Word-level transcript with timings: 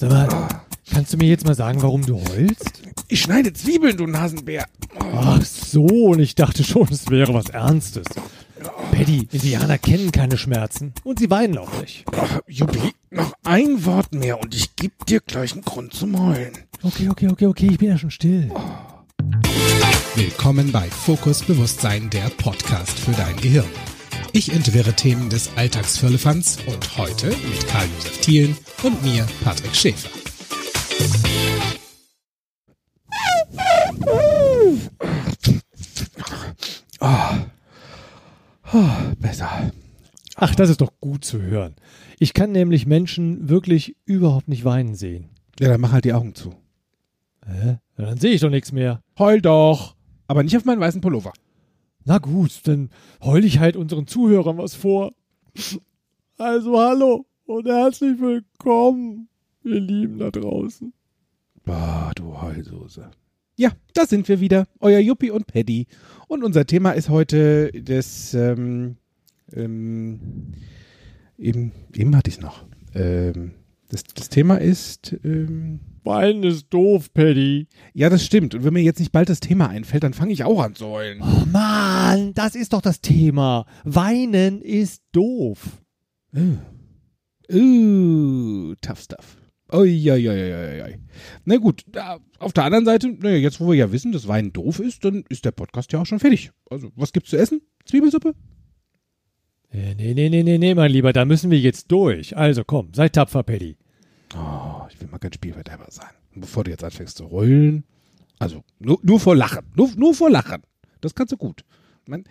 Sag 0.00 0.10
mal, 0.10 0.28
kannst 0.92 1.12
du 1.12 1.16
mir 1.16 1.26
jetzt 1.26 1.44
mal 1.44 1.56
sagen, 1.56 1.82
warum 1.82 2.06
du 2.06 2.20
heulst? 2.20 2.82
Ich 3.08 3.20
schneide 3.20 3.52
Zwiebeln, 3.52 3.96
du 3.96 4.06
Nasenbär. 4.06 4.64
Ach 5.12 5.44
so, 5.44 5.86
und 5.86 6.20
ich 6.20 6.36
dachte 6.36 6.62
schon, 6.62 6.86
es 6.88 7.10
wäre 7.10 7.34
was 7.34 7.48
Ernstes. 7.48 8.06
Paddy, 8.92 9.26
Indianer 9.32 9.76
kennen 9.76 10.12
keine 10.12 10.38
Schmerzen 10.38 10.92
und 11.02 11.18
sie 11.18 11.30
weinen 11.30 11.58
auch 11.58 11.80
nicht. 11.80 12.04
Ach, 12.16 12.38
Juppie, 12.46 12.92
noch 13.10 13.32
ein 13.42 13.84
Wort 13.86 14.14
mehr 14.14 14.40
und 14.40 14.54
ich 14.54 14.76
geb 14.76 15.04
dir 15.06 15.18
gleich 15.18 15.54
einen 15.54 15.62
Grund 15.62 15.92
zum 15.92 16.16
Heulen. 16.16 16.52
Okay, 16.84 17.08
okay, 17.08 17.26
okay, 17.26 17.46
okay, 17.46 17.68
ich 17.72 17.78
bin 17.78 17.88
ja 17.88 17.98
schon 17.98 18.12
still. 18.12 18.52
Willkommen 20.14 20.70
bei 20.70 20.88
Fokus 20.88 21.42
Bewusstsein, 21.42 22.08
der 22.10 22.30
Podcast 22.38 22.96
für 23.00 23.10
dein 23.10 23.36
Gehirn. 23.38 23.66
Ich 24.38 24.52
entwirre 24.52 24.92
Themen 24.92 25.28
des 25.30 25.50
Alltagsfirlefanz 25.56 26.58
und 26.68 26.96
heute 26.96 27.26
mit 27.26 27.66
Karl-Josef 27.66 28.20
Thielen 28.20 28.56
und 28.84 29.02
mir, 29.02 29.26
Patrick 29.42 29.74
Schäfer. 29.74 30.10
Besser. 39.18 39.72
Ach, 40.36 40.54
das 40.54 40.70
ist 40.70 40.82
doch 40.82 40.92
gut 41.00 41.24
zu 41.24 41.42
hören. 41.42 41.74
Ich 42.20 42.32
kann 42.32 42.52
nämlich 42.52 42.86
Menschen 42.86 43.48
wirklich 43.48 43.96
überhaupt 44.04 44.46
nicht 44.46 44.64
weinen 44.64 44.94
sehen. 44.94 45.30
Ja, 45.58 45.66
dann 45.66 45.80
mach 45.80 45.90
halt 45.90 46.04
die 46.04 46.12
Augen 46.12 46.36
zu. 46.36 46.54
Hä? 47.44 47.78
Ja, 47.98 48.06
dann 48.06 48.18
sehe 48.18 48.34
ich 48.34 48.40
doch 48.40 48.50
nichts 48.50 48.70
mehr. 48.70 49.02
Heul 49.18 49.40
doch. 49.40 49.96
Aber 50.28 50.44
nicht 50.44 50.56
auf 50.56 50.64
meinen 50.64 50.80
weißen 50.80 51.00
Pullover. 51.00 51.32
Na 52.08 52.16
gut, 52.16 52.66
dann 52.66 52.88
heul 53.22 53.44
ich 53.44 53.58
halt 53.58 53.76
unseren 53.76 54.06
Zuhörern 54.06 54.56
was 54.56 54.74
vor. 54.74 55.12
Also 56.38 56.80
hallo 56.80 57.26
und 57.44 57.66
herzlich 57.66 58.18
willkommen, 58.18 59.28
ihr 59.62 59.78
Lieben 59.78 60.18
da 60.18 60.30
draußen. 60.30 60.94
Bah, 61.66 62.12
du 62.14 62.40
Heulsoße. 62.40 63.10
Ja, 63.56 63.72
da 63.92 64.06
sind 64.06 64.26
wir 64.26 64.40
wieder. 64.40 64.66
Euer 64.80 65.00
Juppie 65.00 65.30
und 65.30 65.48
Paddy. 65.48 65.86
Und 66.28 66.44
unser 66.44 66.64
Thema 66.64 66.92
ist 66.92 67.10
heute 67.10 67.72
das, 67.72 68.32
ähm, 68.32 68.96
ähm, 69.52 70.52
eben, 71.36 71.72
eben 71.94 72.16
hatte 72.16 72.30
ich 72.30 72.36
es 72.36 72.40
noch. 72.40 72.64
Ähm, 72.94 73.52
das, 73.90 74.04
das 74.04 74.30
Thema 74.30 74.56
ist, 74.56 75.14
ähm, 75.24 75.80
Weinen 76.08 76.42
ist 76.42 76.66
doof, 76.70 77.12
Paddy. 77.14 77.68
ja, 77.94 78.08
das 78.10 78.24
stimmt. 78.24 78.54
Und 78.54 78.64
wenn 78.64 78.72
mir 78.72 78.82
jetzt 78.82 78.98
nicht 78.98 79.12
bald 79.12 79.28
das 79.28 79.40
Thema 79.40 79.68
einfällt, 79.68 80.02
dann 80.02 80.14
fange 80.14 80.32
ich 80.32 80.42
auch 80.42 80.60
an 80.60 80.74
zu 80.74 80.86
heulen. 80.86 81.20
Oh 81.22 81.44
Mann, 81.46 82.34
das 82.34 82.54
ist 82.54 82.72
doch 82.72 82.80
das 82.82 83.00
Thema. 83.00 83.66
Weinen 83.84 84.60
ist 84.62 85.02
doof. 85.12 85.82
Uh, 87.52 88.74
tough 88.82 89.00
stuff. 89.00 89.36
Uiuiuiui. 89.72 90.98
Na 91.44 91.56
gut, 91.56 91.84
auf 92.38 92.52
der 92.54 92.64
anderen 92.64 92.84
Seite, 92.86 93.08
naja, 93.08 93.36
jetzt 93.36 93.60
wo 93.60 93.68
wir 93.68 93.74
ja 93.76 93.92
wissen, 93.92 94.12
dass 94.12 94.26
Wein 94.26 94.52
doof 94.52 94.80
ist, 94.80 95.04
dann 95.04 95.24
ist 95.28 95.44
der 95.44 95.50
Podcast 95.52 95.92
ja 95.92 96.00
auch 96.00 96.06
schon 96.06 96.20
fertig. 96.20 96.50
Also, 96.70 96.90
was 96.96 97.12
gibt's 97.12 97.30
zu 97.30 97.36
essen? 97.36 97.60
Zwiebelsuppe? 97.84 98.34
Äh, 99.70 99.94
Nee, 99.94 100.14
nee, 100.14 100.30
nee, 100.30 100.42
nee, 100.42 100.56
nee, 100.56 100.74
mein 100.74 100.90
Lieber, 100.90 101.12
da 101.12 101.26
müssen 101.26 101.50
wir 101.50 101.58
jetzt 101.58 101.92
durch. 101.92 102.34
Also 102.36 102.64
komm, 102.64 102.88
sei 102.94 103.10
tapfer, 103.10 103.42
Paddy. 103.42 103.76
Oh, 104.34 104.67
ich 104.98 105.02
will 105.02 105.10
mal 105.10 105.18
kein 105.18 105.32
Spielverderber 105.32 105.86
sein. 105.90 106.10
Und 106.34 106.40
bevor 106.40 106.64
du 106.64 106.70
jetzt 106.70 106.82
anfängst 106.82 107.16
zu 107.16 107.30
heulen, 107.30 107.84
also 108.38 108.64
nur, 108.80 108.98
nur 109.02 109.20
vor 109.20 109.36
Lachen, 109.36 109.66
nur, 109.76 109.90
nur 109.96 110.12
vor 110.12 110.28
Lachen. 110.28 110.62
Das 111.00 111.14
kannst 111.14 111.32
du 111.32 111.36
gut. 111.36 111.64
Man, 112.06 112.24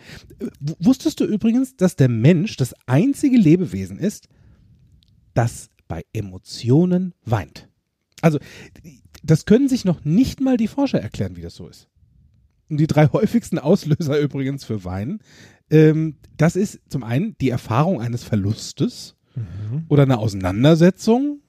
wusstest 0.79 1.19
du 1.19 1.25
übrigens, 1.25 1.77
dass 1.77 1.95
der 1.95 2.09
Mensch 2.09 2.57
das 2.57 2.73
einzige 2.87 3.37
Lebewesen 3.37 3.99
ist, 3.99 4.27
das 5.33 5.69
bei 5.87 6.03
Emotionen 6.11 7.13
weint? 7.23 7.69
Also, 8.21 8.39
das 9.23 9.45
können 9.45 9.69
sich 9.69 9.85
noch 9.85 10.03
nicht 10.03 10.41
mal 10.41 10.57
die 10.57 10.67
Forscher 10.67 10.99
erklären, 10.99 11.37
wie 11.37 11.41
das 11.41 11.55
so 11.55 11.67
ist. 11.67 11.87
Und 12.69 12.77
die 12.77 12.87
drei 12.87 13.07
häufigsten 13.07 13.59
Auslöser 13.59 14.19
übrigens 14.21 14.65
für 14.65 14.83
Weinen, 14.83 15.19
ähm, 15.69 16.17
das 16.35 16.55
ist 16.55 16.81
zum 16.89 17.03
einen 17.03 17.37
die 17.39 17.49
Erfahrung 17.49 18.01
eines 18.01 18.23
Verlustes 18.23 19.15
oder 19.87 20.03
eine 20.03 20.17
Auseinandersetzung 20.17 21.41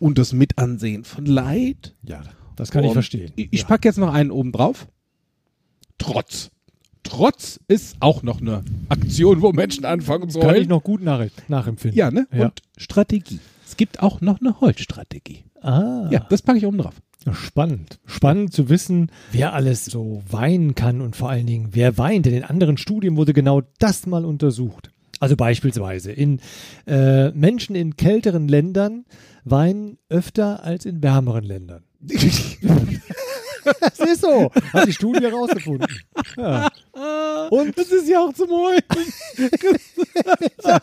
und 0.00 0.18
das 0.18 0.32
Mitansehen 0.32 1.04
von 1.04 1.26
Leid. 1.26 1.94
Ja, 2.02 2.22
das 2.56 2.70
kann 2.72 2.82
ich 2.82 2.88
Und 2.88 2.94
verstehen. 2.94 3.30
Ich, 3.36 3.48
ich 3.52 3.60
ja. 3.60 3.66
packe 3.68 3.86
jetzt 3.86 3.98
noch 3.98 4.12
einen 4.12 4.32
oben 4.32 4.50
drauf. 4.50 4.88
Trotz. 5.98 6.50
Trotz 7.02 7.58
ist 7.68 7.96
auch 8.00 8.22
noch 8.22 8.40
eine 8.40 8.62
Aktion, 8.88 9.40
wo 9.42 9.52
Menschen 9.52 9.84
anfangen 9.84 10.28
zu 10.28 10.38
kann 10.38 10.50
heulen. 10.50 10.62
ich 10.62 10.68
noch 10.68 10.82
gut 10.82 11.02
nach, 11.02 11.24
nachempfinden. 11.48 11.96
ja, 11.98 12.10
ne? 12.10 12.26
Ja. 12.32 12.46
Und 12.46 12.62
Strategie. 12.76 13.40
Es 13.66 13.76
gibt 13.76 14.02
auch 14.02 14.20
noch 14.20 14.40
eine 14.40 14.60
Heulstrategie. 14.60 15.44
Ah, 15.62 16.08
Ja, 16.10 16.26
das 16.28 16.42
packe 16.42 16.58
ich 16.58 16.66
oben 16.66 16.78
drauf. 16.78 16.94
spannend. 17.32 18.00
Spannend 18.04 18.52
zu 18.52 18.68
wissen, 18.68 19.10
wer 19.32 19.54
alles 19.54 19.84
so 19.86 20.22
weinen 20.28 20.74
kann 20.74 21.00
und 21.00 21.16
vor 21.16 21.30
allen 21.30 21.46
Dingen, 21.46 21.68
wer 21.72 21.96
weint. 21.98 22.26
Denn 22.26 22.34
in 22.34 22.44
anderen 22.44 22.76
Studien 22.76 23.16
wurde 23.16 23.32
genau 23.32 23.62
das 23.78 24.06
mal 24.06 24.24
untersucht. 24.24 24.90
Also 25.20 25.36
beispielsweise 25.36 26.10
in 26.12 26.40
äh, 26.86 27.30
Menschen 27.30 27.76
in 27.76 27.96
kälteren 27.96 28.48
Ländern 28.48 29.04
weinen 29.44 29.98
öfter 30.08 30.64
als 30.64 30.86
in 30.86 31.02
wärmeren 31.02 31.44
Ländern. 31.44 31.84
Das 33.80 33.98
ist 33.98 34.22
so. 34.22 34.50
Hat 34.72 34.88
die 34.88 34.92
Studie 34.92 35.20
herausgefunden. 35.20 35.86
Ja. 36.36 36.68
Und 37.50 37.76
das 37.76 37.90
ist 37.90 38.08
ja 38.08 38.20
auch 38.20 38.32
zum 38.32 38.48
Heulen. 38.48 38.82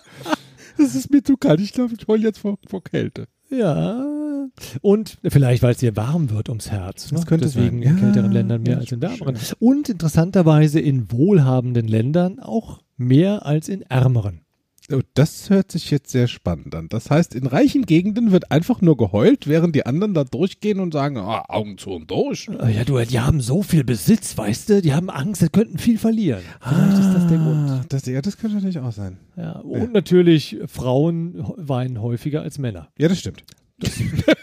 das 0.78 0.96
ist 0.96 1.10
mir 1.10 1.24
zu 1.24 1.38
kalt. 1.38 1.60
Ich 1.60 1.74
glaube, 1.74 1.96
ich 2.00 2.08
heule 2.08 2.24
jetzt 2.24 2.38
vor, 2.38 2.60
vor 2.68 2.84
Kälte. 2.84 3.28
Ja. 3.50 4.48
Und 4.82 5.18
vielleicht, 5.24 5.64
weil 5.64 5.72
es 5.72 5.78
dir 5.78 5.96
warm 5.96 6.30
wird 6.30 6.50
ums 6.50 6.72
Herz. 6.72 7.10
Das 7.10 7.20
ne? 7.20 7.26
könnte 7.26 7.46
Deswegen 7.46 7.84
sein. 7.84 7.92
in 7.92 7.98
Ja, 7.98 8.04
kälteren 8.04 8.32
Ländern 8.32 8.64
mehr 8.64 8.74
ja, 8.74 8.80
als 8.80 8.92
in 8.92 9.02
wärmeren. 9.02 9.38
Und 9.60 9.90
interessanterweise 9.90 10.80
in 10.80 11.12
wohlhabenden 11.12 11.88
Ländern 11.88 12.40
auch 12.40 12.82
mehr 12.98 13.46
als 13.46 13.70
in 13.70 13.84
ärmeren. 13.84 14.42
Oh, 14.90 15.02
das 15.16 15.50
hört 15.50 15.70
sich 15.74 15.92
jetzt 15.92 16.12
sehr 16.12 16.28
spannend 16.28 16.74
an. 16.74 16.88
Das 16.88 17.10
heißt, 17.10 17.36
in 17.36 17.46
reichen 17.46 17.86
Gegenden 17.86 18.32
wird 18.32 18.52
einfach 18.52 18.80
nur 18.80 18.96
geheult, 18.96 19.46
während 19.46 19.76
die 19.76 19.86
anderen 19.86 20.14
da 20.14 20.24
durchgehen 20.24 20.80
und 20.80 20.94
sagen, 20.94 21.18
ah, 21.18 21.44
Augen 21.50 21.78
zu 21.78 21.90
und 21.90 22.10
durch. 22.10 22.48
Äh, 22.48 22.74
Ja, 22.74 22.84
du, 22.86 22.98
die 23.04 23.20
haben 23.20 23.42
so 23.42 23.64
viel 23.64 23.84
Besitz, 23.84 24.38
weißt 24.38 24.70
du? 24.70 24.82
Die 24.82 24.94
haben 24.94 25.10
Angst, 25.10 25.42
sie 25.42 25.50
könnten 25.50 25.78
viel 25.78 25.98
verlieren. 25.98 26.42
Vielleicht 26.62 27.00
ist 27.00 27.14
das 27.14 27.28
der 27.28 27.38
Grund. 27.38 27.70
Ah, 27.70 27.86
Das, 27.90 28.06
ja, 28.06 28.22
das 28.22 28.38
könnte 28.38 28.56
natürlich 28.56 28.80
auch 28.80 28.94
sein. 28.94 29.18
Ja, 29.36 29.60
und 29.60 29.92
natürlich, 29.92 30.58
Frauen 30.68 31.36
weinen 31.58 32.02
häufiger 32.02 32.42
als 32.44 32.58
Männer. 32.58 32.88
Ja, 32.98 33.10
das 33.10 33.20
stimmt. 33.20 33.44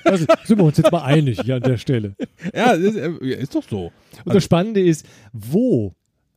Also 0.05 0.27
sind 0.45 0.59
wir 0.59 0.65
uns 0.65 0.77
jetzt 0.77 0.93
mal 0.93 1.03
einig 1.03 1.41
hier 1.43 1.57
an 1.57 1.63
der 1.63 1.79
Stelle. 1.79 2.15
Ja, 2.55 2.77
das, 2.77 2.95
äh, 2.95 3.11
ja, 3.23 3.37
ist 3.39 3.55
doch 3.55 3.65
so. 3.69 3.91
Und 4.25 4.35
das 4.35 4.45
Spannende 4.45 4.81
ist, 4.83 5.07
wo 5.33 5.95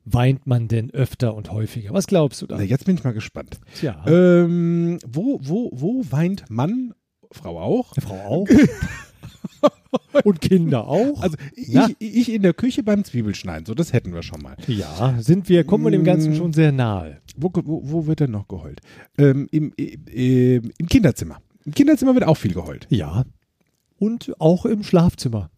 weint 0.10 0.48
man 0.48 0.68
denn 0.68 0.90
öfter 0.92 1.36
und 1.36 1.52
häufiger? 1.52 1.94
Was 1.94 2.08
glaubst 2.08 2.42
du 2.42 2.48
da? 2.48 2.58
Na, 2.58 2.64
jetzt 2.64 2.86
bin 2.86 2.96
ich 2.96 3.04
mal 3.04 3.14
gespannt. 3.14 3.60
Tja, 3.76 4.04
Ähm, 4.08 5.00
wo, 5.08 5.40
wo, 5.44 5.70
wo 5.74 6.04
weint 6.10 6.46
Mann, 6.50 6.94
Frau 7.32 7.60
auch? 7.60 7.94
Frau 8.00 8.16
auch. 8.16 8.48
und 10.24 10.42
Kinder 10.42 10.88
auch. 10.88 11.22
Also 11.22 11.38
ich, 11.56 11.78
ich 12.00 12.32
in 12.34 12.42
der 12.42 12.54
Küche 12.54 12.84
beim 12.84 13.04
Zwiebelschneiden, 13.04 13.66
so 13.66 13.74
das 13.74 13.94
hätten 13.94 14.14
wir 14.14 14.24
schon 14.24 14.42
mal. 14.42 14.56
ja, 14.68 15.16
sind 15.20 15.50
wir, 15.50 15.64
kommen 15.64 15.84
wir 15.84 15.92
dem 15.92 16.04
Ganzen 16.04 16.34
Mm. 16.34 16.36
schon 16.36 16.54
sehr 16.54 16.72
nahe. 16.72 17.18
Wo, 17.38 17.52
wo, 17.54 17.82
wo 17.84 18.08
wird 18.08 18.20
denn 18.22 18.32
noch 18.32 18.48
geheult? 18.48 18.82
Ähm, 19.18 19.48
im, 19.52 19.74
im, 19.78 20.72
Im 20.78 20.88
Kinderzimmer. 20.88 21.40
Im 21.66 21.74
Kinderzimmer 21.74 22.14
wird 22.14 22.26
auch 22.26 22.38
viel 22.38 22.54
geheult. 22.54 22.88
Ja. 22.90 23.26
Und 24.00 24.34
auch 24.40 24.66
im 24.66 24.84
Schlafzimmer. 24.84 25.50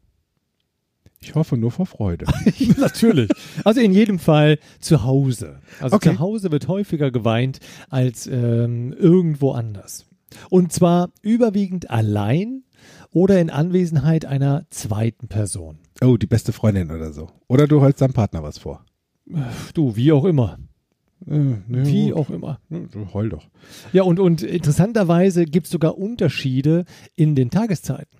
Ich 1.21 1.35
hoffe 1.35 1.57
nur 1.57 1.71
vor 1.71 1.85
Freude. 1.85 2.25
Natürlich. 2.77 3.29
Also 3.65 3.81
in 3.81 3.91
jedem 3.91 4.19
Fall 4.19 4.57
zu 4.79 5.03
Hause. 5.03 5.59
Also 5.81 5.97
Okay. 5.97 6.11
zu 6.13 6.19
Hause 6.19 6.51
wird 6.51 6.67
häufiger 6.67 7.11
geweint 7.11 7.59
als 7.89 8.25
ähm, 8.27 8.93
irgendwo 8.93 9.51
anders. 9.51 10.05
Und 10.49 10.71
zwar 10.71 11.09
überwiegend 11.21 11.89
allein 11.89 12.63
oder 13.11 13.41
in 13.41 13.49
Anwesenheit 13.49 14.25
einer 14.25 14.65
zweiten 14.69 15.27
Person. 15.27 15.79
Oh, 16.01 16.15
die 16.17 16.27
beste 16.27 16.53
Freundin 16.53 16.91
oder 16.91 17.11
so. 17.11 17.27
Oder 17.47 17.67
du 17.67 17.81
holst 17.81 17.99
deinem 18.01 18.13
Partner 18.13 18.41
was 18.43 18.57
vor. 18.59 18.85
Du, 19.73 19.95
wie 19.95 20.11
auch 20.13 20.23
immer. 20.25 20.57
Äh, 21.27 21.33
ne, 21.37 21.61
Wie 21.67 22.07
gut. 22.11 22.15
auch 22.17 22.29
immer. 22.29 22.59
Ne, 22.69 22.87
Du 22.89 23.13
heul 23.13 23.27
doch. 23.29 23.45
Ja, 23.91 24.03
und, 24.03 24.19
und 24.21 24.41
interessanterweise 24.41 25.43
gibt 25.45 25.65
es 25.65 25.71
sogar 25.71 25.97
Unterschiede 25.97 26.85
in 27.15 27.35
den 27.35 27.49
Tageszeiten, 27.49 28.18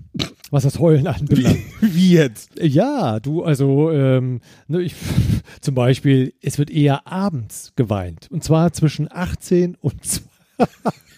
was 0.51 0.63
das 0.63 0.79
Heulen 0.79 1.07
anbelangt. 1.07 1.59
Wie 1.81 2.13
jetzt? 2.13 2.51
Ja, 2.59 3.19
du, 3.19 3.43
also 3.43 3.91
ähm, 3.91 4.41
ne, 4.67 4.81
ich, 4.81 4.95
zum 5.61 5.75
Beispiel, 5.75 6.33
es 6.41 6.57
wird 6.57 6.69
eher 6.71 7.07
abends 7.07 7.73
geweint. 7.75 8.27
Und 8.31 8.43
zwar 8.43 8.73
zwischen 8.73 9.11
18 9.11 9.75
und 9.75 10.23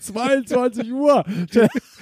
22 0.02 0.92
Uhr. 0.92 1.24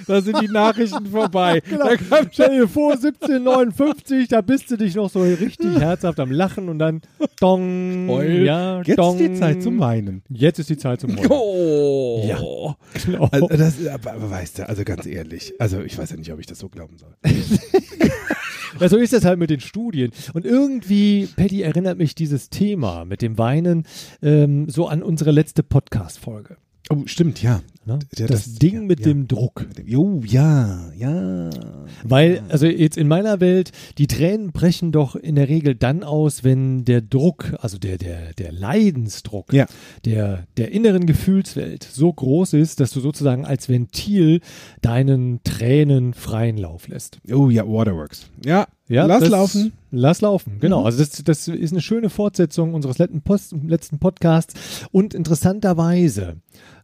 Da 0.06 0.22
sind 0.22 0.40
die 0.40 0.48
Nachrichten 0.48 1.06
vorbei. 1.06 1.60
Genau. 1.70 1.88
Stell 2.32 2.60
dir 2.60 2.68
vor, 2.68 2.92
1759, 2.92 4.28
da 4.28 4.40
bist 4.40 4.70
du 4.70 4.76
dich 4.76 4.94
noch 4.94 5.10
so 5.10 5.22
richtig 5.22 5.78
herzhaft 5.78 6.18
am 6.18 6.30
Lachen 6.30 6.68
und 6.68 6.78
dann 6.78 7.02
dong. 7.38 8.08
Heul. 8.08 8.44
Ja, 8.44 8.80
Jetzt 8.82 8.98
dong. 8.98 9.18
ist 9.18 9.28
die 9.28 9.34
Zeit 9.34 9.62
zum 9.62 9.78
Weinen. 9.78 10.22
Jetzt 10.28 10.58
ist 10.58 10.70
die 10.70 10.78
Zeit 10.78 11.00
zum. 11.02 11.16
Oh. 11.28 11.60
Oh. 12.22 12.24
Ja, 12.26 12.38
genau. 13.04 13.28
Also, 13.30 13.46
das, 13.48 13.86
aber, 13.86 14.12
aber 14.12 14.30
weißt 14.30 14.58
du, 14.60 14.68
also 14.68 14.84
ganz 14.84 15.06
ehrlich, 15.06 15.54
also 15.58 15.80
ich 15.82 15.96
weiß 15.96 16.10
ja 16.10 16.16
nicht, 16.16 16.32
ob 16.32 16.40
ich 16.40 16.46
das 16.46 16.58
so 16.58 16.68
glauben 16.68 16.96
soll. 16.98 17.14
Ja, 18.78 18.88
so 18.88 18.96
ist 18.96 19.12
das 19.12 19.24
halt 19.24 19.38
mit 19.38 19.50
den 19.50 19.60
Studien. 19.60 20.10
Und 20.32 20.46
irgendwie, 20.46 21.28
Patty, 21.36 21.62
erinnert 21.62 21.98
mich 21.98 22.14
dieses 22.14 22.50
Thema 22.50 23.04
mit 23.04 23.20
dem 23.20 23.36
Weinen 23.36 23.84
ähm, 24.22 24.70
so 24.70 24.86
an 24.86 25.02
unsere 25.02 25.32
letzte 25.32 25.62
Podcast-Folge. 25.62 26.56
Oh, 26.88 27.02
stimmt, 27.04 27.42
ja. 27.42 27.60
Ne? 27.86 27.98
Ja, 28.16 28.26
das, 28.26 28.44
das- 28.44 28.54
Ding 28.56 28.74
ja, 28.74 28.80
mit 28.82 29.00
ja. 29.00 29.06
dem 29.06 29.26
Druck. 29.26 29.66
Jo, 29.86 30.20
ja, 30.26 30.90
ja. 30.94 31.48
Weil, 32.04 32.42
also 32.50 32.66
jetzt 32.66 32.98
in 32.98 33.08
meiner 33.08 33.40
Welt, 33.40 33.72
die 33.96 34.06
Tränen 34.06 34.52
brechen 34.52 34.92
doch 34.92 35.16
in 35.16 35.34
der 35.34 35.48
Regel 35.48 35.74
dann 35.74 36.02
aus, 36.02 36.44
wenn 36.44 36.84
der 36.84 37.00
Druck, 37.00 37.54
also 37.58 37.78
der, 37.78 37.96
der, 37.96 38.34
der 38.34 38.52
Leidensdruck 38.52 39.52
Ja. 39.54 39.66
der, 40.04 40.44
der 40.58 40.72
inneren 40.72 41.06
Gefühlswelt 41.06 41.82
so 41.90 42.12
groß 42.12 42.52
ist, 42.52 42.80
dass 42.80 42.90
du 42.92 43.00
sozusagen 43.00 43.46
als 43.46 43.68
Ventil 43.70 44.40
deinen 44.82 45.42
Tränen 45.42 46.12
freien 46.12 46.58
Lauf 46.58 46.86
lässt. 46.86 47.18
Oh 47.32 47.48
ja, 47.48 47.66
Waterworks. 47.66 48.28
Ja, 48.44 48.66
Ja, 48.88 49.06
lass 49.06 49.20
das- 49.20 49.30
laufen. 49.30 49.72
Lass 49.92 50.20
laufen, 50.20 50.58
genau. 50.60 50.80
Mhm. 50.80 50.86
Also 50.86 50.98
das, 50.98 51.10
das 51.24 51.48
ist 51.48 51.72
eine 51.72 51.80
schöne 51.80 52.10
Fortsetzung 52.10 52.74
unseres 52.74 52.98
letzten, 52.98 53.22
Post, 53.22 53.56
letzten 53.66 53.98
Podcasts. 53.98 54.54
Und 54.92 55.14
interessanterweise, 55.14 56.36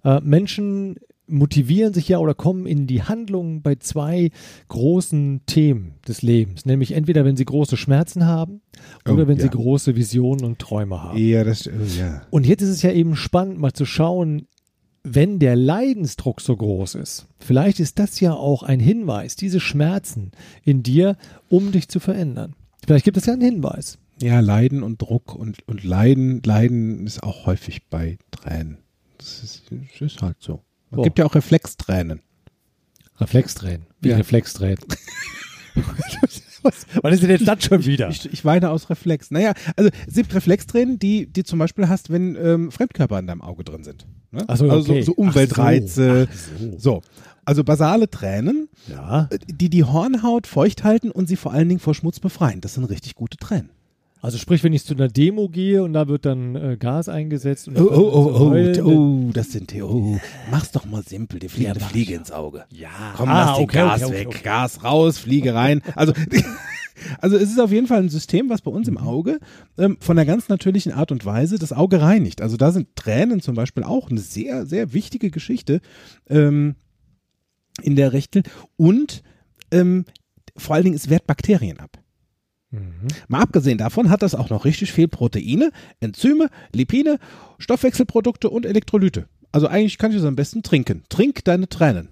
äh, 0.07 0.21
Menschen 0.23 0.97
motivieren 1.29 1.93
sich 1.93 2.09
ja 2.09 2.19
oder 2.19 2.35
kommen 2.35 2.67
in 2.67 2.87
die 2.87 3.03
Handlung 3.03 3.61
bei 3.61 3.75
zwei 3.75 4.31
großen 4.69 5.41
Themen 5.47 5.95
des 6.07 6.23
Lebens. 6.23 6.65
Nämlich 6.65 6.93
entweder, 6.93 7.25
wenn 7.25 7.37
sie 7.37 7.45
große 7.45 7.77
Schmerzen 7.77 8.27
haben 8.27 8.61
oder 9.05 9.25
Oh, 9.25 9.27
wenn 9.27 9.39
sie 9.39 9.47
ja. 9.47 9.51
große 9.51 9.97
Visionen 9.97 10.45
und 10.45 10.61
Träume 10.61 11.03
haben. 11.03 11.19
Ja, 11.19 11.43
das, 11.43 11.67
oh, 11.67 11.99
ja. 11.99 12.23
Und 12.31 12.47
jetzt 12.47 12.63
ist 12.63 12.71
es 12.71 12.83
ja 12.83 12.93
eben 12.93 13.17
spannend, 13.17 13.59
mal 13.59 13.73
zu 13.73 13.85
schauen, 13.85 14.47
wenn 15.03 15.41
der 15.41 15.57
Leidensdruck 15.57 16.41
so 16.41 16.57
groß 16.57 16.97
ist, 16.97 17.27
vielleicht 17.39 17.81
ist 17.81 17.99
das 17.99 18.21
ja 18.21 18.33
auch 18.33 18.63
ein 18.63 18.81
Hinweis, 18.81 19.37
diese 19.37 19.61
Schmerzen 19.61 20.33
in 20.63 20.83
dir, 20.83 21.17
um 21.49 21.73
dich 21.73 21.89
zu 21.89 22.01
verändern. 22.01 22.55
Vielleicht 22.85 23.05
gibt 23.05 23.17
es 23.17 23.27
ja 23.27 23.33
einen 23.33 23.43
Hinweis. 23.43 23.99
Ja, 24.21 24.41
Leiden 24.41 24.83
und 24.83 25.03
Druck 25.03 25.35
und, 25.35 25.59
und 25.69 25.85
Leiden, 25.85 26.41
Leiden 26.45 27.07
ist 27.07 27.23
auch 27.23 27.47
häufig 27.47 27.89
bei 27.89 28.19
Tränen. 28.31 28.79
Das 29.27 29.43
ist, 29.43 29.63
das 29.71 30.01
ist 30.01 30.23
halt 30.23 30.37
so. 30.39 30.63
Es 30.93 31.03
gibt 31.03 31.19
ja 31.19 31.25
auch 31.27 31.35
Reflextränen. 31.35 32.21
Reflextränen. 33.19 33.87
Wie 34.01 34.11
Ja. 34.11 34.17
Reflextränen. 34.17 34.79
was, 36.63 36.87
was 37.03 37.15
ist 37.15 37.23
denn 37.23 37.31
jetzt 37.31 37.49
das 37.49 37.65
schon 37.65 37.85
wieder? 37.85 38.09
Ich, 38.09 38.33
ich 38.33 38.45
weine 38.45 38.71
aus 38.71 38.89
Reflex. 38.89 39.31
Naja, 39.31 39.53
also 39.77 39.91
es 40.07 40.15
gibt 40.15 40.35
Reflextränen, 40.35 40.99
die, 40.99 41.27
die 41.27 41.43
zum 41.43 41.59
Beispiel 41.59 41.89
hast, 41.89 42.11
wenn 42.11 42.37
ähm, 42.37 42.71
Fremdkörper 42.71 43.19
in 43.19 43.27
deinem 43.27 43.43
Auge 43.43 43.65
drin 43.65 43.83
sind. 43.83 44.07
Ne? 44.31 44.45
Ach 44.47 44.57
so, 44.57 44.71
also 44.71 44.93
okay. 44.93 45.03
so, 45.03 45.07
so 45.07 45.15
Umweltreize. 45.15 46.29
Ach 46.31 46.35
so. 46.35 46.53
Ach 46.55 46.61
so. 46.61 46.79
so. 46.79 47.03
Also 47.45 47.65
basale 47.65 48.09
Tränen, 48.11 48.69
Ja. 48.89 49.29
äh, 49.31 49.39
die 49.47 49.71
die 49.71 49.85
Hornhaut 49.85 50.47
feucht 50.47 50.85
halten 50.85 51.11
und 51.11 51.27
sie 51.27 51.37
vor 51.37 51.53
allen 51.53 51.69
Dingen 51.69 51.81
vor 51.81 51.95
Schmutz 51.95 52.21
befreien. 52.21 52.61
Das 52.61 52.75
sind 52.75 52.85
richtig 52.85 53.15
gute 53.17 53.37
Tränen. 53.39 53.71
Also 54.23 54.39
sprich, 54.39 54.65
wenn 54.65 54.73
ich 54.73 54.85
zu 54.85 54.95
einer 54.95 55.09
Demo 55.09 55.49
gehe 55.49 55.83
und 55.85 55.93
da 55.93 56.09
wird 56.09 56.25
dann 56.27 56.57
äh, 56.57 56.77
Gas 56.79 57.09
eingesetzt 57.09 57.69
und 57.69 57.79
Oh, 57.79 57.89
oh, 57.93 58.33
oh, 58.35 58.51
oh, 58.51 58.91
oh, 58.91 59.31
das 59.33 59.53
sind 59.53 59.73
die, 59.73 59.83
oh, 59.83 60.19
mach's 60.51 60.73
doch 60.73 60.85
mal 60.87 61.03
simpel, 61.03 61.39
dir 61.39 61.51
fliegt 61.51 61.67
Ja, 61.69 61.73
eine 61.75 61.81
Fliege 61.81 62.15
ins 62.15 62.33
Auge. 62.33 62.65
Ja. 62.71 63.15
Komm, 63.17 63.29
Ah, 63.29 63.45
lass 63.51 63.57
den 63.59 63.65
okay, 63.65 63.77
Gas 63.79 64.03
okay, 64.05 64.27
okay, 64.27 64.35
weg. 64.35 64.43
Gas 64.43 64.83
raus, 64.83 65.19
Fliege 65.19 65.55
rein. 65.55 65.83
Also, 65.95 66.13
also 67.21 67.37
es 67.37 67.51
ist 67.51 67.61
auf 67.61 67.71
jeden 67.71 67.87
Fall 67.87 68.01
ein 68.01 68.09
System, 68.09 68.49
was 68.49 68.63
bei 68.63 68.71
uns 68.71 68.89
Mhm. 68.91 68.97
im 68.97 69.03
Auge 69.05 69.39
ähm, 69.79 69.97
von 70.01 70.19
einer 70.19 70.27
ganz 70.27 70.49
natürlichen 70.49 70.93
Art 70.93 71.13
und 71.13 71.25
Weise 71.25 71.59
das 71.59 71.73
Auge 71.73 72.01
reinigt. 72.01 72.41
Also 72.41 72.57
da 72.57 72.73
sind 72.73 72.97
Tränen 72.97 73.41
zum 73.43 73.55
Beispiel 73.55 73.85
auch 73.85 74.11
eine 74.11 74.21
sehr, 74.21 74.67
sehr 74.67 74.93
wichtige 74.93 75.31
Geschichte 75.31 75.81
ähm, 76.29 76.75
in 77.83 77.95
der 77.97 78.13
Rechtel 78.13 78.43
und 78.77 79.23
ähm, 79.71 80.05
vor 80.57 80.75
allen 80.75 80.85
Dingen 80.85 80.97
es 80.97 81.11
wehrt 81.11 81.27
Bakterien 81.27 81.79
ab. 81.79 81.99
Mhm. 82.77 83.09
Mal 83.29 83.41
abgesehen 83.41 83.79
davon 83.79 84.11
hat 84.11 84.23
das 84.23 84.35
auch 84.35 84.51
noch 84.51 84.65
richtig 84.65 84.93
viel 84.93 85.09
Proteine, 85.09 85.71
Enzyme, 86.01 86.49
Lipide, 86.73 87.19
Stoffwechselprodukte 87.59 88.51
und 88.51 88.67
Elektrolyte. 88.67 89.29
Also 89.53 89.69
eigentlich 89.69 89.99
kann 89.99 90.11
ich 90.11 90.19
es 90.19 90.25
am 90.25 90.37
besten 90.37 90.63
trinken. 90.63 91.03
Trink 91.09 91.45
deine 91.45 91.69
Tränen. 91.69 92.09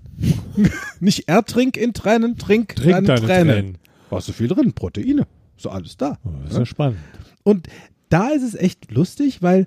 Nicht 1.01 1.29
ertrink 1.29 1.77
in 1.77 1.93
Tränen, 1.93 2.39
trink, 2.39 2.77
Trink 2.77 2.93
deine, 2.93 3.07
deine 3.07 3.21
Tränen. 3.21 3.55
Tränen. 3.55 3.79
Da 4.11 4.19
ist 4.19 4.27
so 4.27 4.33
viel 4.33 4.49
drin, 4.49 4.73
Proteine. 4.73 5.27
So 5.57 5.71
alles 5.71 5.97
da. 5.97 6.19
Oh, 6.25 6.31
das 6.43 6.53
ist 6.53 6.59
ja 6.59 6.67
spannend. 6.67 6.99
Und 7.43 7.69
da 8.09 8.31
ist 8.31 8.43
es 8.43 8.55
echt 8.55 8.91
lustig, 8.91 9.43
weil 9.43 9.67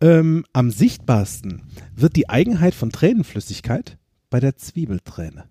ähm, 0.00 0.44
am 0.52 0.70
sichtbarsten 0.70 1.62
wird 1.94 2.16
die 2.16 2.28
Eigenheit 2.28 2.74
von 2.74 2.90
Tränenflüssigkeit 2.90 3.98
bei 4.30 4.40
der 4.40 4.56
Zwiebelträne. 4.56 5.44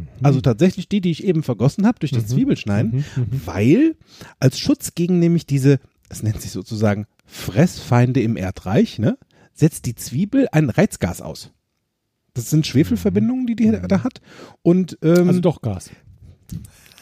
Mhm. 0.00 0.08
Also 0.22 0.40
tatsächlich 0.40 0.88
die, 0.88 1.00
die 1.00 1.10
ich 1.10 1.24
eben 1.24 1.42
vergossen 1.42 1.86
habe 1.86 1.98
durch 1.98 2.12
das 2.12 2.24
Mhm. 2.24 2.28
Zwiebelschneiden, 2.28 2.90
Mhm, 2.92 3.04
mhm. 3.22 3.40
weil 3.44 3.96
als 4.40 4.58
Schutz 4.58 4.94
gegen 4.94 5.18
nämlich 5.18 5.46
diese, 5.46 5.78
es 6.08 6.22
nennt 6.22 6.40
sich 6.40 6.50
sozusagen 6.52 7.06
Fressfeinde 7.26 8.20
im 8.22 8.36
Erdreich, 8.36 8.98
ne, 8.98 9.18
setzt 9.52 9.86
die 9.86 9.94
Zwiebel 9.94 10.48
ein 10.52 10.70
Reizgas 10.70 11.20
aus. 11.22 11.50
Das 12.34 12.50
sind 12.50 12.66
Schwefelverbindungen, 12.66 13.46
die 13.46 13.54
die 13.56 13.70
da 13.88 14.02
hat. 14.02 14.20
Und 14.62 14.98
ähm, 15.02 15.28
Also 15.28 15.40
doch 15.40 15.62
Gas. 15.62 15.90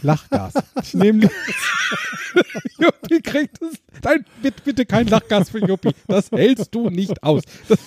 Lachgas. 0.02 0.52
Ich 0.82 0.94
nehme 0.94 1.30
Juppie 2.78 3.20
kriegt 3.22 3.60
es. 3.62 3.78
Nein, 4.02 4.24
bitte, 4.42 4.62
bitte 4.64 4.86
kein 4.86 5.06
Lachgas 5.06 5.50
für 5.50 5.64
Juppie. 5.66 5.92
Das 6.08 6.30
hältst 6.30 6.74
du 6.74 6.90
nicht 6.90 7.22
aus. 7.22 7.42
Das 7.68 7.78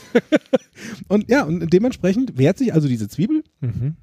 und 1.07 1.29
ja, 1.29 1.43
und 1.43 1.71
dementsprechend 1.71 2.37
wehrt 2.37 2.57
sich 2.57 2.73
also 2.73 2.87
diese 2.87 3.07
Zwiebel 3.07 3.43
Mhm. 3.61 3.95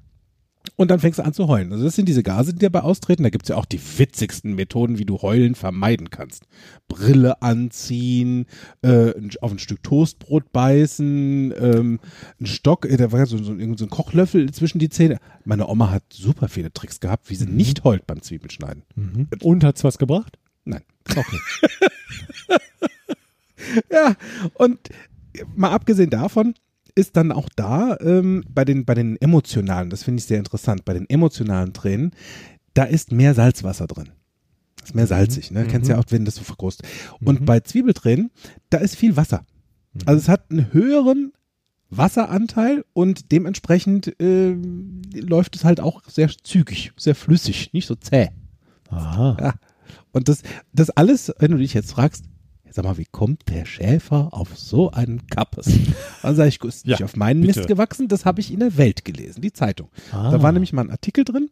Und 0.75 0.89
dann 0.89 0.99
fängst 0.99 1.19
du 1.19 1.23
an 1.23 1.33
zu 1.33 1.47
heulen. 1.47 1.71
Also 1.71 1.83
das 1.83 1.95
sind 1.95 2.07
diese 2.07 2.23
Gase, 2.23 2.53
die 2.53 2.59
dabei 2.59 2.81
austreten. 2.81 3.23
Da 3.23 3.29
gibt's 3.29 3.49
ja 3.49 3.55
auch 3.55 3.65
die 3.65 3.79
witzigsten 3.79 4.55
Methoden, 4.55 4.97
wie 4.97 5.05
du 5.05 5.21
Heulen 5.21 5.55
vermeiden 5.55 6.09
kannst. 6.09 6.47
Brille 6.87 7.41
anziehen, 7.41 8.45
äh, 8.81 9.13
auf 9.41 9.51
ein 9.51 9.59
Stück 9.59 9.83
Toastbrot 9.83 10.51
beißen, 10.51 11.53
ähm, 11.57 11.99
ein 12.39 12.45
Stock, 12.45 12.85
äh, 12.85 12.97
da 12.97 13.11
war 13.11 13.25
so, 13.25 13.37
so, 13.37 13.53
so 13.55 13.85
ein 13.85 13.89
Kochlöffel 13.89 14.51
zwischen 14.51 14.79
die 14.79 14.89
Zähne. 14.89 15.19
Meine 15.45 15.67
Oma 15.67 15.91
hat 15.91 16.03
super 16.11 16.47
viele 16.47 16.73
Tricks 16.73 16.99
gehabt, 16.99 17.29
wie 17.29 17.35
sie 17.35 17.45
nicht 17.45 17.83
heult 17.83 18.07
beim 18.07 18.21
Zwiebelschneiden. 18.21 18.83
Mhm. 18.95 19.27
Und 19.41 19.63
hat's 19.63 19.83
was 19.83 19.97
gebracht? 19.97 20.37
Nein. 20.65 20.83
Okay. 21.09 21.39
Ja, 23.89 24.15
und 24.55 24.89
mal 25.55 25.71
abgesehen 25.71 26.09
davon 26.09 26.55
ist 26.95 27.17
dann 27.17 27.31
auch 27.31 27.49
da 27.55 27.97
ähm, 28.01 28.43
bei, 28.49 28.65
den, 28.65 28.85
bei 28.85 28.93
den 28.93 29.19
emotionalen, 29.21 29.89
das 29.89 30.03
finde 30.03 30.19
ich 30.19 30.25
sehr 30.25 30.39
interessant, 30.39 30.85
bei 30.85 30.93
den 30.93 31.09
emotionalen 31.09 31.73
Tränen, 31.73 32.11
da 32.73 32.83
ist 32.83 33.11
mehr 33.11 33.33
Salzwasser 33.33 33.87
drin. 33.87 34.09
Ist 34.83 34.95
mehr 34.95 35.07
salzig, 35.07 35.51
ne? 35.51 35.65
Kennst 35.65 35.89
ja 35.89 35.97
auch, 35.97 36.03
wenn 36.09 36.25
das 36.25 36.35
so 36.35 36.43
vergroßt. 36.43 36.83
Und 37.21 37.41
Mhm. 37.41 37.45
bei 37.45 37.59
Zwiebeltränen, 37.61 38.31
da 38.69 38.79
ist 38.79 38.95
viel 38.95 39.15
Wasser. 39.15 39.45
Also 40.05 40.19
es 40.19 40.27
hat 40.27 40.51
einen 40.51 40.73
höheren 40.73 41.31
Wasseranteil 41.89 42.83
und 42.93 43.31
dementsprechend 43.31 44.13
ähm, 44.19 45.03
läuft 45.13 45.55
es 45.55 45.63
halt 45.63 45.79
auch 45.79 46.01
sehr 46.09 46.29
zügig, 46.43 46.91
sehr 46.97 47.15
flüssig, 47.15 47.71
nicht 47.73 47.85
so 47.85 47.95
zäh. 47.95 48.29
Aha. 48.89 49.37
Ja. 49.39 49.53
Und 50.11 50.27
das, 50.27 50.41
das 50.73 50.89
alles, 50.89 51.31
wenn 51.39 51.51
du 51.51 51.57
dich 51.57 51.73
jetzt 51.73 51.91
fragst, 51.91 52.25
sag 52.73 52.85
mal, 52.85 52.97
wie 52.97 53.07
kommt 53.09 53.49
der 53.49 53.65
Schäfer 53.65 54.29
auf 54.31 54.57
so 54.57 54.91
einen 54.91 55.27
Kappes? 55.27 55.67
Dann 56.21 56.35
sage 56.35 56.49
ich, 56.49 56.63
ist 56.63 56.85
nicht 56.85 56.99
Ja, 56.99 57.05
auf 57.05 57.15
meinen 57.15 57.41
bitte. 57.41 57.59
Mist 57.59 57.67
gewachsen, 57.67 58.07
das 58.07 58.25
habe 58.25 58.41
ich 58.41 58.51
in 58.51 58.59
der 58.59 58.77
Welt 58.77 59.05
gelesen, 59.05 59.41
die 59.41 59.53
Zeitung. 59.53 59.89
Ah. 60.11 60.31
Da 60.31 60.41
war 60.41 60.51
nämlich 60.51 60.73
mal 60.73 60.83
ein 60.83 60.91
Artikel 60.91 61.23
drin. 61.23 61.49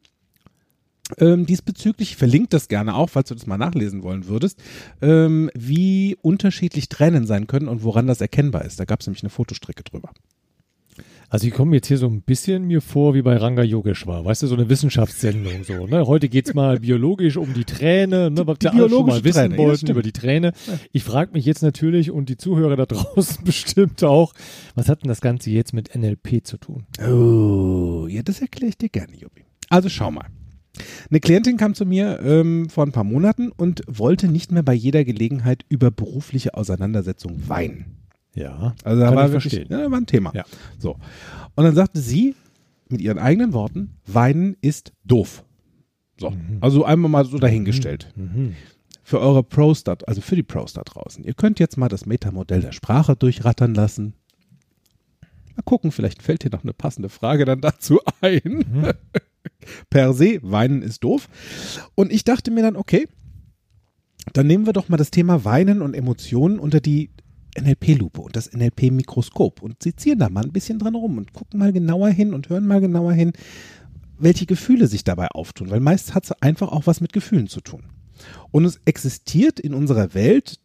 Ähm, 1.17 1.45
diesbezüglich, 1.45 2.11
ich 2.11 2.15
verlinke 2.17 2.49
das 2.49 2.67
gerne 2.69 2.95
auch, 2.95 3.09
falls 3.09 3.27
du 3.29 3.35
das 3.35 3.45
mal 3.45 3.57
nachlesen 3.57 4.01
wollen 4.03 4.27
würdest, 4.27 4.59
ähm, 5.01 5.49
wie 5.53 6.15
unterschiedlich 6.21 6.87
Tränen 6.87 7.25
sein 7.25 7.47
können 7.47 7.67
und 7.67 7.83
woran 7.83 8.07
das 8.07 8.21
erkennbar 8.21 8.63
ist. 8.63 8.79
Da 8.79 8.85
gab 8.85 9.01
es 9.01 9.07
nämlich 9.07 9.23
eine 9.23 9.29
Fotostrecke 9.29 9.83
drüber. 9.83 10.11
Also 11.31 11.47
ich 11.47 11.53
komme 11.53 11.77
jetzt 11.77 11.87
hier 11.87 11.97
so 11.97 12.07
ein 12.07 12.21
bisschen 12.21 12.65
mir 12.65 12.81
vor 12.81 13.13
wie 13.13 13.21
bei 13.21 13.37
Ranga 13.37 13.63
Yogeshwar, 13.63 14.25
weißt 14.25 14.43
du, 14.43 14.47
so 14.47 14.55
eine 14.55 14.67
Wissenschaftssendung 14.67 15.63
so. 15.63 15.87
Ne? 15.87 16.05
Heute 16.05 16.27
geht's 16.27 16.53
mal 16.53 16.79
biologisch 16.81 17.37
um 17.37 17.53
die 17.53 17.63
Träne, 17.63 18.29
ne, 18.29 18.45
was 18.45 18.59
Die 18.59 18.65
wir 18.65 18.73
alle 18.73 18.89
schon 18.89 19.05
mal 19.05 19.23
wissen 19.23 19.51
Träne, 19.51 19.57
wollten 19.57 19.89
über 19.89 20.01
die 20.01 20.11
Träne. 20.11 20.51
Ich 20.91 21.05
frage 21.05 21.31
mich 21.31 21.45
jetzt 21.45 21.63
natürlich 21.63 22.11
und 22.11 22.27
die 22.27 22.35
Zuhörer 22.35 22.75
da 22.75 22.85
draußen 22.87 23.45
bestimmt 23.45 24.03
auch, 24.03 24.33
was 24.75 24.89
hat 24.89 25.03
denn 25.03 25.07
das 25.07 25.21
Ganze 25.21 25.51
jetzt 25.51 25.73
mit 25.73 25.95
NLP 25.95 26.45
zu 26.45 26.57
tun? 26.57 26.85
Oh, 26.99 28.07
ja, 28.09 28.23
das 28.23 28.41
erkläre 28.41 28.71
ich 28.71 28.77
dir 28.77 28.89
gerne, 28.89 29.15
Jubi. 29.15 29.45
Also 29.69 29.87
schau 29.87 30.11
mal. 30.11 30.25
Eine 31.09 31.21
Klientin 31.21 31.55
kam 31.55 31.75
zu 31.75 31.85
mir 31.85 32.19
ähm, 32.21 32.67
vor 32.67 32.85
ein 32.85 32.91
paar 32.91 33.05
Monaten 33.05 33.53
und 33.53 33.83
wollte 33.87 34.27
nicht 34.27 34.51
mehr 34.51 34.63
bei 34.63 34.73
jeder 34.73 35.05
Gelegenheit 35.05 35.63
über 35.69 35.91
berufliche 35.91 36.55
Auseinandersetzung 36.55 37.47
weinen. 37.47 38.00
Ja, 38.33 38.75
Also 38.83 39.01
da 39.01 39.13
war 39.13 39.27
ich 39.27 39.33
wirklich, 39.33 39.69
ja, 39.69 39.91
war 39.91 39.99
ein 39.99 40.05
Thema. 40.05 40.31
Ja. 40.33 40.45
So. 40.79 40.97
Und 41.55 41.63
dann 41.63 41.75
sagte 41.75 41.99
sie 41.99 42.35
mit 42.89 43.01
ihren 43.01 43.19
eigenen 43.19 43.53
Worten, 43.53 43.97
weinen 44.05 44.55
ist 44.61 44.93
doof. 45.03 45.43
So. 46.17 46.31
Mhm. 46.31 46.57
Also 46.61 46.85
einmal 46.85 47.09
mal 47.09 47.25
so 47.25 47.39
dahingestellt. 47.39 48.11
Mhm. 48.15 48.55
Für 49.03 49.19
eure 49.19 49.43
Pros 49.43 49.83
da, 49.83 49.97
also 50.07 50.21
für 50.21 50.35
die 50.35 50.43
Pros 50.43 50.73
da 50.73 50.83
draußen. 50.83 51.23
Ihr 51.23 51.33
könnt 51.33 51.59
jetzt 51.59 51.77
mal 51.77 51.89
das 51.89 52.05
Metamodell 52.05 52.61
der 52.61 52.71
Sprache 52.71 53.15
durchrattern 53.15 53.73
lassen. 53.73 54.13
Mal 55.55 55.63
gucken, 55.63 55.91
vielleicht 55.91 56.23
fällt 56.23 56.43
dir 56.43 56.51
noch 56.51 56.63
eine 56.63 56.73
passende 56.73 57.09
Frage 57.09 57.43
dann 57.43 57.59
dazu 57.59 57.99
ein. 58.21 58.41
Mhm. 58.71 58.91
per 59.89 60.13
se, 60.13 60.39
weinen 60.43 60.81
ist 60.81 61.03
doof. 61.03 61.27
Und 61.95 62.11
ich 62.11 62.23
dachte 62.23 62.51
mir 62.51 62.61
dann, 62.61 62.75
okay, 62.75 63.07
dann 64.33 64.47
nehmen 64.47 64.65
wir 64.65 64.73
doch 64.73 64.87
mal 64.87 64.97
das 64.97 65.11
Thema 65.11 65.43
Weinen 65.43 65.81
und 65.81 65.93
Emotionen 65.93 66.59
unter 66.59 66.79
die 66.79 67.09
NLP-Lupe 67.59 68.21
und 68.21 68.35
das 68.35 68.51
NLP-Mikroskop 68.53 69.61
und 69.61 69.81
sezieren 69.83 70.19
da 70.19 70.29
mal 70.29 70.43
ein 70.43 70.51
bisschen 70.51 70.79
dran 70.79 70.95
rum 70.95 71.17
und 71.17 71.33
gucken 71.33 71.59
mal 71.59 71.71
genauer 71.71 72.09
hin 72.09 72.33
und 72.33 72.49
hören 72.49 72.67
mal 72.67 72.81
genauer 72.81 73.13
hin, 73.13 73.33
welche 74.17 74.45
Gefühle 74.45 74.87
sich 74.87 75.03
dabei 75.03 75.27
auftun, 75.29 75.69
weil 75.69 75.79
meist 75.79 76.13
hat 76.13 76.25
es 76.25 76.31
einfach 76.41 76.71
auch 76.71 76.87
was 76.87 77.01
mit 77.01 77.13
Gefühlen 77.13 77.47
zu 77.47 77.61
tun. 77.61 77.83
Und 78.51 78.65
es 78.65 78.79
existiert 78.85 79.59
in 79.59 79.73
unserer 79.73 80.13
Welt, 80.13 80.59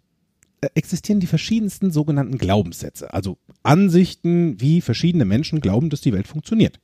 äh, 0.60 0.68
existieren 0.74 1.20
die 1.20 1.26
verschiedensten 1.26 1.90
sogenannten 1.90 2.38
Glaubenssätze, 2.38 3.12
also 3.12 3.38
Ansichten, 3.62 4.60
wie 4.60 4.80
verschiedene 4.80 5.24
Menschen 5.24 5.60
glauben, 5.60 5.90
dass 5.90 6.02
die 6.02 6.12
Welt 6.12 6.28
funktioniert. 6.28 6.80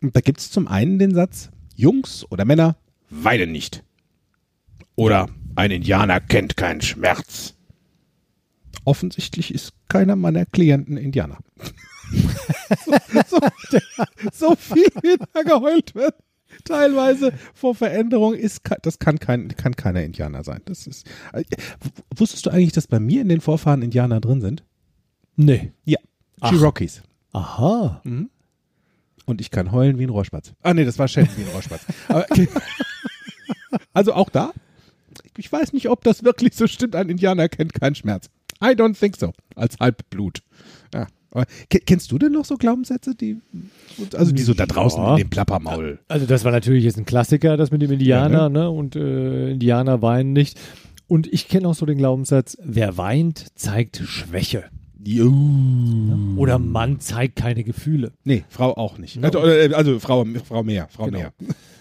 Und 0.00 0.14
da 0.14 0.20
gibt 0.20 0.40
es 0.40 0.50
zum 0.50 0.68
einen 0.68 0.98
den 0.98 1.14
Satz, 1.14 1.50
Jungs 1.74 2.24
oder 2.30 2.44
Männer 2.44 2.76
weinen 3.10 3.52
nicht. 3.52 3.82
Oder 4.94 5.28
ein 5.56 5.70
Indianer 5.70 6.20
kennt 6.20 6.56
keinen 6.56 6.80
Schmerz. 6.80 7.54
Offensichtlich 8.84 9.52
ist 9.52 9.72
keiner 9.88 10.16
meiner 10.16 10.46
Klienten 10.46 10.96
Indianer. 10.96 11.38
so, 12.84 12.92
so, 13.28 13.38
so, 14.32 14.56
viel 14.56 14.88
wie 15.02 15.16
da 15.32 15.42
geheult 15.42 15.94
wird, 15.94 16.14
teilweise 16.64 17.32
vor 17.54 17.74
Veränderung, 17.74 18.34
ist, 18.34 18.62
das 18.82 18.98
kann, 18.98 19.18
kein, 19.18 19.48
kann 19.48 19.76
keiner 19.76 20.02
Indianer 20.02 20.42
sein. 20.44 20.62
Das 20.64 20.86
ist, 20.86 21.06
äh, 21.32 21.44
wusstest 22.16 22.46
du 22.46 22.50
eigentlich, 22.50 22.72
dass 22.72 22.86
bei 22.86 23.00
mir 23.00 23.22
in 23.22 23.28
den 23.28 23.40
Vorfahren 23.40 23.82
Indianer 23.82 24.20
drin 24.20 24.40
sind? 24.40 24.64
Nee. 25.36 25.72
Ja. 25.84 25.98
Cherokees. 26.42 27.02
Aha. 27.32 28.00
Mhm. 28.04 28.30
Und 29.26 29.40
ich 29.40 29.50
kann 29.50 29.70
heulen 29.70 29.98
wie 29.98 30.04
ein 30.04 30.10
Rohrspatz. 30.10 30.54
Ah, 30.62 30.74
nee, 30.74 30.84
das 30.84 30.98
war 30.98 31.06
Shen 31.06 31.28
wie 31.36 31.42
ein 31.42 31.48
Rohrspatz. 31.50 31.82
also 33.92 34.14
auch 34.14 34.28
da, 34.28 34.52
ich 35.36 35.50
weiß 35.50 35.72
nicht, 35.72 35.88
ob 35.88 36.02
das 36.02 36.24
wirklich 36.24 36.54
so 36.54 36.66
stimmt. 36.66 36.96
Ein 36.96 37.08
Indianer 37.08 37.48
kennt 37.48 37.74
keinen 37.74 37.94
Schmerz. 37.94 38.30
I 38.62 38.74
don't 38.74 38.98
think 38.98 39.16
so. 39.16 39.32
Als 39.56 39.78
Halbblut. 39.78 40.42
Ja. 40.94 41.06
Kennst 41.68 42.10
du 42.10 42.18
denn 42.18 42.32
noch 42.32 42.44
so 42.44 42.56
Glaubenssätze, 42.56 43.14
die, 43.14 43.38
also 44.14 44.32
die 44.32 44.42
so 44.42 44.52
da 44.52 44.66
draußen 44.66 45.00
ja. 45.00 45.12
in 45.12 45.18
dem 45.18 45.30
Plappermaul? 45.30 46.00
Also 46.08 46.26
das 46.26 46.44
war 46.44 46.50
natürlich 46.50 46.84
jetzt 46.84 46.98
ein 46.98 47.04
Klassiker, 47.04 47.56
das 47.56 47.70
mit 47.70 47.82
dem 47.82 47.92
Indianer, 47.92 48.42
ja, 48.42 48.48
ne? 48.48 48.58
ne? 48.60 48.70
Und 48.70 48.96
äh, 48.96 49.52
Indianer 49.52 50.02
weinen 50.02 50.32
nicht. 50.32 50.58
Und 51.06 51.32
ich 51.32 51.48
kenne 51.48 51.68
auch 51.68 51.74
so 51.74 51.86
den 51.86 51.98
Glaubenssatz, 51.98 52.58
wer 52.62 52.96
weint, 52.96 53.46
zeigt 53.54 53.98
Schwäche. 53.98 54.64
Uh. 55.06 56.36
Oder 56.36 56.58
Mann 56.58 57.00
zeigt 57.00 57.36
keine 57.36 57.64
Gefühle. 57.64 58.12
Nee, 58.24 58.44
Frau 58.48 58.76
auch 58.76 58.98
nicht. 58.98 59.16
No. 59.16 59.28
Also, 59.28 59.38
äh, 59.46 59.72
also, 59.72 59.98
Frau, 59.98 60.26
Frau 60.44 60.62
mehr, 60.62 60.88
Frau 60.90 61.06
genau. 61.06 61.18
mehr. 61.18 61.32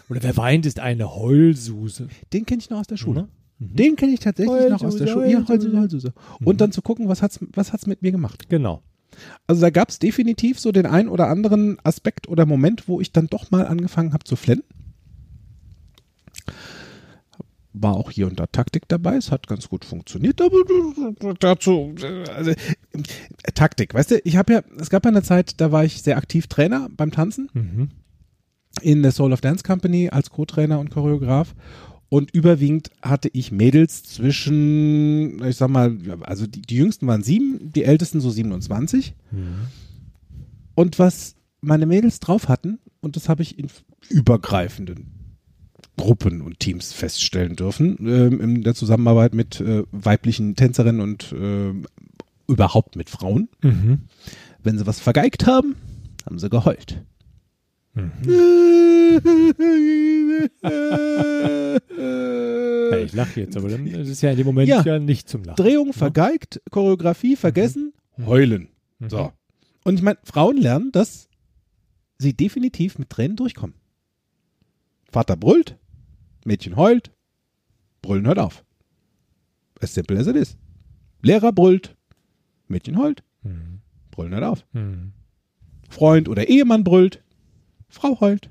Oder 0.09 0.24
wer 0.24 0.38
weint, 0.38 0.65
ist 0.65 0.79
eine 0.79 1.15
Heulsuse. 1.15 2.07
Den 2.33 2.45
kenne 2.45 2.62
ich 2.62 2.69
noch 2.69 2.79
aus 2.79 2.88
der 2.88 2.98
Schule. 2.98 3.24
Mhm. 3.24 3.27
Den 3.60 3.96
kenne 3.96 4.13
ich 4.13 4.22
tatsächlich 4.22 4.54
Heulsuse, 4.54 4.74
noch 4.74 4.84
aus 4.84 4.96
der 4.96 5.08
Schule. 5.08 5.32
Ja, 5.32 5.48
Heulsuse, 5.48 5.78
Heulsuse. 5.78 6.13
Und 6.39 6.56
mhm. 6.56 6.58
dann 6.58 6.72
zu 6.72 6.82
gucken, 6.82 7.10
was 7.10 7.22
hat's, 7.22 7.39
was 7.54 7.74
hat's 7.74 7.88
mit 7.88 8.01
mir 8.01 8.12
gemacht. 8.12 8.50
Genau. 8.50 8.82
Also 9.48 9.62
da 9.62 9.70
gab 9.70 9.89
es 9.89 10.00
definitiv 10.00 10.60
so 10.60 10.72
den 10.72 10.86
einen 10.86 11.10
oder 11.10 11.28
anderen 11.28 11.78
Aspekt 11.84 12.30
oder 12.30 12.46
Moment, 12.46 12.88
wo 12.88 13.01
ich 13.01 13.12
dann 13.12 13.28
doch 13.28 13.51
mal 13.51 13.68
angefangen 13.68 14.13
habe 14.13 14.24
zu 14.24 14.36
flennen 14.36 14.63
war 17.74 17.96
auch 17.96 18.12
hier 18.12 18.28
und 18.28 18.39
da 18.39 18.48
Taktik 18.48 18.88
dabei. 18.88 19.16
Es 19.16 19.32
hat 19.32 19.48
ganz 19.48 19.70
gut 19.70 19.86
funktioniert, 19.86 20.42
aber 20.42 21.36
dazu 21.39 21.94
also, 22.36 22.54
Taktik, 23.54 23.94
weißt 23.94 24.12
du, 24.12 24.22
ich 24.24 24.38
habe 24.38 24.54
ja, 24.54 24.62
es 24.80 24.89
gab 24.89 25.06
ja 25.06 25.12
eine 25.12 25.24
Zeit, 25.24 25.62
da 25.62 25.72
war 25.72 25.86
ich 25.86 26.01
sehr 26.01 26.18
aktiv 26.18 26.48
Trainer 26.48 26.89
beim 26.96 27.12
Tanzen 27.12 27.50
mhm. 27.54 27.89
in 28.82 29.04
der 29.04 29.12
Soul 29.12 29.34
of 29.34 29.42
Dance 29.42 29.63
Company 29.63 30.10
als 30.10 30.30
Co-Trainer 30.30 30.80
und 30.80 30.89
Choreograf 30.89 31.56
und 32.10 32.32
überwiegend 32.32 32.89
hatte 33.04 33.30
ich 33.32 33.51
Mädels 33.51 34.04
zwischen, 34.04 35.44
ich 35.46 35.58
sag 35.58 35.70
mal, 35.70 35.96
also 36.22 36.48
die, 36.48 36.63
die 36.63 36.78
jüngsten 36.78 37.06
waren 37.06 37.22
sieben, 37.22 37.72
die 37.72 37.84
ältesten 37.84 38.20
so 38.20 38.32
27. 38.32 39.13
Mhm. 39.32 39.68
Und 40.74 40.98
was 40.98 41.36
meine 41.62 41.86
Mädels 41.86 42.20
drauf 42.20 42.48
hatten, 42.48 42.80
und 43.01 43.16
das 43.16 43.30
habe 43.30 43.44
ich 43.44 43.60
in 43.60 43.68
übergreifenden 44.10 45.12
Gruppen 45.98 46.42
und 46.42 46.60
Teams 46.60 46.94
feststellen 46.94 47.56
dürfen 47.56 47.98
ähm, 48.00 48.42
in 48.42 48.63
der 48.63 48.74
Zusammenarbeit 48.74 49.36
mit 49.36 49.62
äh, 49.62 49.84
weiblichen 49.92 50.56
Tänzerinnen 50.56 51.01
und 51.01 51.32
äh, 51.34 51.74
überhaupt 52.48 52.96
mit 52.96 53.10
Frauen. 53.10 53.50
Mhm. 53.62 54.00
Wenn 54.63 54.78
sie 54.78 54.88
was 54.88 55.00
vergeigt 55.00 55.46
haben, 55.46 55.75
haben 56.25 56.39
sie 56.39 56.50
geheult. 56.50 57.04
Mhm. 57.94 58.12
ja, 62.92 62.98
ich 62.98 63.14
lache 63.14 63.42
jetzt, 63.42 63.58
aber 63.58 63.70
dann 63.70 63.86
ist 63.88 64.10
es 64.10 64.22
ja 64.22 64.32
in 64.32 64.38
dem 64.38 64.46
Moment 64.46 64.68
ja, 64.68 64.82
ja 64.82 65.00
nicht 65.00 65.30
zum 65.30 65.44
Lachen. 65.44 65.64
Drehung 65.64 65.88
ne? 65.88 65.94
vergeigt, 65.94 66.62
Choreografie 66.72 67.36
vergessen, 67.36 67.94
mhm. 68.18 68.26
heulen. 68.26 68.70
Mhm. 69.00 69.10
So. 69.10 69.32
Und 69.84 69.96
ich 69.96 70.02
meine, 70.02 70.20
Frauen 70.24 70.58
lernen, 70.58 70.92
dass 70.92 71.30
sie 72.18 72.34
definitiv 72.34 73.00
mit 73.00 73.10
Tränen 73.10 73.38
durchkommen. 73.38 73.76
Vater 75.12 75.36
brüllt, 75.36 75.78
Mädchen 76.46 76.76
heult, 76.76 77.12
Brüllen 78.02 78.28
hört 78.28 78.40
auf. 78.40 78.64
As 79.82 79.94
simple 79.94 80.18
as 80.20 80.28
it 80.28 80.36
is. 80.36 80.58
Lehrer 81.22 81.52
brüllt, 81.52 81.96
Mädchen 82.68 82.98
heult, 82.98 83.24
mhm. 83.44 83.82
Brüllen 84.12 84.34
hört 84.34 84.44
auf. 84.44 84.66
Mhm. 84.74 85.14
Freund 85.90 86.30
oder 86.30 86.48
Ehemann 86.48 86.84
brüllt, 86.84 87.24
Frau 87.88 88.20
heult, 88.20 88.50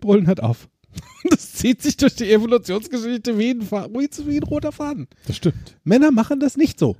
Brüllen 0.00 0.26
hört 0.26 0.42
auf. 0.42 0.68
Das 1.30 1.52
zieht 1.52 1.82
sich 1.82 1.96
durch 1.96 2.14
die 2.14 2.32
Evolutionsgeschichte 2.32 3.38
wie 3.38 3.50
ein, 3.50 3.60
wie 3.70 4.36
ein 4.36 4.42
roter 4.42 4.72
Faden. 4.72 5.06
Das 5.26 5.36
stimmt. 5.36 5.76
Männer 5.84 6.10
machen 6.10 6.40
das 6.40 6.56
nicht 6.56 6.78
so. 6.78 6.96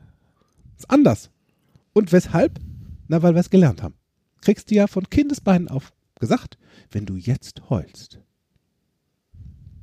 Ist 0.77 0.91
anders. 0.91 1.31
Und 1.95 2.13
weshalb? 2.13 2.61
Na, 3.09 3.23
weil 3.23 3.35
wir 3.35 3.41
es 3.41 3.51
gelernt 3.51 3.83
haben. 3.83 3.95
Kriegst 4.43 4.71
du 4.71 4.75
ja 4.75 4.87
von 4.87 5.09
Kindesbeinen 5.09 5.69
auf 5.69 5.93
gesagt, 6.19 6.59
wenn 6.91 7.07
du 7.07 7.17
jetzt 7.17 7.71
heulst, 7.71 8.21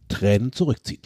Tränen 0.07 0.53
zurückziehen. 0.53 1.01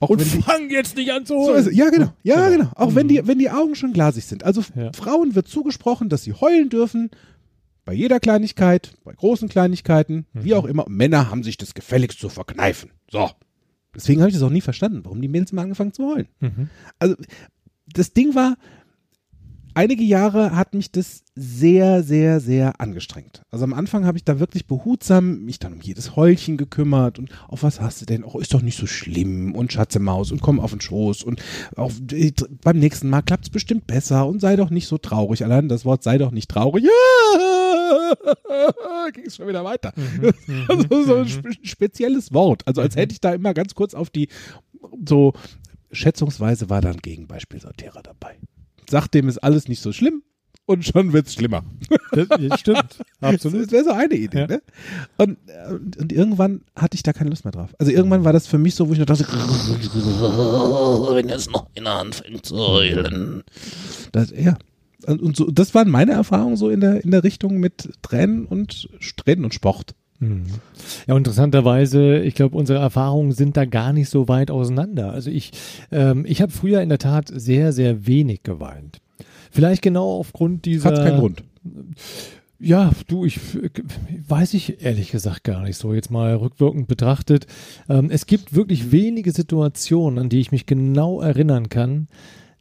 Auch 0.00 0.10
und 0.10 0.22
fang 0.22 0.70
jetzt 0.70 0.96
nicht 0.96 1.12
an 1.12 1.26
zu 1.26 1.34
holen. 1.34 1.62
So 1.62 1.70
ja, 1.70 1.90
genau. 1.90 2.12
Ja, 2.22 2.48
genau. 2.48 2.64
genau. 2.64 2.70
Auch 2.74 2.90
mhm. 2.90 2.94
wenn, 2.96 3.08
die, 3.08 3.26
wenn 3.26 3.38
die 3.38 3.50
Augen 3.50 3.74
schon 3.74 3.92
glasig 3.92 4.24
sind. 4.24 4.42
Also 4.42 4.64
ja. 4.74 4.92
Frauen 4.92 5.34
wird 5.34 5.46
zugesprochen, 5.46 6.08
dass 6.08 6.24
sie 6.24 6.32
heulen 6.32 6.70
dürfen. 6.70 7.10
Bei 7.84 7.92
jeder 7.92 8.20
Kleinigkeit, 8.20 8.94
bei 9.04 9.12
großen 9.12 9.48
Kleinigkeiten, 9.48 10.26
mhm. 10.32 10.44
wie 10.44 10.54
auch 10.54 10.64
immer. 10.64 10.86
Männer 10.88 11.30
haben 11.30 11.42
sich 11.42 11.56
das 11.56 11.74
gefälligst 11.74 12.18
zu 12.18 12.28
verkneifen. 12.28 12.90
So. 13.10 13.30
Deswegen 13.94 14.20
habe 14.20 14.30
ich 14.30 14.34
das 14.34 14.42
auch 14.42 14.50
nie 14.50 14.60
verstanden, 14.60 15.04
warum 15.04 15.20
die 15.20 15.28
Mädels 15.28 15.52
mal 15.52 15.62
angefangen 15.62 15.92
zu 15.92 16.06
heulen. 16.12 16.28
Mhm. 16.40 16.68
Also, 16.98 17.16
das 17.86 18.12
Ding 18.12 18.34
war, 18.34 18.56
einige 19.74 20.02
Jahre 20.02 20.56
hat 20.56 20.74
mich 20.74 20.90
das 20.90 21.24
sehr, 21.34 22.02
sehr, 22.02 22.40
sehr 22.40 22.80
angestrengt. 22.80 23.42
Also 23.50 23.64
am 23.64 23.74
Anfang 23.74 24.06
habe 24.06 24.16
ich 24.16 24.24
da 24.24 24.38
wirklich 24.38 24.66
behutsam 24.66 25.44
mich 25.44 25.58
dann 25.58 25.74
um 25.74 25.80
jedes 25.80 26.16
Heulchen 26.16 26.56
gekümmert 26.56 27.18
und 27.18 27.30
auf 27.48 27.62
was 27.62 27.80
hast 27.80 28.00
du 28.00 28.06
denn? 28.06 28.24
Oh, 28.24 28.38
ist 28.38 28.54
doch 28.54 28.62
nicht 28.62 28.78
so 28.78 28.86
schlimm 28.86 29.54
und 29.54 29.72
Schatze 29.72 29.98
Maus 29.98 30.32
und 30.32 30.40
komm 30.40 30.60
auf 30.60 30.70
den 30.70 30.80
Schoß 30.80 31.22
und 31.24 31.42
auch, 31.76 31.92
beim 32.62 32.78
nächsten 32.78 33.10
Mal 33.10 33.22
klappt 33.22 33.44
es 33.44 33.50
bestimmt 33.50 33.86
besser 33.86 34.26
und 34.26 34.40
sei 34.40 34.56
doch 34.56 34.70
nicht 34.70 34.86
so 34.86 34.98
traurig. 34.98 35.44
Allein 35.44 35.68
das 35.68 35.84
Wort 35.84 36.02
sei 36.02 36.18
doch 36.18 36.30
nicht 36.30 36.50
traurig. 36.50 36.84
Ja, 36.84 36.90
ging 39.12 39.26
es 39.26 39.36
schon 39.36 39.48
wieder 39.48 39.64
weiter. 39.64 39.92
Mhm, 39.96 40.66
also 40.68 41.04
so 41.04 41.14
ein 41.16 41.26
mhm. 41.26 41.54
spezielles 41.62 42.32
Wort. 42.32 42.66
Also 42.66 42.80
als 42.80 42.96
hätte 42.96 43.12
ich 43.12 43.20
da 43.20 43.34
immer 43.34 43.54
ganz 43.54 43.74
kurz 43.74 43.94
auf 43.94 44.10
die 44.10 44.28
so 45.06 45.32
schätzungsweise 45.90 46.70
war 46.70 46.80
dann 46.80 46.98
Gegenbeispiel 46.98 47.60
Sortierer 47.60 48.02
dabei 48.02 48.38
sagt 48.94 49.12
dem 49.14 49.28
ist 49.28 49.38
alles 49.38 49.66
nicht 49.66 49.82
so 49.82 49.92
schlimm 49.92 50.22
und 50.66 50.84
schon 50.84 51.12
wird 51.12 51.26
es 51.26 51.34
schlimmer. 51.34 51.64
Das, 52.12 52.28
stimmt, 52.60 53.00
absolut. 53.20 53.64
Das 53.64 53.72
wäre 53.72 53.82
so 53.82 53.90
eine 53.90 54.14
Idee. 54.14 54.38
Ja. 54.38 54.46
Ne? 54.46 54.62
Und, 55.16 55.36
und, 55.68 55.96
und, 55.96 56.12
irgendwann 56.12 56.60
hatte 56.76 56.94
ich 56.94 57.02
da 57.02 57.12
keine 57.12 57.30
Lust 57.30 57.44
mehr 57.44 57.50
drauf. 57.50 57.74
Also 57.80 57.90
irgendwann 57.90 58.22
war 58.22 58.32
das 58.32 58.46
für 58.46 58.56
mich 58.56 58.76
so, 58.76 58.88
wo 58.88 58.92
ich 58.92 59.00
noch 59.00 59.06
dachte, 59.06 59.24
wenn 61.14 61.28
es 61.28 61.50
noch 61.50 61.66
in 61.74 61.82
der 61.82 61.94
Hand 61.94 62.14
fängt 62.14 62.46
zu 62.46 62.56
heulen. 62.56 63.42
Das, 64.12 64.30
ja. 64.30 64.56
Und 65.08 65.36
so, 65.36 65.50
das 65.50 65.74
waren 65.74 65.90
meine 65.90 66.12
Erfahrungen 66.12 66.56
so 66.56 66.70
in 66.70 66.78
der, 66.78 67.02
in 67.02 67.10
der 67.10 67.24
Richtung 67.24 67.58
mit 67.58 67.90
Tränen 68.02 68.46
und 68.46 68.88
Tränen 69.16 69.44
und 69.44 69.54
Sport. 69.54 69.96
Mhm. 70.28 70.46
Ja, 71.06 71.16
interessanterweise, 71.16 72.18
ich 72.18 72.34
glaube, 72.34 72.56
unsere 72.56 72.78
Erfahrungen 72.78 73.32
sind 73.32 73.56
da 73.56 73.64
gar 73.64 73.92
nicht 73.92 74.08
so 74.08 74.28
weit 74.28 74.50
auseinander. 74.50 75.12
Also 75.12 75.30
ich, 75.30 75.52
ähm, 75.90 76.24
ich 76.26 76.42
habe 76.42 76.52
früher 76.52 76.82
in 76.82 76.88
der 76.88 76.98
Tat 76.98 77.30
sehr, 77.32 77.72
sehr 77.72 78.06
wenig 78.06 78.42
geweint. 78.42 79.00
Vielleicht 79.50 79.82
genau 79.82 80.18
aufgrund 80.18 80.64
dieser. 80.64 80.90
Hat 80.90 80.96
keinen 80.96 81.18
Grund. 81.20 81.42
Ja, 82.58 82.92
du, 83.08 83.24
ich 83.24 83.38
weiß 84.28 84.54
ich 84.54 84.82
ehrlich 84.82 85.10
gesagt 85.10 85.44
gar 85.44 85.62
nicht 85.62 85.76
so. 85.76 85.92
Jetzt 85.92 86.10
mal 86.10 86.34
rückwirkend 86.34 86.88
betrachtet. 86.88 87.46
Ähm, 87.88 88.10
es 88.10 88.26
gibt 88.26 88.54
wirklich 88.54 88.90
wenige 88.90 89.32
Situationen, 89.32 90.18
an 90.18 90.28
die 90.28 90.40
ich 90.40 90.50
mich 90.50 90.66
genau 90.66 91.20
erinnern 91.20 91.68
kann, 91.68 92.08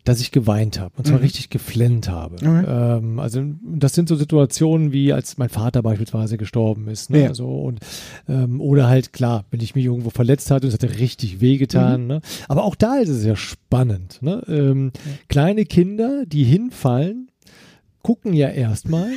dass 0.05 0.19
ich 0.19 0.31
geweint 0.31 0.79
habe 0.81 0.93
und 0.97 1.07
zwar 1.07 1.17
Mhm. 1.19 1.23
richtig 1.23 1.49
geflennt 1.49 2.09
habe. 2.09 2.35
Okay. 2.35 2.65
Ähm, 2.67 3.19
also 3.19 3.41
das 3.63 3.93
sind 3.93 4.09
so 4.09 4.15
Situationen 4.15 4.91
wie 4.91 5.13
als 5.13 5.37
mein 5.37 5.47
Vater 5.49 5.81
beispielsweise 5.81 6.37
gestorben 6.37 6.87
ist. 6.89 7.09
Ne? 7.09 7.21
Ja. 7.21 7.27
Also, 7.29 7.47
und, 7.47 7.79
ähm, 8.27 8.59
oder 8.59 8.87
halt 8.89 9.13
klar, 9.13 9.45
wenn 9.51 9.61
ich 9.61 9.75
mich 9.75 9.85
irgendwo 9.85 10.09
verletzt 10.09 10.51
hatte 10.51 10.67
und 10.67 10.73
es 10.73 10.81
hatte 10.81 10.99
richtig 10.99 11.39
wehgetan. 11.39 12.01
Mhm. 12.01 12.07
Ne? 12.07 12.21
Aber 12.49 12.65
auch 12.65 12.75
da 12.75 12.97
ist 12.97 13.09
es 13.09 13.23
ja 13.23 13.35
spannend. 13.37 14.17
Ne? 14.21 14.43
Ähm, 14.47 14.91
Kleine 15.29 15.63
Kinder, 15.65 16.25
die 16.25 16.43
hinfallen, 16.43 17.29
gucken 18.01 18.33
ja 18.33 18.49
erstmal. 18.49 19.09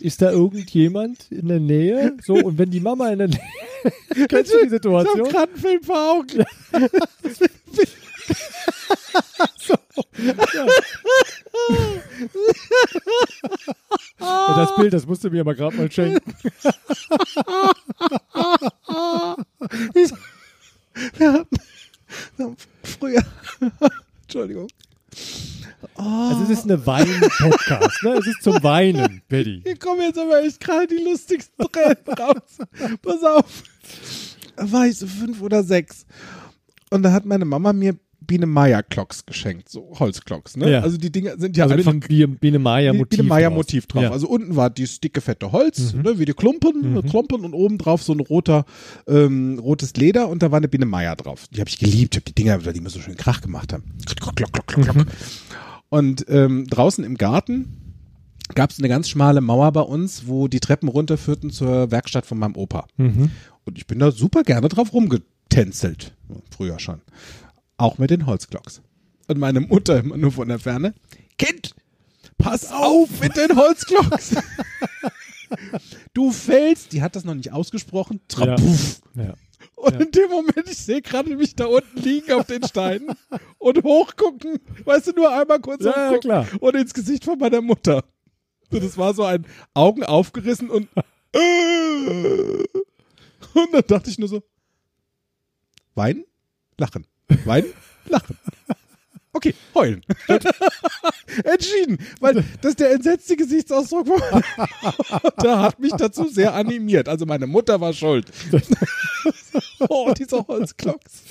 Ist 0.00 0.22
da 0.22 0.30
irgendjemand 0.30 1.30
in 1.30 1.48
der 1.48 1.60
Nähe? 1.60 2.14
So, 2.24 2.34
und 2.34 2.56
wenn 2.58 2.70
die 2.70 2.80
Mama 2.80 3.08
in 3.10 3.18
der 3.18 3.28
Nähe. 3.28 3.40
Kennst 4.28 4.52
du 4.52 4.58
die 4.58 4.64
Ich 4.64 4.70
Situation? 4.70 5.20
habe 5.20 5.28
gerade 5.30 5.52
einen 5.52 5.60
Film 5.60 5.82
vor 5.82 5.96
Augen. 6.20 6.44
Ja, 14.18 14.56
das 14.56 14.74
Bild, 14.76 14.92
das 14.92 15.06
musst 15.06 15.24
du 15.24 15.30
mir 15.30 15.40
aber 15.40 15.54
gerade 15.54 15.76
mal 15.76 15.90
schenken. 15.90 16.34
Wir 21.16 21.32
haben 21.32 22.56
früher. 22.82 23.22
Entschuldigung. 24.22 24.68
Also 25.94 26.42
es 26.44 26.50
ist 26.50 26.64
eine 26.64 26.84
Wein-Podcast, 26.86 28.02
ne? 28.02 28.18
Es 28.18 28.26
ist 28.26 28.42
zum 28.42 28.62
Weinen, 28.62 29.22
Betty. 29.28 29.60
Hier 29.62 29.78
kommen 29.78 30.02
jetzt 30.02 30.18
aber 30.18 30.42
echt 30.42 30.60
gerade 30.60 30.86
die 30.86 31.02
lustigsten 31.02 31.66
Tränen 31.70 31.96
raus. 32.18 32.58
Pass 33.02 33.22
auf. 33.22 33.62
Da 34.56 34.72
war 34.72 34.86
ich 34.86 34.98
so 34.98 35.06
fünf 35.06 35.40
oder 35.42 35.62
sechs. 35.62 36.06
Und 36.90 37.02
da 37.02 37.12
hat 37.12 37.24
meine 37.24 37.44
Mama 37.44 37.72
mir 37.72 37.96
Biene 38.26 38.46
Meier 38.46 38.82
Klocks 38.82 39.24
geschenkt, 39.26 39.68
so 39.68 39.92
Holzklocks, 39.98 40.56
ne? 40.56 40.70
Ja. 40.70 40.80
Also 40.80 40.96
die 40.98 41.10
Dinger 41.12 41.38
sind 41.38 41.56
ja 41.56 41.64
Also 41.64 41.76
mit 41.76 41.80
einfach 41.86 41.92
einem 41.92 42.00
Biene, 42.00 42.28
Biene 42.28 42.58
Meier 42.58 42.92
Motiv. 42.92 43.20
Ein 43.20 43.26
Meier 43.26 43.48
drauf. 43.48 43.56
Motiv 43.58 43.86
drauf. 43.86 44.02
Ja. 44.02 44.10
Also 44.10 44.28
unten 44.28 44.56
war 44.56 44.70
dieses 44.70 45.00
dicke, 45.00 45.20
fette 45.20 45.52
Holz, 45.52 45.92
Mhm. 45.94 46.02
ne, 46.02 46.18
wie 46.18 46.24
die 46.24 46.32
Klumpen, 46.34 47.02
Klumpen 47.08 47.44
und 47.44 47.54
oben 47.54 47.78
drauf 47.78 48.02
so 48.02 48.12
ein 48.12 48.20
roter, 48.20 48.64
ähm, 49.06 49.58
rotes 49.58 49.94
Leder 49.96 50.28
und 50.28 50.42
da 50.42 50.50
war 50.50 50.58
eine 50.58 50.68
Biene 50.68 50.86
Meier 50.86 51.16
drauf. 51.16 51.46
Die 51.52 51.60
habe 51.60 51.68
ich 51.70 51.78
geliebt. 51.78 52.14
Ich 52.14 52.20
habe 52.20 52.24
die 52.24 52.34
Dinger, 52.34 52.64
weil 52.64 52.72
die 52.72 52.80
immer 52.80 52.90
so 52.90 53.00
schön 53.00 53.16
Krach 53.16 53.40
gemacht 53.40 53.72
haben. 53.72 53.84
Klock, 54.04 54.36
klock, 54.36 54.52
klock, 54.52 54.66
klock. 54.66 54.96
Mhm. 54.96 55.06
Und 55.88 56.26
ähm, 56.28 56.66
draußen 56.66 57.04
im 57.04 57.16
Garten 57.16 57.72
gab 58.54 58.70
es 58.70 58.78
eine 58.78 58.88
ganz 58.88 59.08
schmale 59.08 59.40
Mauer 59.40 59.72
bei 59.72 59.80
uns, 59.80 60.26
wo 60.26 60.48
die 60.48 60.60
Treppen 60.60 60.88
runterführten 60.88 61.50
zur 61.50 61.90
Werkstatt 61.90 62.26
von 62.26 62.38
meinem 62.38 62.56
Opa. 62.56 62.86
Mhm. 62.96 63.30
Und 63.64 63.78
ich 63.78 63.86
bin 63.86 63.98
da 63.98 64.10
super 64.12 64.42
gerne 64.44 64.68
drauf 64.68 64.92
rumgetänzelt. 64.92 66.12
Früher 66.56 66.78
schon. 66.78 67.00
Auch 67.78 67.98
mit 67.98 68.10
den 68.10 68.26
Holzklocks. 68.26 68.80
Und 69.28 69.38
meine 69.38 69.60
Mutter 69.60 69.98
immer 69.98 70.16
nur 70.16 70.32
von 70.32 70.48
der 70.48 70.58
Ferne. 70.58 70.94
Kind, 71.38 71.74
pass 72.38 72.70
auf 72.72 73.08
mit 73.20 73.36
den 73.36 73.54
Holzklocks. 73.56 74.36
du 76.14 76.30
fällst. 76.32 76.92
Die 76.92 77.02
hat 77.02 77.16
das 77.16 77.24
noch 77.24 77.34
nicht 77.34 77.52
ausgesprochen. 77.52 78.20
Trapuff. 78.28 79.00
Ja. 79.14 79.34
Und 79.74 79.94
Ja. 79.94 80.00
in 80.00 80.10
dem 80.10 80.30
Moment, 80.30 80.68
ich 80.70 80.78
sehe 80.78 81.02
gerade 81.02 81.36
mich 81.36 81.54
da 81.54 81.66
unten 81.66 82.00
liegen 82.00 82.32
auf 82.32 82.46
den 82.46 82.62
Steinen 82.64 83.14
und 83.58 83.82
hochgucken. 83.82 84.58
Weißt 84.84 85.08
du, 85.08 85.12
nur 85.12 85.30
einmal 85.32 85.60
kurz 85.60 85.84
Ja, 85.84 85.90
ja, 85.90 86.06
hochgucken 86.10 86.20
klar. 86.30 86.46
und 86.60 86.76
ins 86.76 86.94
Gesicht 86.94 87.24
von 87.24 87.38
meiner 87.38 87.60
Mutter. 87.60 88.04
Und 88.70 88.82
es 88.82 88.96
war 88.96 89.12
so 89.14 89.24
ein 89.24 89.46
Augen 89.74 90.02
aufgerissen 90.04 90.70
und 90.70 90.88
und 93.54 93.72
dann 93.72 93.82
dachte 93.86 94.08
ich 94.10 94.18
nur 94.18 94.28
so, 94.28 94.42
weinen, 95.94 96.24
lachen, 96.78 97.06
weinen, 97.44 97.72
lachen. 98.06 98.36
Okay, 99.36 99.52
heulen. 99.74 100.02
Entschieden, 101.44 101.98
weil 102.20 102.42
das 102.62 102.74
der 102.74 102.92
entsetzte 102.92 103.36
Gesichtsausdruck 103.36 104.08
war. 104.08 104.42
da 105.36 105.60
hat 105.60 105.78
mich 105.78 105.92
dazu 105.92 106.26
sehr 106.26 106.54
animiert. 106.54 107.06
Also 107.06 107.26
meine 107.26 107.46
Mutter 107.46 107.78
war 107.78 107.92
schuld. 107.92 108.32
oh, 109.90 110.10
diese 110.16 110.38
Holzklocks. 110.46 111.22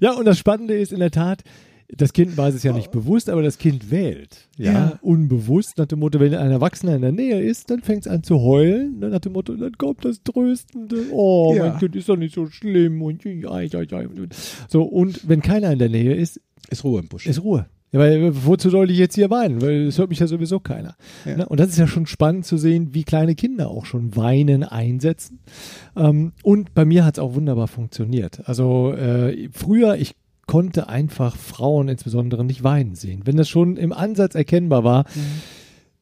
ja, 0.00 0.12
und 0.12 0.26
das 0.26 0.36
Spannende 0.38 0.78
ist 0.78 0.92
in 0.92 1.00
der 1.00 1.10
Tat, 1.10 1.44
das 1.88 2.12
Kind 2.12 2.36
weiß 2.36 2.54
es 2.54 2.62
ja 2.62 2.72
nicht 2.72 2.90
bewusst, 2.90 3.30
aber 3.30 3.42
das 3.42 3.58
Kind 3.58 3.90
wählt. 3.90 4.48
Ja, 4.58 4.72
Ja. 4.72 4.98
unbewusst 5.02 5.78
nach 5.78 5.86
dem 5.86 6.00
Motto, 6.00 6.18
wenn 6.20 6.34
ein 6.34 6.50
Erwachsener 6.50 6.96
in 6.96 7.02
der 7.02 7.12
Nähe 7.12 7.40
ist, 7.40 7.70
dann 7.70 7.80
fängt 7.82 8.06
es 8.06 8.08
an 8.12 8.22
zu 8.22 8.40
heulen. 8.40 9.00
Dann 9.00 9.10
nach 9.12 9.20
dem 9.20 9.32
Motto, 9.34 9.54
dann 9.54 9.72
kommt 9.78 10.04
das 10.04 10.22
Tröstende. 10.22 10.96
Oh, 11.12 11.54
Ja. 11.56 11.68
mein 11.70 11.78
Kind 11.78 11.94
ist 11.96 12.08
doch 12.08 12.16
nicht 12.16 12.34
so 12.34 12.46
schlimm. 12.46 13.00
Und. 13.02 13.22
So, 14.68 14.82
und 14.82 15.28
wenn 15.28 15.42
keiner 15.42 15.72
in 15.72 15.78
der 15.78 15.88
Nähe 15.88 16.14
ist, 16.14 16.40
Ist 16.70 16.82
Ruhe 16.84 17.00
im 17.00 17.08
Busch. 17.08 17.26
ist 17.26 17.42
Ruhe. 17.42 17.66
Ja, 17.92 18.00
weil 18.00 18.32
wozu 18.44 18.68
soll 18.68 18.90
ich 18.90 18.98
jetzt 18.98 19.14
hier 19.14 19.30
weinen? 19.30 19.62
Weil 19.62 19.86
es 19.86 19.96
hört 19.98 20.10
mich 20.10 20.18
ja 20.18 20.26
sowieso 20.26 20.58
keiner. 20.58 20.96
Ja. 21.24 21.36
Ne? 21.36 21.48
Und 21.48 21.60
das 21.60 21.68
ist 21.68 21.78
ja 21.78 21.86
schon 21.86 22.06
spannend 22.06 22.44
zu 22.44 22.56
sehen, 22.56 22.88
wie 22.94 23.04
kleine 23.04 23.36
Kinder 23.36 23.70
auch 23.70 23.86
schon 23.86 24.16
Weinen 24.16 24.64
einsetzen. 24.64 25.38
Ähm, 25.96 26.32
und 26.42 26.74
bei 26.74 26.84
mir 26.84 27.04
hat 27.04 27.16
es 27.16 27.22
auch 27.22 27.34
wunderbar 27.36 27.68
funktioniert. 27.68 28.40
Also 28.48 28.92
äh, 28.92 29.48
früher, 29.52 29.94
ich 29.96 30.16
konnte 30.46 30.88
einfach 30.88 31.36
Frauen 31.36 31.88
insbesondere 31.88 32.44
nicht 32.44 32.62
weinen 32.62 32.94
sehen. 32.94 33.22
Wenn 33.24 33.36
das 33.36 33.48
schon 33.48 33.76
im 33.76 33.92
Ansatz 33.92 34.34
erkennbar 34.34 34.84
war, 34.84 35.04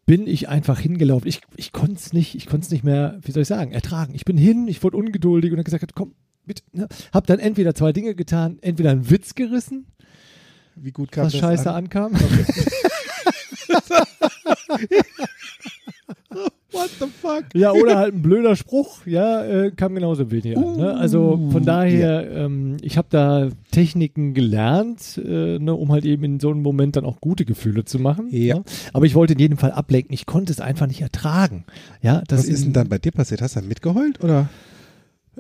bin 0.07 0.27
ich 0.27 0.49
einfach 0.49 0.79
hingelaufen. 0.79 1.29
Ich, 1.29 1.41
ich 1.57 1.73
konnte 1.73 1.95
es 1.95 2.13
nicht, 2.13 2.35
ich 2.35 2.47
konnte 2.47 2.67
es 2.67 2.71
nicht 2.71 2.85
mehr, 2.85 3.19
wie 3.23 3.33
soll 3.33 3.43
ich 3.43 3.49
sagen, 3.49 3.73
ertragen. 3.73 4.15
Ich 4.15 4.25
bin 4.25 4.37
hin, 4.37 4.69
ich 4.69 4.83
wurde 4.83 4.97
ungeduldig 4.99 5.51
und 5.51 5.59
habe 5.59 5.65
gesagt, 5.65 5.95
komm, 5.95 6.15
bitte. 6.45 6.63
Ne? 6.73 6.89
Hab 7.13 7.27
dann 7.27 7.39
entweder 7.39 7.75
zwei 7.75 7.93
Dinge 7.93 8.15
getan, 8.15 8.59
entweder 8.61 8.91
einen 8.91 9.09
Witz 9.11 9.35
gerissen, 9.35 9.87
Wie 10.77 10.93
gut 10.93 11.11
kam 11.11 11.27
was 11.27 11.33
das 11.33 11.41
scheiße 11.41 11.71
an? 11.71 11.85
ankam. 11.85 12.13
What 16.75 16.91
the 16.99 17.07
fuck? 17.07 17.45
Ja, 17.55 17.73
oder 17.73 17.97
halt 17.97 18.15
ein 18.15 18.23
blöder 18.23 18.57
Spruch, 18.57 19.07
ja, 19.07 19.45
äh, 19.45 19.71
kam 19.71 19.95
genauso 19.95 20.31
wenig 20.31 20.57
an. 20.57 20.77
Ne? 20.77 20.95
Also 20.95 21.49
von 21.53 21.65
daher, 21.65 22.31
ähm, 22.31 22.77
ich 22.83 22.99
habe 22.99 23.07
da 23.11 23.49
Techniken 23.71 24.35
gelernt, 24.35 25.21
äh, 25.25 25.59
ne, 25.59 25.73
um 25.73 25.93
halt 25.93 26.05
eben 26.05 26.25
in 26.25 26.41
so 26.41 26.51
einem 26.51 26.63
Moment 26.63 26.97
dann 26.97 27.05
auch 27.05 27.21
gute 27.21 27.45
Gefühle 27.45 27.85
zu 27.85 27.99
machen. 27.99 28.29
Ja. 28.31 28.57
Ne? 28.57 28.65
Aber 28.93 29.07
ich 29.07 29.15
wollte 29.15 29.35
in 29.35 29.39
jedem 29.39 29.59
Fall 29.59 29.73
ablenken. 29.73 30.13
Ich 30.13 30.27
konnte 30.27 30.53
es 30.53 30.61
einfach 30.61 30.87
nicht 30.87 31.01
ertragen. 31.01 31.65
Ja, 32.03 32.23
das 32.27 32.41
Was 32.41 32.47
ist 32.47 32.65
denn 32.65 32.73
dann 32.73 32.89
bei 32.89 32.99
dir 32.99 33.13
passiert? 33.13 33.41
Hast 33.41 33.57
du 33.57 33.61
dann 33.61 33.69
mitgeheult 33.69 34.23
oder? 34.23 34.49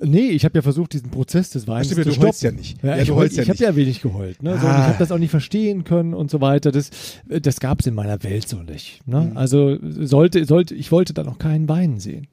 Nee, 0.03 0.29
ich 0.31 0.45
habe 0.45 0.57
ja 0.59 0.63
versucht, 0.63 0.93
diesen 0.93 1.11
Prozess 1.11 1.51
des 1.51 1.67
Weins 1.69 1.87
Stimmt, 1.87 2.03
zu 2.03 2.09
du 2.09 2.13
stoppen. 2.15 2.27
heulst 2.29 2.43
ja 2.43 2.51
nicht. 2.53 2.83
Ja, 2.83 2.97
Ja, 2.97 3.03
ich 3.03 3.11
heul- 3.11 3.31
ja 3.33 3.43
ich 3.43 3.49
habe 3.49 3.59
ja 3.63 3.77
wenig 3.77 4.01
geheult. 4.03 4.43
Ne? 4.43 4.59
So, 4.61 4.67
Ah. 4.67 4.81
ich 4.81 4.87
habe 4.89 4.97
das 4.99 5.13
auch 5.13 5.19
nicht 5.19 5.31
verstehen 5.31 5.85
können 5.85 6.15
und 6.15 6.31
so 6.31 6.41
weiter. 6.41 6.73
Das, 6.73 6.91
äh, 7.29 7.41
das 7.41 7.61
gab 7.61 7.81
es 7.81 7.87
in 7.87 7.95
meiner 7.95 8.23
Welt 8.25 8.49
so 8.49 8.63
nicht. 8.63 9.07
Ne? 9.07 9.29
Mhm. 9.31 9.37
Also 9.37 9.79
sollte, 9.83 10.45
sollte, 10.47 10.75
ich 10.75 10.91
wollte 10.91 11.15
dann 11.15 11.29
auch 11.29 11.39
keinen 11.39 11.69
Wein 11.69 12.01
sehen. 12.01 12.27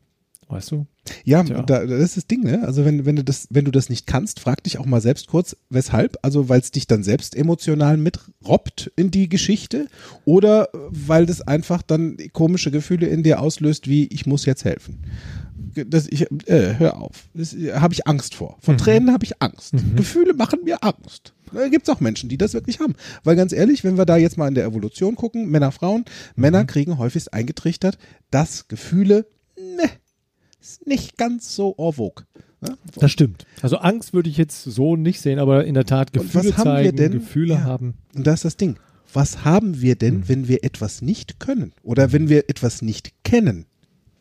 Weißt 0.50 0.72
du? 0.72 0.86
Ja, 1.24 1.44
da, 1.44 1.86
das 1.86 2.02
ist 2.02 2.18
das 2.18 2.28
Ding, 2.28 2.44
ne? 2.44 2.64
Also 2.66 2.84
wenn, 2.84 3.06
wenn 3.06 3.16
du 3.16 3.24
das, 3.24 3.48
wenn 3.52 3.64
du 3.64 3.72
das 3.72 3.88
nicht 3.90 4.06
kannst, 4.06 4.42
frag 4.42 4.62
dich 4.64 4.80
auch 4.80 4.86
mal 4.86 5.00
selbst 5.00 5.28
kurz, 5.28 5.56
weshalb? 5.70 6.18
Also 6.24 6.50
weil 6.50 6.60
es 6.60 6.72
dich 6.72 6.88
dann 6.88 7.04
selbst 7.04 7.38
emotional 7.38 7.96
mitrobbt 7.96 8.92
in 8.98 9.12
die 9.12 9.30
Geschichte 9.30 9.88
oder 10.26 10.66
äh, 10.74 10.78
weil 10.90 11.26
das 11.26 11.40
einfach 11.42 11.82
dann 11.82 12.18
komische 12.34 12.70
Gefühle 12.70 13.08
in 13.08 13.24
dir 13.24 13.40
auslöst, 13.40 13.88
wie 13.88 14.08
ich 14.08 14.26
muss 14.26 14.46
jetzt 14.46 14.66
helfen. 14.66 15.00
Das, 15.88 16.08
ich, 16.08 16.30
äh, 16.48 16.76
hör 16.78 16.98
auf. 17.02 17.30
Das 17.34 17.54
äh, 17.54 17.74
habe 17.74 17.94
ich 17.94 18.08
Angst 18.08 18.36
vor. 18.36 18.58
Vor 18.62 18.78
Tränen 18.78 19.12
habe 19.14 19.24
ich 19.26 19.42
Angst. 19.42 19.74
Gefühle 19.96 20.34
machen 20.34 20.60
mir 20.64 20.84
Angst. 20.84 21.34
Da 21.54 21.68
gibt 21.68 21.88
es 21.88 21.94
auch 21.94 22.00
Menschen, 22.00 22.30
die 22.30 22.38
das 22.38 22.54
wirklich 22.54 22.80
haben. 22.80 22.96
Weil 23.24 23.36
ganz 23.36 23.52
ehrlich, 23.54 23.84
wenn 23.84 23.98
wir 23.98 24.06
da 24.06 24.18
jetzt 24.18 24.38
mal 24.38 24.48
in 24.48 24.56
der 24.56 24.66
Evolution 24.66 25.16
gucken, 25.16 25.50
Männer, 25.50 25.72
Frauen, 25.72 26.06
Männer 26.36 26.66
kriegen 26.66 26.98
häufigst 26.98 27.34
eingetrichtert, 27.34 27.98
dass 28.30 28.68
Gefühle, 28.68 29.26
ne, 29.58 29.90
ist 30.62 30.88
nicht 30.88 31.18
ganz 31.18 31.56
so 31.56 31.76
vogue. 31.78 32.26
Ne? 32.62 32.78
Das 32.96 33.12
stimmt. 33.12 33.46
Also 33.62 33.78
Angst 33.78 34.14
würde 34.14 34.30
ich 34.30 34.38
jetzt 34.38 34.64
so 34.64 34.96
nicht 34.96 35.20
sehen, 35.20 35.40
aber 35.40 35.66
in 35.66 35.74
der 35.74 35.86
Tat 35.86 36.16
Und 36.18 36.34
was 36.34 36.44
Gefühle 36.44 36.58
haben 36.58 36.66
wir 36.70 36.74
zeigen, 36.84 36.98
denn? 36.98 37.12
Gefühle 37.14 37.54
Ja. 37.56 37.64
haben. 37.64 37.96
Und 38.16 38.28
das 38.28 38.36
ist 38.40 38.46
das 38.46 38.58
Ding. 38.58 38.78
Was 39.14 39.44
haben 39.44 39.82
wir 39.82 39.96
denn, 39.96 40.30
wenn 40.30 40.48
wir 40.48 40.64
etwas 40.64 41.02
nicht 41.02 41.40
können? 41.40 41.74
Oder 41.84 42.14
wenn 42.14 42.30
wir 42.30 42.50
etwas 42.50 42.82
nicht 42.82 43.12
kennen? 43.24 43.66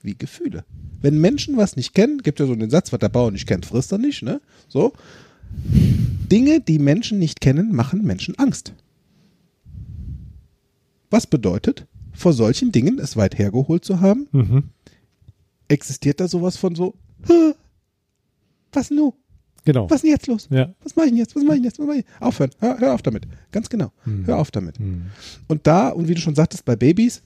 Wie 0.03 0.14
Gefühle. 0.14 0.64
Wenn 1.03 1.19
Menschen 1.21 1.57
was 1.57 1.77
nicht 1.77 1.95
kennen, 1.95 2.19
gibt 2.23 2.41
ja 2.41 2.47
so 2.47 2.55
den 2.55 2.71
Satz, 2.71 2.93
was 2.93 2.99
der 3.01 3.09
Bauer 3.09 3.31
nicht 3.31 3.47
kennt, 3.47 3.67
frisst 3.67 3.93
er 3.93 3.99
nicht, 3.99 4.23
ne? 4.23 4.41
So. 4.69 4.93
Dinge, 6.31 6.61
die 6.61 6.79
Menschen 6.79 7.19
nicht 7.19 7.41
kennen, 7.41 7.75
machen 7.75 8.05
Menschen 8.05 8.39
Angst. 8.39 8.73
Was 11.11 11.27
bedeutet, 11.27 11.87
vor 12.13 12.33
solchen 12.33 12.71
Dingen 12.73 12.99
es 12.99 13.17
weit 13.17 13.39
hergeholt 13.39 13.85
zu 13.85 14.01
haben, 14.01 14.29
Mhm. 14.33 14.65
existiert 15.69 16.21
da 16.21 16.29
sowas 16.29 16.57
von 16.57 16.75
so, 16.75 16.95
"Hä? 17.27 17.53
was 18.73 18.91
nu? 18.91 19.15
Genau. 19.65 19.91
Was 19.91 19.97
ist 19.97 20.03
denn 20.05 20.11
jetzt 20.13 20.27
los? 20.27 20.49
Ja. 20.51 20.73
Was 20.83 20.97
mache 20.97 21.07
ich 21.07 21.11
denn 21.13 21.19
jetzt? 21.19 21.37
Was 21.37 21.43
mache 21.43 21.55
ich 21.57 21.61
denn 21.61 21.65
jetzt? 21.65 21.79
Was 21.79 21.87
mach 21.87 21.95
ich? 21.95 22.05
Aufhören. 22.21 22.51
Hör, 22.61 22.79
hör 22.79 22.95
auf 22.95 23.03
damit. 23.03 23.27
Ganz 23.53 23.69
genau. 23.69 23.93
Hm. 24.05 24.27
Hör 24.27 24.39
auf 24.39 24.51
damit. 24.51 24.79
Hm. 24.79 25.07
Und 25.49 25.67
da, 25.67 25.89
und 25.91 26.09
wie 26.09 26.15
du 26.15 26.21
schon 26.21 26.35
sagtest, 26.35 26.65
bei 26.65 26.77
Babys, 26.77 27.23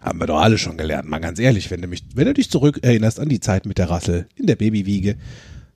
haben 0.00 0.18
wir 0.18 0.26
doch 0.26 0.40
alle 0.40 0.58
schon 0.58 0.76
gelernt, 0.78 1.08
mal 1.08 1.18
ganz 1.18 1.38
ehrlich, 1.38 1.70
wenn 1.70 1.82
du 1.82 1.88
mich, 1.88 2.02
wenn 2.14 2.26
du 2.26 2.34
dich 2.34 2.50
zurück 2.50 2.78
erinnerst 2.82 3.20
an 3.20 3.28
die 3.28 3.40
Zeit 3.40 3.66
mit 3.66 3.78
der 3.78 3.90
Rassel 3.90 4.26
in 4.36 4.46
der 4.46 4.56
Babywiege, 4.56 5.16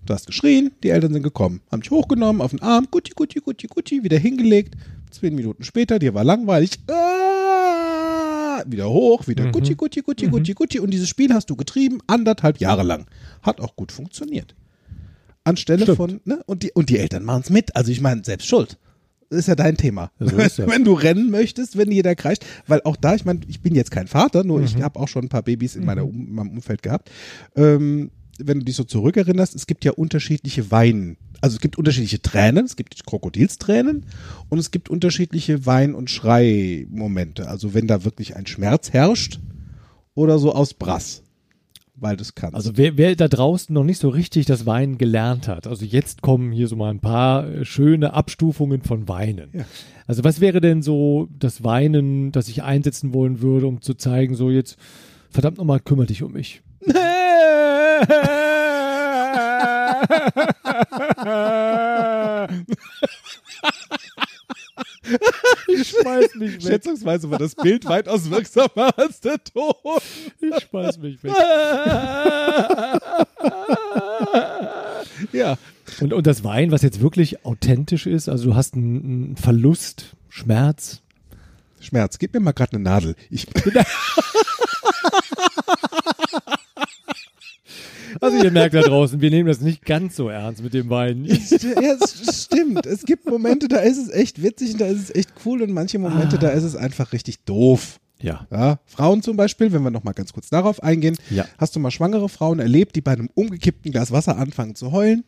Du 0.07 0.13
hast 0.13 0.27
geschrien, 0.27 0.71
die 0.83 0.91
Eltern 0.91 1.15
sind 1.15 1.23
gekommen, 1.23 1.63
haben 1.73 1.81
dich 1.81 1.91
hochgenommen, 1.91 2.43
auf 2.43 2.51
den 2.51 2.61
Arm, 2.61 2.87
gutti, 2.91 3.13
gutti, 3.17 3.41
gutti, 3.41 3.67
gutti, 3.67 4.05
wieder 4.05 4.19
hingelegt. 4.19 4.75
Zehn 5.11 5.35
Minuten 5.35 5.65
später, 5.65 5.99
dir 5.99 6.13
war 6.13 6.25
langweilig, 6.25 6.73
ah, 6.91 8.63
wieder 8.67 8.91
hoch, 8.91 9.27
wieder 9.27 9.47
Mhm. 9.47 9.53
gutti, 9.53 9.75
gutti, 9.75 10.03
gutti, 10.03 10.27
gutti, 10.27 10.53
gutti. 10.53 10.79
Und 10.81 10.91
dieses 10.91 11.09
Spiel 11.09 11.33
hast 11.33 11.49
du 11.49 11.57
getrieben, 11.57 12.01
anderthalb 12.07 12.59
Jahre 12.61 12.83
lang. 12.83 13.07
Hat 13.41 13.63
auch 13.63 13.77
gut 13.77 13.93
funktioniert. 13.93 14.55
Anstelle 15.43 15.83
Stimmt. 15.85 15.97
von, 15.97 16.21
ne, 16.27 16.41
und 16.45 16.63
die, 16.63 16.73
und 16.73 16.91
die 16.91 16.99
Eltern 16.99 17.25
machen 17.25 17.41
es 17.45 17.49
mit. 17.51 17.75
Also 17.75 17.91
ich 17.91 18.03
meine, 18.03 18.23
selbst 18.25 18.47
schuld. 18.47 18.77
Ist 19.35 19.49
ja 19.49 19.55
dein 19.55 19.77
Thema. 19.77 20.11
So. 20.19 20.37
Wenn 20.67 20.85
du 20.85 20.95
rennen 20.95 21.31
möchtest, 21.31 21.77
wenn 21.77 21.91
jeder 21.91 22.15
kreischt, 22.15 22.45
weil 22.67 22.81
auch 22.85 22.97
da, 22.97 23.15
ich 23.15 23.25
meine, 23.25 23.41
ich 23.49 23.61
bin 23.61 23.75
jetzt 23.75 23.91
kein 23.91 24.07
Vater, 24.07 24.45
nur 24.45 24.59
Mhm. 24.61 24.65
ich 24.65 24.83
habe 24.83 24.99
auch 24.99 25.09
schon 25.09 25.25
ein 25.25 25.29
paar 25.29 25.43
Babys 25.43 25.77
in, 25.77 25.85
meiner, 25.85 26.05
um- 26.05 26.27
in 26.29 26.35
meinem 26.35 26.51
Umfeld 26.51 26.83
gehabt. 26.83 27.11
Ähm, 27.57 28.11
wenn 28.39 28.59
du 28.61 28.65
dich 28.65 28.75
so 28.77 28.83
zurückerinnerst, 28.85 29.55
es 29.55 29.67
gibt 29.67 29.85
ja 29.85 29.93
unterschiedliche 29.93 30.71
Weinen. 30.73 31.17
Also 31.41 31.55
es 31.57 31.61
gibt 31.61 31.77
unterschiedliche 31.79 32.21
Tränen, 32.23 32.65
es 32.65 32.75
gibt 32.75 33.05
Krokodilstränen 33.07 34.07
und 34.49 34.59
es 34.59 34.71
gibt 34.71 34.89
unterschiedliche 34.89 35.67
Wein- 35.67 35.95
und 35.95 36.11
Schreimomente. 36.11 37.49
Also 37.49 37.75
wenn 37.75 37.87
da 37.87 38.05
wirklich 38.05 38.37
ein 38.37 38.47
Schmerz 38.47 38.93
herrscht 38.93 39.41
oder 40.15 40.39
so 40.39 40.53
aus 40.55 40.75
Brass, 40.75 41.23
weil 41.97 42.17
das 42.17 42.35
kannst. 42.35 42.55
Also 42.55 42.77
wer, 42.77 42.97
wer 42.97 43.17
da 43.17 43.29
draußen 43.29 43.73
noch 43.73 43.85
nicht 43.85 44.01
so 44.01 44.09
richtig 44.09 44.47
das 44.47 44.67
Weinen 44.67 44.99
gelernt 44.99 45.49
hat, 45.49 45.67
also 45.67 45.85
jetzt 45.85 46.23
kommen 46.23 46.53
hier 46.53 46.69
so 46.69 46.77
mal 46.77 46.91
ein 46.91 47.01
paar 47.01 47.49
äh, 47.49 47.65
schöne 47.65 48.15
Abstufungen 48.15 48.83
von 48.83 49.09
Weinen. 49.09 49.51
Ja. 49.53 49.65
Also 50.07 50.25
was 50.25 50.41
wäre 50.41 50.61
denn 50.61 50.83
so 50.83 51.29
das 51.39 51.65
Weinen, 51.65 52.33
das 52.33 52.49
ich 52.49 52.63
einsetzen 52.63 53.15
wollen 53.15 53.41
würde, 53.41 53.67
um 53.67 53.81
zu 53.81 53.95
zeigen, 53.95 54.35
so 54.35 54.51
jetzt, 54.51 54.77
verdammt 55.31 55.59
nochmal, 55.59 55.81
kümmere 55.81 56.07
dich 56.07 56.23
um 56.23 56.33
mich. 56.33 56.63
ich 65.69 65.89
schmeiß 65.89 66.35
mich 66.35 66.55
weg. 66.55 66.63
Schätzungsweise 66.63 67.31
war 67.31 67.39
das 67.39 67.55
Bild 67.55 67.85
weitaus 67.87 68.31
wirksamer 68.31 68.97
als 68.99 69.21
der 69.21 69.43
Ton. 69.43 69.75
Ich 70.41 70.63
schmeiß 70.65 70.99
mich 70.99 71.23
weg. 71.23 71.33
Ja. 75.33 75.59
Und, 76.01 76.13
und 76.13 76.27
das 76.27 76.45
Weinen, 76.45 76.73
was 76.73 76.83
jetzt 76.83 77.01
wirklich 77.01 77.45
authentisch 77.45 78.07
ist, 78.07 78.29
also 78.29 78.51
du 78.51 78.55
hast 78.55 78.75
einen, 78.75 79.05
einen 79.05 79.37
Verlust, 79.37 80.17
Schmerz. 80.29 81.03
Schmerz, 81.81 82.19
gib 82.19 82.35
mir 82.35 82.41
mal 82.41 82.53
gerade 82.53 82.73
eine 82.75 82.83
Nadel. 82.83 83.15
Ich, 83.31 83.47
Also 88.21 88.43
ihr 88.43 88.51
merkt 88.51 88.75
da 88.75 88.81
draußen, 88.83 89.21
wir 89.21 89.31
nehmen 89.31 89.49
das 89.49 89.61
nicht 89.61 89.85
ganz 89.85 90.17
so 90.17 90.29
ernst 90.29 90.63
mit 90.63 90.75
dem 90.75 90.91
Weinen. 90.91 91.25
ja, 91.25 91.97
es 92.01 92.45
stimmt. 92.45 92.87
Es 92.87 93.05
gibt 93.05 93.29
Momente, 93.29 93.69
da 93.69 93.79
ist 93.79 93.99
es 93.99 94.11
echt 94.11 94.43
witzig 94.43 94.73
und 94.73 94.81
da 94.81 94.87
ist 94.87 95.03
es 95.03 95.15
echt 95.15 95.33
cool 95.45 95.63
und 95.63 95.73
manche 95.73 95.99
Momente, 95.99 96.39
da 96.39 96.51
ist 96.51 96.65
es 96.65 96.77
einfach 96.77 97.13
richtig 97.13 97.45
doof. 97.45 97.99
Ja. 98.21 98.47
Ja, 98.51 98.79
Frauen 98.87 99.23
zum 99.23 99.37
Beispiel, 99.37 99.73
wenn 99.73 99.83
wir 99.83 99.91
noch 99.91 100.05
mal 100.05 100.13
ganz 100.13 100.33
kurz 100.33 100.49
darauf 100.49 100.83
eingehen. 100.83 101.17
Ja. 101.31 101.47
Hast 101.59 101.77
du 101.77 101.81
mal 101.81 101.91
schwangere 101.91 102.29
Frauen 102.29 102.59
erlebt, 102.59 102.97
die 102.97 103.01
bei 103.01 103.13
einem 103.13 103.29
umgekippten 103.35 103.93
Glas 103.93 104.13
Wasser 104.13 104.39
anfangen 104.39 104.75
zu 104.75 104.93
heulen? 104.93 105.25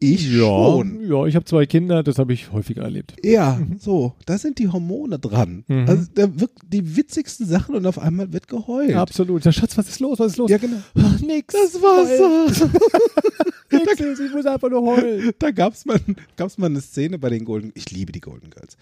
Ich 0.00 0.30
Ja, 0.30 0.38
schon. 0.46 1.08
ja, 1.08 1.26
ich 1.26 1.34
habe 1.34 1.44
zwei 1.44 1.66
Kinder, 1.66 2.04
das 2.04 2.18
habe 2.18 2.32
ich 2.32 2.52
häufiger 2.52 2.82
erlebt. 2.82 3.14
Ja, 3.24 3.60
so, 3.80 4.14
da 4.26 4.38
sind 4.38 4.60
die 4.60 4.68
Hormone 4.68 5.18
dran. 5.18 5.64
Mhm. 5.66 5.88
Also 5.88 6.06
da 6.14 6.40
wirkt 6.40 6.58
die 6.68 6.96
witzigsten 6.96 7.46
Sachen 7.46 7.74
und 7.74 7.84
auf 7.84 7.98
einmal 7.98 8.32
wird 8.32 8.46
geheult. 8.46 8.94
Absolut. 8.94 9.44
Ja, 9.44 9.50
Schatz, 9.50 9.76
was 9.76 9.88
ist 9.88 9.98
los? 9.98 10.20
Was 10.20 10.32
ist 10.32 10.36
los? 10.36 10.50
Ja, 10.50 10.58
genau. 10.58 10.76
Ach, 10.96 11.20
nix. 11.20 11.52
Das 11.52 11.74
Wasser. 11.82 12.68
Nix 13.70 14.00
ist, 14.00 14.20
ich 14.20 14.32
muss 14.32 14.46
einfach 14.46 14.70
nur 14.70 14.82
heulen. 14.82 15.32
da 15.38 15.50
gab's 15.50 15.84
mal, 15.84 16.00
gab's 16.36 16.56
mal 16.56 16.66
eine 16.66 16.80
Szene 16.80 17.18
bei 17.18 17.28
den 17.28 17.44
Golden, 17.44 17.70
ich 17.74 17.90
liebe 17.90 18.12
die 18.12 18.20
Golden 18.20 18.50
Girls. 18.50 18.76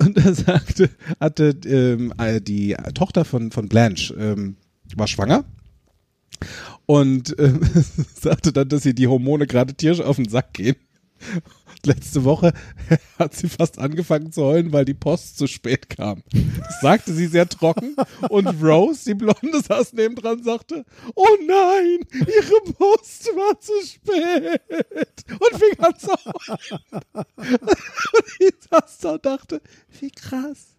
Und 0.00 0.16
da 0.16 0.34
sagte, 0.34 0.90
hatte 1.20 1.54
ähm, 1.66 2.12
äh, 2.18 2.40
die 2.40 2.74
Tochter 2.94 3.24
von, 3.24 3.52
von 3.52 3.68
Blanche, 3.68 4.14
ähm, 4.14 4.56
war 4.96 5.06
schwanger 5.06 5.44
und 6.86 7.34
ähm, 7.38 7.60
sagte 8.14 8.52
dann, 8.52 8.68
dass 8.68 8.86
ihr 8.86 8.94
die 8.94 9.08
Hormone 9.08 9.46
gerade 9.46 9.74
tierisch 9.74 10.00
auf 10.00 10.16
den 10.16 10.28
Sack 10.28 10.54
gehen. 10.54 10.76
Letzte 11.84 12.24
Woche 12.24 12.52
hat 13.18 13.34
sie 13.34 13.48
fast 13.48 13.78
angefangen 13.78 14.32
zu 14.32 14.42
heulen, 14.42 14.72
weil 14.72 14.84
die 14.84 14.94
Post 14.94 15.38
zu 15.38 15.46
spät 15.46 15.88
kam. 15.88 16.22
Das 16.58 16.80
sagte 16.80 17.12
sie 17.12 17.26
sehr 17.26 17.48
trocken. 17.48 17.94
Und 18.28 18.48
Rose, 18.62 19.04
die 19.06 19.14
Blonde, 19.14 19.60
saß 19.66 19.92
nebendran 19.92 20.42
sagte, 20.42 20.84
oh 21.14 21.36
nein, 21.46 22.00
ihre 22.12 22.72
Post 22.72 23.26
war 23.36 23.60
zu 23.60 23.72
spät. 23.86 24.60
Und 25.30 25.60
fing 25.60 25.78
an 25.78 25.96
zu 25.96 26.08
heulen. 26.08 26.80
Und 27.14 28.26
ich 28.40 28.54
saß 28.68 28.98
da 28.98 29.12
und 29.12 29.26
dachte, 29.26 29.60
wie 30.00 30.10
krass. 30.10 30.76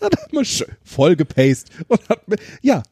Hat 0.00 0.16
hat 0.16 0.32
man 0.32 0.44
schön 0.44 0.68
voll 0.84 1.16
gepaced 1.16 1.70
und 1.88 2.08
hat 2.08 2.28
mir, 2.28 2.36
ja, 2.62 2.82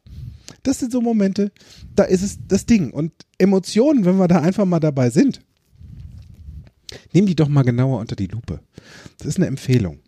das 0.62 0.78
sind 0.78 0.92
so 0.92 1.00
Momente, 1.00 1.52
da 1.94 2.04
ist 2.04 2.22
es 2.22 2.38
das 2.46 2.66
Ding. 2.66 2.90
Und 2.90 3.12
Emotionen, 3.38 4.04
wenn 4.04 4.16
wir 4.16 4.28
da 4.28 4.40
einfach 4.40 4.64
mal 4.64 4.80
dabei 4.80 5.10
sind, 5.10 5.40
nimm 7.12 7.26
die 7.26 7.34
doch 7.34 7.48
mal 7.48 7.62
genauer 7.62 8.00
unter 8.00 8.16
die 8.16 8.26
Lupe. 8.26 8.60
Das 9.18 9.26
ist 9.26 9.36
eine 9.36 9.46
Empfehlung. 9.46 10.00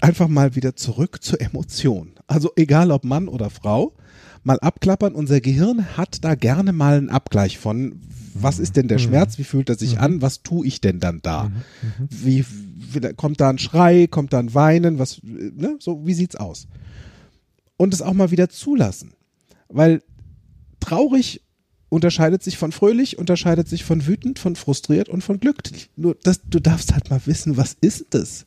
Einfach 0.00 0.28
mal 0.28 0.56
wieder 0.56 0.76
zurück 0.76 1.22
zur 1.22 1.40
Emotion. 1.40 2.12
Also 2.26 2.50
egal 2.56 2.90
ob 2.90 3.04
Mann 3.04 3.28
oder 3.28 3.50
Frau, 3.50 3.94
mal 4.42 4.58
abklappern. 4.60 5.14
Unser 5.14 5.40
Gehirn 5.40 5.96
hat 5.96 6.24
da 6.24 6.34
gerne 6.34 6.72
mal 6.72 6.96
einen 6.96 7.10
Abgleich 7.10 7.58
von, 7.58 8.00
was 8.34 8.58
ist 8.58 8.76
denn 8.76 8.88
der 8.88 8.98
Schmerz, 8.98 9.38
wie 9.38 9.44
fühlt 9.44 9.68
er 9.68 9.76
sich 9.76 9.98
an, 9.98 10.22
was 10.22 10.42
tue 10.42 10.66
ich 10.66 10.80
denn 10.80 11.00
dann 11.00 11.20
da? 11.22 11.50
Wie, 12.08 12.44
wie 12.46 13.00
kommt 13.14 13.40
da 13.40 13.50
ein 13.50 13.58
Schrei, 13.58 14.06
kommt 14.06 14.32
da 14.32 14.38
ein 14.38 14.54
Weinen, 14.54 14.98
was, 14.98 15.20
ne, 15.22 15.76
so, 15.78 16.06
wie 16.06 16.14
sieht's 16.14 16.36
aus? 16.36 16.66
Und 17.76 17.94
es 17.94 18.02
auch 18.02 18.12
mal 18.12 18.30
wieder 18.30 18.48
zulassen. 18.48 19.12
Weil 19.70 20.02
traurig 20.80 21.42
unterscheidet 21.88 22.42
sich 22.42 22.56
von 22.56 22.72
fröhlich, 22.72 23.18
unterscheidet 23.18 23.68
sich 23.68 23.84
von 23.84 24.06
wütend, 24.06 24.38
von 24.38 24.56
frustriert 24.56 25.08
und 25.08 25.22
von 25.22 25.40
glücklich. 25.40 25.90
Nur, 25.96 26.16
das, 26.22 26.40
du 26.48 26.60
darfst 26.60 26.92
halt 26.94 27.10
mal 27.10 27.20
wissen, 27.26 27.56
was 27.56 27.76
ist 27.80 28.06
das? 28.10 28.46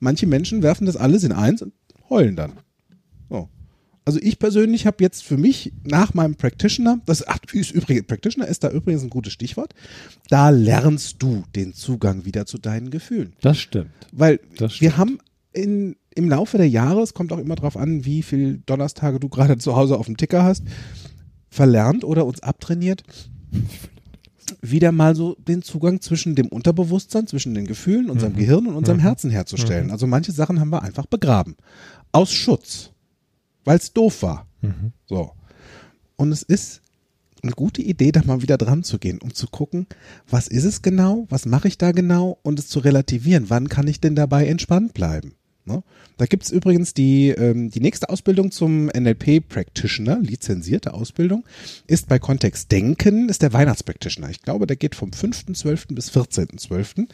Manche 0.00 0.26
Menschen 0.26 0.62
werfen 0.62 0.86
das 0.86 0.96
alles 0.96 1.22
in 1.24 1.32
eins 1.32 1.62
und 1.62 1.72
heulen 2.08 2.36
dann. 2.36 2.54
So. 3.28 3.48
Also 4.04 4.18
ich 4.22 4.38
persönlich 4.38 4.86
habe 4.86 5.04
jetzt 5.04 5.22
für 5.22 5.36
mich 5.36 5.72
nach 5.84 6.14
meinem 6.14 6.34
Practitioner, 6.34 7.00
das 7.06 7.26
ach, 7.28 7.38
ist 7.52 7.70
übrigens, 7.70 8.06
Practitioner 8.06 8.48
ist 8.48 8.64
da 8.64 8.70
übrigens 8.70 9.02
ein 9.02 9.10
gutes 9.10 9.32
Stichwort, 9.32 9.74
da 10.28 10.48
lernst 10.50 11.22
du 11.22 11.44
den 11.54 11.74
Zugang 11.74 12.24
wieder 12.24 12.46
zu 12.46 12.58
deinen 12.58 12.90
Gefühlen. 12.90 13.34
Das 13.40 13.58
stimmt. 13.58 13.90
Weil 14.10 14.40
Das 14.56 14.80
wir 14.80 14.90
stimmt. 14.90 14.96
haben 14.96 15.18
in, 15.52 15.96
im 16.14 16.28
Laufe 16.28 16.58
der 16.58 16.68
Jahre, 16.68 17.02
es 17.02 17.14
kommt 17.14 17.32
auch 17.32 17.38
immer 17.38 17.54
drauf 17.54 17.76
an, 17.76 18.04
wie 18.04 18.22
viel 18.22 18.62
Donnerstage 18.66 19.20
du 19.20 19.28
gerade 19.28 19.58
zu 19.58 19.76
Hause 19.76 19.96
auf 19.98 20.06
dem 20.06 20.16
Ticker 20.16 20.42
hast, 20.42 20.64
verlernt 21.48 22.04
oder 22.04 22.26
uns 22.26 22.40
abtrainiert, 22.40 23.02
wieder 24.60 24.92
mal 24.92 25.14
so 25.14 25.36
den 25.36 25.62
Zugang 25.62 26.00
zwischen 26.00 26.34
dem 26.34 26.48
Unterbewusstsein, 26.48 27.26
zwischen 27.26 27.54
den 27.54 27.66
Gefühlen, 27.66 28.10
unserem 28.10 28.34
Gehirn 28.34 28.66
und 28.66 28.74
unserem 28.74 28.98
Herzen 28.98 29.30
herzustellen. 29.30 29.90
Also 29.90 30.06
manche 30.06 30.32
Sachen 30.32 30.60
haben 30.60 30.70
wir 30.70 30.82
einfach 30.82 31.06
begraben. 31.06 31.56
Aus 32.12 32.32
Schutz. 32.32 32.90
Weil 33.64 33.78
es 33.78 33.92
doof 33.92 34.22
war. 34.22 34.46
So. 35.06 35.32
Und 36.16 36.32
es 36.32 36.42
ist 36.42 36.82
eine 37.42 37.52
gute 37.52 37.80
Idee, 37.80 38.12
da 38.12 38.22
mal 38.24 38.42
wieder 38.42 38.58
dran 38.58 38.82
zu 38.82 38.98
gehen, 38.98 39.18
um 39.22 39.32
zu 39.32 39.46
gucken, 39.46 39.86
was 40.28 40.48
ist 40.48 40.64
es 40.64 40.82
genau, 40.82 41.26
was 41.30 41.46
mache 41.46 41.68
ich 41.68 41.78
da 41.78 41.92
genau 41.92 42.38
und 42.42 42.58
es 42.58 42.68
zu 42.68 42.80
relativieren. 42.80 43.48
Wann 43.48 43.68
kann 43.68 43.86
ich 43.86 44.00
denn 44.00 44.14
dabei 44.14 44.46
entspannt 44.46 44.92
bleiben? 44.94 45.34
Ne? 45.64 45.82
Da 46.16 46.26
gibt 46.26 46.44
es 46.44 46.50
übrigens 46.50 46.94
die, 46.94 47.28
ähm, 47.28 47.70
die 47.70 47.80
nächste 47.80 48.08
Ausbildung 48.08 48.50
zum 48.50 48.86
NLP 48.86 49.40
Practitioner, 49.40 50.18
lizenzierte 50.18 50.94
Ausbildung, 50.94 51.44
ist 51.86 52.08
bei 52.08 52.18
Kontext 52.18 52.72
Denken, 52.72 53.28
ist 53.28 53.42
der 53.42 53.52
Weihnachtspractitioner. 53.52 54.30
Ich 54.30 54.42
glaube, 54.42 54.66
der 54.66 54.76
geht 54.76 54.94
vom 54.94 55.10
5.12. 55.10 55.94
bis 55.94 56.10
14.12. 56.10 57.08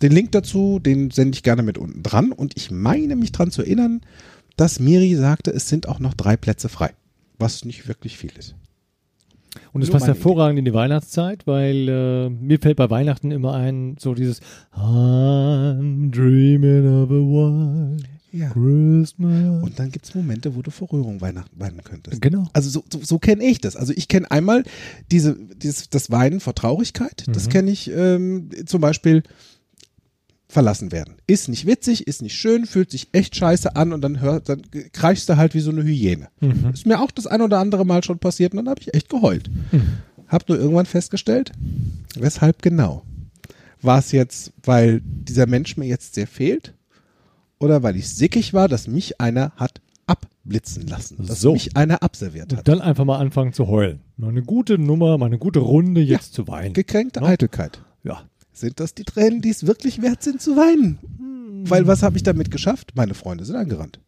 Den 0.00 0.12
Link 0.12 0.32
dazu, 0.32 0.78
den 0.78 1.10
sende 1.10 1.36
ich 1.36 1.42
gerne 1.42 1.62
mit 1.62 1.78
unten 1.78 2.02
dran 2.02 2.32
und 2.32 2.56
ich 2.56 2.70
meine 2.70 3.16
mich 3.16 3.32
dran 3.32 3.50
zu 3.50 3.62
erinnern, 3.62 4.00
dass 4.56 4.80
Miri 4.80 5.14
sagte, 5.14 5.50
es 5.50 5.68
sind 5.68 5.88
auch 5.88 6.00
noch 6.00 6.14
drei 6.14 6.36
Plätze 6.36 6.68
frei, 6.68 6.92
was 7.38 7.64
nicht 7.64 7.88
wirklich 7.88 8.16
viel 8.18 8.32
ist. 8.38 8.54
Und 9.72 9.82
es 9.82 9.90
passt 9.90 10.06
hervorragend 10.06 10.58
in 10.58 10.64
die 10.64 10.74
Weihnachtszeit, 10.74 11.46
weil 11.46 11.88
äh, 11.88 12.28
mir 12.30 12.58
fällt 12.58 12.76
bei 12.76 12.90
Weihnachten 12.90 13.30
immer 13.30 13.54
ein, 13.54 13.96
so 13.98 14.14
dieses 14.14 14.40
I'm 14.74 16.10
dreaming 16.10 16.86
of 16.86 17.10
a 17.10 17.14
white 17.14 18.04
Ja. 18.32 18.50
Christmas. 18.50 19.62
Und 19.62 19.78
dann 19.78 19.90
gibt's 19.90 20.14
Momente, 20.14 20.54
wo 20.54 20.62
du 20.62 20.70
vor 20.70 20.92
Rührung 20.92 21.20
Weihnachten 21.20 21.58
weinen 21.58 21.82
könntest. 21.82 22.20
genau. 22.20 22.48
Also 22.52 22.68
so, 22.70 22.84
so, 22.92 23.00
so 23.02 23.18
kenne 23.18 23.44
ich 23.44 23.60
das. 23.60 23.74
Also 23.76 23.92
ich 23.96 24.08
kenne 24.08 24.30
einmal 24.30 24.64
diese, 25.10 25.36
dieses, 25.56 25.88
das 25.88 26.10
Weinen 26.10 26.40
vor 26.40 26.54
Traurigkeit. 26.54 27.24
Das 27.28 27.48
kenne 27.48 27.70
ich 27.70 27.90
ähm, 27.90 28.50
zum 28.66 28.80
Beispiel 28.80 29.22
verlassen 30.48 30.92
werden. 30.92 31.16
Ist 31.26 31.48
nicht 31.48 31.66
witzig, 31.66 32.06
ist 32.06 32.22
nicht 32.22 32.34
schön, 32.34 32.64
fühlt 32.66 32.90
sich 32.90 33.08
echt 33.12 33.36
scheiße 33.36 33.76
an 33.76 33.92
und 33.92 34.00
dann 34.00 34.20
hört, 34.20 34.48
dann 34.48 34.62
kreichst 34.92 35.28
du 35.28 35.36
halt 35.36 35.54
wie 35.54 35.60
so 35.60 35.70
eine 35.70 35.82
Hyäne. 35.84 36.28
Ist 36.72 36.86
mir 36.86 37.00
auch 37.00 37.10
das 37.10 37.26
ein 37.26 37.42
oder 37.42 37.58
andere 37.58 37.84
Mal 37.84 38.02
schon 38.02 38.18
passiert 38.18 38.52
und 38.52 38.56
dann 38.58 38.68
habe 38.70 38.80
ich 38.80 38.94
echt 38.94 39.08
geheult. 39.10 39.50
Hab 40.26 40.48
nur 40.48 40.58
irgendwann 40.58 40.86
festgestellt, 40.86 41.52
weshalb 42.18 42.62
genau. 42.62 43.02
War 43.82 43.98
es 43.98 44.10
jetzt, 44.12 44.52
weil 44.64 45.00
dieser 45.04 45.46
Mensch 45.46 45.76
mir 45.76 45.86
jetzt 45.86 46.14
sehr 46.14 46.26
fehlt? 46.26 46.74
Oder 47.60 47.82
weil 47.82 47.96
ich 47.96 48.08
sickig 48.08 48.54
war, 48.54 48.68
dass 48.68 48.88
mich 48.88 49.20
einer 49.20 49.52
hat 49.56 49.80
abblitzen 50.06 50.86
lassen, 50.86 51.26
dass 51.26 51.40
So. 51.40 51.52
mich 51.52 51.76
einer 51.76 52.02
abserviert 52.02 52.52
Und 52.52 52.58
hat. 52.60 52.68
dann 52.68 52.80
einfach 52.80 53.04
mal 53.04 53.18
anfangen 53.18 53.52
zu 53.52 53.68
heulen. 53.68 54.00
Mal 54.16 54.30
eine 54.30 54.42
gute 54.42 54.78
Nummer, 54.78 55.18
mal 55.18 55.26
eine 55.26 55.38
gute 55.38 55.58
Runde 55.60 56.00
jetzt 56.00 56.32
zu 56.34 56.48
weinen. 56.48 56.72
Gekränkte 56.72 57.20
Ne? 57.20 57.26
Eitelkeit. 57.26 57.82
Ja. 58.04 58.22
Sind 58.60 58.80
das 58.80 58.94
die 58.94 59.04
Tränen, 59.04 59.40
die 59.40 59.50
es 59.50 59.66
wirklich 59.66 60.02
wert 60.02 60.22
sind 60.22 60.40
zu 60.42 60.56
weinen? 60.56 60.98
Weil 61.68 61.86
was 61.86 62.02
habe 62.02 62.16
ich 62.16 62.22
damit 62.22 62.50
geschafft? 62.50 62.92
Meine 62.94 63.14
Freunde 63.14 63.44
sind 63.44 63.56
angerannt. 63.56 64.00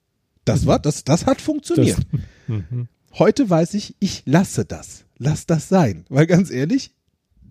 Das 0.45 0.67
war, 0.67 0.79
das, 0.79 1.05
das 1.05 1.27
hat 1.27 1.41
funktioniert. 1.41 1.99
Mhm. 2.49 2.89
Heute 3.13 3.49
weiß 3.49 3.75
ich, 3.75 3.95
ich 4.01 4.25
lasse 4.27 4.65
das. 4.65 5.05
Lass 5.19 5.47
das 5.47 5.69
sein. 5.69 6.05
Weil 6.09 6.27
ganz 6.27 6.51
ehrlich, 6.51 6.95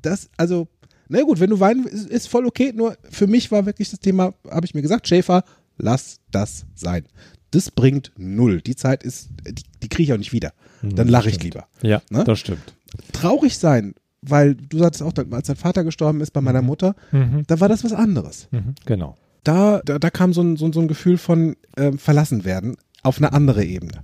das, 0.02 0.30
also, 0.36 0.68
na 1.08 1.22
gut, 1.22 1.40
wenn 1.40 1.50
du 1.52 1.62
weinen, 1.62 1.86
ist, 1.86 2.10
ist 2.10 2.28
voll 2.28 2.46
okay. 2.46 2.74
Nur 2.76 2.98
für 3.10 3.26
mich 3.28 3.50
war 3.50 3.66
wirklich 3.66 3.90
das 3.92 4.02
Thema, 4.02 4.34
habe 4.50 4.66
ich 4.66 4.74
mir 4.74 4.82
gesagt, 4.82 5.08
Schäfer, 5.08 5.46
lass 5.78 6.20
das 6.32 6.66
sein. 6.76 7.06
Das 7.52 7.72
bringt 7.72 8.12
null. 8.18 8.60
Die 8.62 8.76
Zeit 8.76 9.04
ist, 9.04 9.30
die, 9.48 9.64
die 9.84 9.88
kriege 9.88 10.04
ich 10.04 10.14
auch 10.14 10.18
nicht 10.18 10.34
wieder. 10.34 10.52
Dann 10.82 11.08
lache 11.08 11.30
ich 11.30 11.42
lieber. 11.42 11.68
Ja, 11.82 12.02
Ne? 12.10 12.26
das 12.26 12.40
stimmt. 12.40 12.74
Traurig 13.14 13.58
sein, 13.58 13.96
weil 14.22 14.56
du 14.56 14.78
sagtest 14.80 15.04
auch, 15.04 15.14
als 15.32 15.48
dein 15.48 15.56
Vater 15.56 15.84
gestorben 15.84 16.22
ist 16.22 16.32
bei 16.32 16.42
meiner 16.42 16.62
Mutter, 16.62 16.96
Mhm. 17.12 17.44
da 17.48 17.60
war 17.60 17.70
das 17.70 17.84
was 17.84 17.94
anderes. 17.94 18.48
Mhm. 18.52 18.76
Genau. 18.86 19.16
Da, 19.44 19.82
da, 19.86 20.00
da 20.00 20.10
kam 20.10 20.34
so 20.34 20.42
ein, 20.42 20.58
so, 20.58 20.66
ein- 20.66 20.74
so 20.74 20.82
ein 20.82 20.88
Gefühl 20.88 21.18
von 21.18 21.56
ähm, 21.78 21.98
verlassen 21.98 22.44
werden 22.44 22.76
auf 23.04 23.18
eine 23.18 23.32
andere 23.34 23.64
Ebene. 23.64 24.02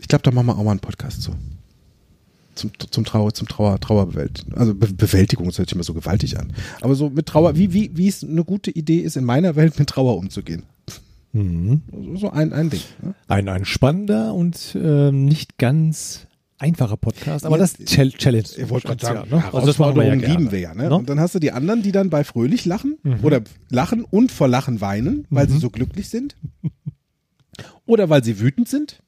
Ich 0.00 0.08
glaube, 0.08 0.22
da 0.22 0.30
machen 0.30 0.46
wir 0.46 0.56
auch 0.58 0.64
mal 0.64 0.70
einen 0.70 0.80
Podcast 0.80 1.22
zu. 1.22 1.32
Zum, 2.54 2.72
zum 2.90 3.04
Trauer, 3.04 3.32
zum 3.32 3.46
Trauer, 3.48 3.78
Trauerbewältigung. 3.78 4.54
Also 4.58 4.74
Be 4.74 4.88
Bewältigung, 4.92 5.46
das 5.46 5.58
hört 5.58 5.68
sich 5.68 5.74
immer 5.74 5.84
so 5.84 5.94
gewaltig 5.94 6.38
an. 6.38 6.52
Aber 6.80 6.94
so 6.94 7.08
mit 7.10 7.26
Trauer, 7.26 7.56
wie, 7.56 7.72
wie, 7.72 7.90
wie 7.94 8.08
es 8.08 8.24
eine 8.24 8.44
gute 8.44 8.70
Idee 8.70 8.98
ist, 9.00 9.16
in 9.16 9.24
meiner 9.24 9.56
Welt 9.56 9.78
mit 9.78 9.88
Trauer 9.88 10.16
umzugehen. 10.16 10.64
Mhm. 11.32 11.82
So, 12.16 12.30
ein, 12.30 12.52
ein 12.52 12.70
Ding. 12.70 12.80
Ne? 13.02 13.14
Ein, 13.28 13.48
ein 13.48 13.64
spannender 13.64 14.34
und 14.34 14.76
ähm, 14.82 15.26
nicht 15.26 15.58
ganz 15.58 16.26
einfacher 16.60 16.96
Podcast, 16.96 17.44
aber 17.46 17.58
das 17.58 17.74
Challenge. 17.74 18.44
Ich 18.56 18.68
wollte 18.68 18.88
gerade 18.88 19.04
sagen, 19.04 19.28
ja, 19.30 19.36
ne? 19.38 19.44
Also 19.52 19.66
das 19.66 19.78
machen 19.78 19.96
wir 19.96 20.04
ja 20.04 20.14
lieben 20.14 20.52
wir 20.52 20.60
ja. 20.60 20.74
Ne? 20.74 20.84
Ne? 20.88 20.94
Und 20.94 21.08
dann 21.08 21.18
hast 21.18 21.34
du 21.34 21.38
die 21.38 21.52
anderen, 21.52 21.82
die 21.82 21.90
dann 21.92 22.10
bei 22.10 22.22
fröhlich 22.22 22.64
lachen 22.66 22.98
Mhm. 23.02 23.20
oder 23.22 23.40
lachen 23.70 24.04
und 24.04 24.30
vor 24.30 24.46
Lachen 24.48 24.80
weinen, 24.80 25.26
weil 25.30 25.48
sie 25.48 25.58
so 25.58 25.70
glücklich 25.70 26.08
sind. 26.08 26.36
Oder 27.86 28.08
weil 28.08 28.22
sie 28.22 28.40
wütend 28.40 28.68
sind. 28.68 29.02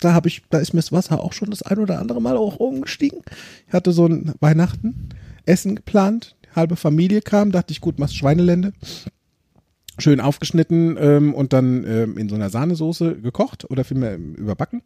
Da 0.00 0.12
habe 0.12 0.28
ich, 0.28 0.42
da 0.50 0.58
ist 0.58 0.74
mir 0.74 0.80
das 0.80 0.92
Wasser 0.92 1.22
auch 1.22 1.32
schon 1.32 1.50
das 1.50 1.62
ein 1.62 1.78
oder 1.78 2.00
andere 2.00 2.20
Mal 2.20 2.36
auch 2.36 2.56
umgestiegen. 2.56 3.20
Ich 3.68 3.72
hatte 3.72 3.92
so 3.92 4.06
ein 4.06 4.34
Weihnachten 4.40 5.10
Essen 5.46 5.76
geplant, 5.76 6.36
halbe 6.54 6.76
Familie 6.76 7.22
kam, 7.22 7.52
dachte 7.52 7.72
ich, 7.72 7.80
gut, 7.80 7.98
machst 7.98 8.16
Schweinelende. 8.16 8.72
Schön 9.98 10.20
aufgeschnitten 10.20 10.96
ähm, 10.98 11.34
und 11.34 11.52
dann 11.52 11.84
ähm, 11.84 12.18
in 12.18 12.28
so 12.28 12.34
einer 12.34 12.50
Sahnesoße 12.50 13.20
gekocht 13.20 13.70
oder 13.70 13.84
vielmehr 13.84 14.16
überbacken. 14.16 14.82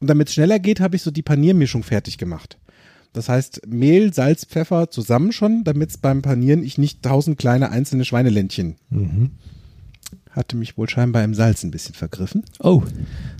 Und 0.00 0.08
damit 0.08 0.28
es 0.28 0.34
schneller 0.34 0.58
geht, 0.58 0.80
habe 0.80 0.96
ich 0.96 1.02
so 1.02 1.10
die 1.10 1.22
Paniermischung 1.22 1.82
fertig 1.82 2.16
gemacht. 2.16 2.58
Das 3.12 3.28
heißt, 3.28 3.66
Mehl, 3.66 4.12
Salz, 4.12 4.44
Pfeffer 4.44 4.90
zusammen 4.90 5.32
schon, 5.32 5.64
damit 5.64 5.90
es 5.90 5.98
beim 5.98 6.20
Panieren 6.20 6.62
ich 6.62 6.76
nicht 6.76 7.02
tausend 7.02 7.38
kleine 7.38 7.70
einzelne 7.70 8.04
Schweineländchen. 8.04 8.76
Mhm. 8.90 9.30
Hatte 10.30 10.56
mich 10.56 10.76
wohl 10.76 10.88
scheinbar 10.88 11.24
im 11.24 11.32
Salz 11.32 11.62
ein 11.64 11.70
bisschen 11.70 11.94
vergriffen. 11.94 12.44
Oh, 12.58 12.82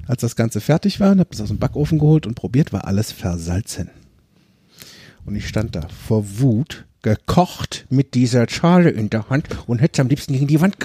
Als 0.07 0.23
das 0.23 0.35
Ganze 0.35 0.63
fertig 0.63 0.99
war, 0.99 1.11
habe 1.11 1.27
das 1.31 1.43
aus 1.43 1.49
dem 1.49 1.59
Backofen 1.59 1.99
geholt 1.99 2.27
und 2.27 2.35
probiert, 2.35 2.73
war 2.73 2.87
alles 2.87 3.13
versalzen. 3.13 3.91
Und 5.27 5.35
ich 5.35 5.47
stand 5.47 5.77
da 5.77 5.89
vor 5.89 6.25
Wut, 6.39 6.87
gekocht 7.07 7.87
mit 7.89 8.15
dieser 8.15 8.49
Schale 8.49 8.91
in 8.91 9.11
der 9.11 9.31
Hand 9.31 9.47
und 9.69 9.79
hätte 9.79 10.03
am 10.03 10.09
liebsten 10.09 10.33
gegen 10.33 10.49
die 10.49 10.61
Wand. 10.61 10.77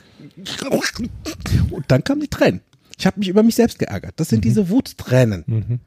Und 1.71 1.85
dann 1.87 2.03
kamen 2.03 2.21
die 2.21 2.27
Tränen. 2.27 2.61
Ich 2.95 3.07
habe 3.07 3.19
mich 3.19 3.27
über 3.27 3.41
mich 3.41 3.55
selbst 3.55 3.79
geärgert. 3.79 4.13
Das 4.17 4.29
sind 4.29 4.45
diese 4.45 4.69
Wuttränen. 4.69 5.43
Mhm. 5.47 5.79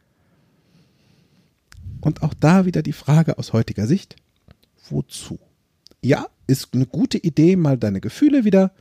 Und 2.01 2.23
auch 2.25 2.35
da 2.35 2.67
wieder 2.67 2.83
die 2.83 2.93
Frage 2.93 3.39
aus 3.39 3.53
heutiger 3.53 3.87
Sicht, 3.87 4.17
wozu? 4.91 5.39
Ja, 6.03 6.27
ist 6.49 6.75
eine 6.75 6.87
gute 6.87 7.17
Idee, 7.19 7.55
mal 7.55 7.79
deine 7.79 8.01
Gefühle 8.01 8.45
wieder 8.45 8.73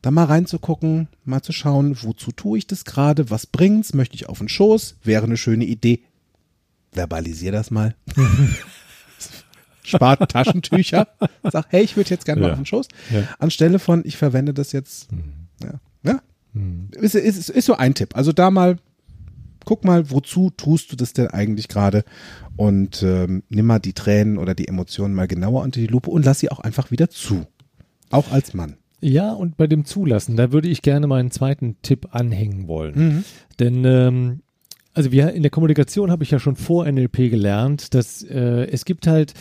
da 0.00 0.10
mal 0.10 0.24
reinzugucken, 0.24 1.08
mal 1.24 1.42
zu 1.42 1.52
schauen, 1.52 2.02
wozu 2.02 2.32
tue 2.32 2.58
ich 2.58 2.66
das 2.66 2.84
gerade, 2.86 3.30
was 3.30 3.46
bringt's, 3.46 3.92
möchte 3.92 4.14
ich 4.14 4.28
auf 4.28 4.38
den 4.38 4.48
Schoß, 4.48 4.96
wäre 5.02 5.24
eine 5.24 5.36
schöne 5.36 5.66
Idee. 5.66 6.00
Verbalisier 6.92 7.52
das 7.52 7.70
mal. 7.70 7.94
Spart 9.88 10.30
Taschentücher. 10.30 11.08
Sag, 11.50 11.66
hey, 11.70 11.82
ich 11.82 11.96
würde 11.96 12.10
jetzt 12.10 12.24
gerne 12.24 12.40
mal 12.40 12.46
Ja. 12.48 12.52
auf 12.54 12.58
den 12.60 12.66
Schoß. 12.66 12.88
Ja. 13.12 13.22
Anstelle 13.38 13.78
von, 13.78 14.02
ich 14.04 14.16
verwende 14.16 14.54
das 14.54 14.72
jetzt. 14.72 15.08
Ja. 15.62 15.80
ja? 16.04 16.20
Ist, 17.00 17.14
ist, 17.14 17.48
ist 17.50 17.66
so 17.66 17.74
ein 17.74 17.94
Tipp. 17.94 18.16
Also 18.16 18.32
da 18.32 18.50
mal, 18.50 18.76
guck 19.64 19.84
mal, 19.84 20.10
wozu 20.10 20.50
tust 20.50 20.92
du 20.92 20.96
das 20.96 21.12
denn 21.12 21.28
eigentlich 21.28 21.68
gerade? 21.68 22.04
Und 22.56 23.02
ähm, 23.02 23.42
nimm 23.48 23.66
mal 23.66 23.78
die 23.78 23.92
Tränen 23.92 24.38
oder 24.38 24.54
die 24.54 24.66
Emotionen 24.68 25.14
mal 25.14 25.28
genauer 25.28 25.62
unter 25.62 25.80
die 25.80 25.86
Lupe 25.86 26.10
und 26.10 26.24
lass 26.24 26.40
sie 26.40 26.50
auch 26.50 26.60
einfach 26.60 26.90
wieder 26.90 27.08
zu. 27.10 27.46
Auch 28.10 28.32
als 28.32 28.54
Mann. 28.54 28.76
Ja, 29.00 29.32
und 29.32 29.56
bei 29.56 29.68
dem 29.68 29.84
Zulassen, 29.84 30.36
da 30.36 30.50
würde 30.50 30.68
ich 30.68 30.82
gerne 30.82 31.06
meinen 31.06 31.30
zweiten 31.30 31.76
Tipp 31.82 32.08
anhängen 32.10 32.66
wollen. 32.66 33.24
Denn 33.60 33.84
ähm, 33.84 34.40
also 34.92 35.12
wir 35.12 35.30
in 35.32 35.42
der 35.42 35.50
Kommunikation 35.52 36.10
habe 36.10 36.24
ich 36.24 36.32
ja 36.32 36.40
schon 36.40 36.56
vor 36.56 36.90
NLP 36.90 37.30
gelernt, 37.30 37.94
dass 37.94 38.24
äh, 38.24 38.66
es 38.72 38.84
gibt 38.84 39.06
halt 39.06 39.34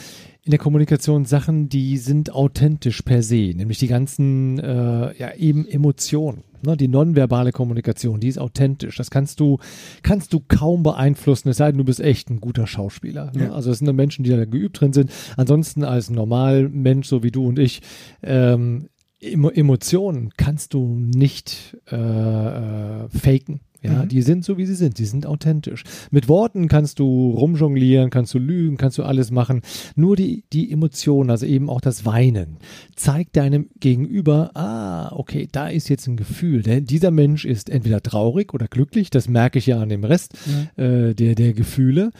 in 0.47 0.51
der 0.51 0.59
Kommunikation 0.59 1.25
Sachen, 1.25 1.67
die 1.67 1.97
sind 1.97 2.33
authentisch 2.33 3.01
per 3.01 3.21
se, 3.21 3.51
nämlich 3.53 3.79
die 3.79 3.87
ganzen 3.87 4.57
äh, 4.59 5.13
ja 5.17 5.33
eben 5.35 5.67
Emotionen. 5.67 6.45
Ne? 6.65 6.77
Die 6.77 6.87
nonverbale 6.87 7.51
Kommunikation, 7.51 8.21
die 8.21 8.29
ist 8.29 8.39
authentisch. 8.39 8.95
Das 8.95 9.11
kannst 9.11 9.41
du 9.41 9.57
kannst 10.03 10.31
du 10.31 10.39
kaum 10.39 10.83
beeinflussen, 10.83 11.49
es 11.49 11.57
sei 11.57 11.71
denn, 11.71 11.79
du 11.79 11.83
bist 11.83 11.99
echt 11.99 12.29
ein 12.29 12.39
guter 12.39 12.65
Schauspieler. 12.65 13.29
Ne? 13.35 13.47
Ja. 13.47 13.51
Also 13.51 13.71
es 13.71 13.79
sind 13.79 13.87
nur 13.87 13.93
Menschen, 13.93 14.23
die 14.23 14.29
da 14.29 14.45
geübt 14.45 14.79
drin 14.79 14.93
sind. 14.93 15.11
Ansonsten 15.35 15.83
als 15.83 16.09
Normalmensch, 16.09 17.09
so 17.09 17.23
wie 17.23 17.31
du 17.31 17.45
und 17.45 17.59
ich, 17.59 17.81
ähm, 18.23 18.87
Emo 19.19 19.49
Emotionen 19.49 20.31
kannst 20.37 20.73
du 20.73 20.95
nicht 20.95 21.77
äh, 21.91 21.95
äh, 21.95 23.09
faken. 23.09 23.59
Ja, 23.87 24.03
Mhm. 24.03 24.07
die 24.09 24.21
sind 24.21 24.43
so, 24.45 24.57
wie 24.57 24.65
sie 24.65 24.75
sind. 24.75 24.99
Die 24.99 25.05
sind 25.05 25.25
authentisch. 25.25 25.83
Mit 26.11 26.27
Worten 26.27 26.67
kannst 26.67 26.99
du 26.99 27.31
rumjonglieren, 27.31 28.09
kannst 28.09 28.33
du 28.33 28.39
lügen, 28.39 28.77
kannst 28.77 28.97
du 28.97 29.03
alles 29.03 29.31
machen. 29.31 29.61
Nur 29.95 30.15
die, 30.15 30.43
die 30.53 30.71
Emotionen, 30.71 31.29
also 31.29 31.45
eben 31.45 31.69
auch 31.69 31.81
das 31.81 32.05
Weinen, 32.05 32.57
zeigt 32.95 33.35
deinem 33.37 33.69
Gegenüber, 33.79 34.51
ah, 34.55 35.11
okay, 35.15 35.47
da 35.51 35.67
ist 35.69 35.89
jetzt 35.89 36.07
ein 36.07 36.17
Gefühl. 36.17 36.61
Denn 36.63 36.85
dieser 36.85 37.11
Mensch 37.11 37.45
ist 37.45 37.69
entweder 37.69 38.01
traurig 38.03 38.53
oder 38.53 38.67
glücklich. 38.67 39.09
Das 39.09 39.27
merke 39.29 39.59
ich 39.59 39.65
ja 39.67 39.79
an 39.79 39.89
dem 39.89 40.03
Rest 40.03 40.33
äh, 40.75 41.13
der, 41.15 41.35
der 41.35 41.53
Gefühle. 41.53 42.11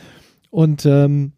Und 0.49 0.85
ähm, 0.85 1.33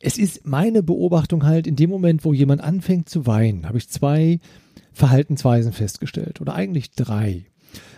es 0.00 0.16
ist 0.16 0.46
meine 0.46 0.82
Beobachtung 0.82 1.44
halt, 1.44 1.66
in 1.66 1.76
dem 1.76 1.90
Moment, 1.90 2.24
wo 2.24 2.32
jemand 2.32 2.62
anfängt 2.62 3.08
zu 3.10 3.26
weinen, 3.26 3.66
habe 3.68 3.76
ich 3.76 3.88
zwei 3.90 4.38
Verhaltensweisen 4.92 5.72
festgestellt 5.72 6.40
oder 6.40 6.54
eigentlich 6.54 6.90
drei. 6.92 7.44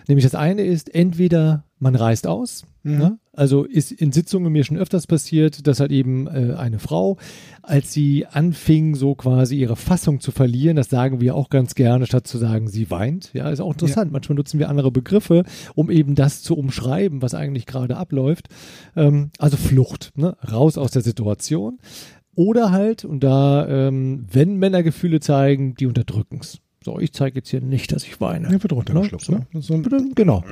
Nämlich 0.09 0.25
das 0.25 0.35
eine 0.35 0.62
ist, 0.62 0.95
entweder 0.95 1.65
man 1.79 1.95
reist 1.95 2.27
aus, 2.27 2.65
Mhm. 2.85 2.99
ne? 2.99 3.19
also 3.33 3.65
ist 3.65 3.93
in 3.93 4.12
Sitzungen 4.12 4.53
mir 4.53 4.65
schon 4.65 4.77
öfters 4.77 5.07
passiert, 5.07 5.67
dass 5.67 5.81
halt 5.81 5.93
eben 5.93 6.27
äh, 6.27 6.55
eine 6.57 6.79
Frau, 6.79 7.17
als 7.62 7.93
sie 7.93 8.27
anfing, 8.27 8.95
so 8.95 9.15
quasi 9.15 9.57
ihre 9.57 9.77
Fassung 9.77 10.21
zu 10.21 10.33
verlieren, 10.33 10.77
das 10.77 10.91
sagen 10.91 11.21
wir 11.21 11.37
auch 11.37 11.49
ganz 11.49 11.75
gerne, 11.75 12.07
statt 12.07 12.27
zu 12.27 12.38
sagen, 12.38 12.69
sie 12.69 12.91
weint. 12.91 13.31
Ja, 13.35 13.51
ist 13.51 13.61
auch 13.61 13.73
interessant. 13.73 14.11
Manchmal 14.12 14.37
nutzen 14.37 14.59
wir 14.59 14.69
andere 14.69 14.91
Begriffe, 14.91 15.45
um 15.75 15.91
eben 15.91 16.15
das 16.15 16.43
zu 16.43 16.57
umschreiben, 16.57 17.23
was 17.23 17.35
eigentlich 17.35 17.67
gerade 17.67 17.97
abläuft. 17.97 18.49
Ähm, 18.97 19.31
also 19.38 19.57
Flucht, 19.57 20.12
ne? 20.17 20.37
raus 20.51 20.77
aus 20.77 20.91
der 20.91 21.03
Situation. 21.03 21.79
Oder 22.35 22.71
halt, 22.73 23.05
und 23.05 23.23
da, 23.23 23.69
ähm, 23.69 24.27
wenn 24.33 24.57
Männer 24.57 24.83
Gefühle 24.83 25.21
zeigen, 25.21 25.75
die 25.75 25.87
unterdrücken's. 25.87 26.62
So, 26.85 26.99
ich 26.99 27.12
zeige 27.12 27.37
jetzt 27.37 27.49
hier 27.51 27.61
nicht, 27.61 27.92
dass 27.92 28.05
ich 28.05 28.21
weine. 28.21 28.51
Ja, 28.51 28.62
wird 28.62 28.73
runtergeschluckt. 28.73 29.29
Ne? 29.29 29.47
Ne? 29.53 29.62
So 29.62 29.81
Genau. 30.14 30.42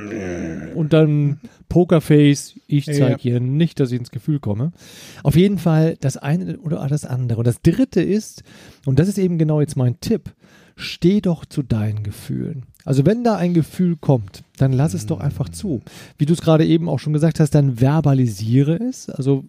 Und 0.74 0.92
dann 0.92 1.40
Pokerface, 1.68 2.54
ich 2.68 2.86
Ja. 2.86 2.92
zeige 2.94 3.16
hier 3.20 3.40
nicht, 3.40 3.80
dass 3.80 3.90
ich 3.90 3.98
ins 3.98 4.10
Gefühl 4.10 4.38
komme. 4.38 4.72
Auf 5.24 5.34
jeden 5.36 5.58
Fall 5.58 5.96
das 6.00 6.16
eine 6.16 6.58
oder 6.60 6.86
das 6.88 7.04
andere. 7.04 7.38
Und 7.40 7.46
das 7.46 7.62
dritte 7.62 8.00
ist, 8.00 8.44
und 8.86 8.98
das 8.98 9.08
ist 9.08 9.18
eben 9.18 9.38
genau 9.38 9.60
jetzt 9.60 9.76
mein 9.76 9.98
Tipp, 10.00 10.32
steh 10.76 11.20
doch 11.20 11.44
zu 11.44 11.62
deinen 11.62 12.02
Gefühlen. 12.02 12.64
Also 12.84 13.04
wenn 13.04 13.24
da 13.24 13.36
ein 13.36 13.52
Gefühl 13.52 13.96
kommt, 13.96 14.42
dann 14.56 14.72
lass 14.72 14.94
es 14.94 15.06
doch 15.06 15.20
einfach 15.20 15.48
zu. 15.48 15.82
Wie 16.16 16.26
du 16.26 16.32
es 16.32 16.40
gerade 16.40 16.64
eben 16.64 16.88
auch 16.88 16.98
schon 16.98 17.12
gesagt 17.12 17.40
hast, 17.40 17.54
dann 17.54 17.80
verbalisiere 17.80 18.76
es. 18.76 19.10
Also 19.10 19.44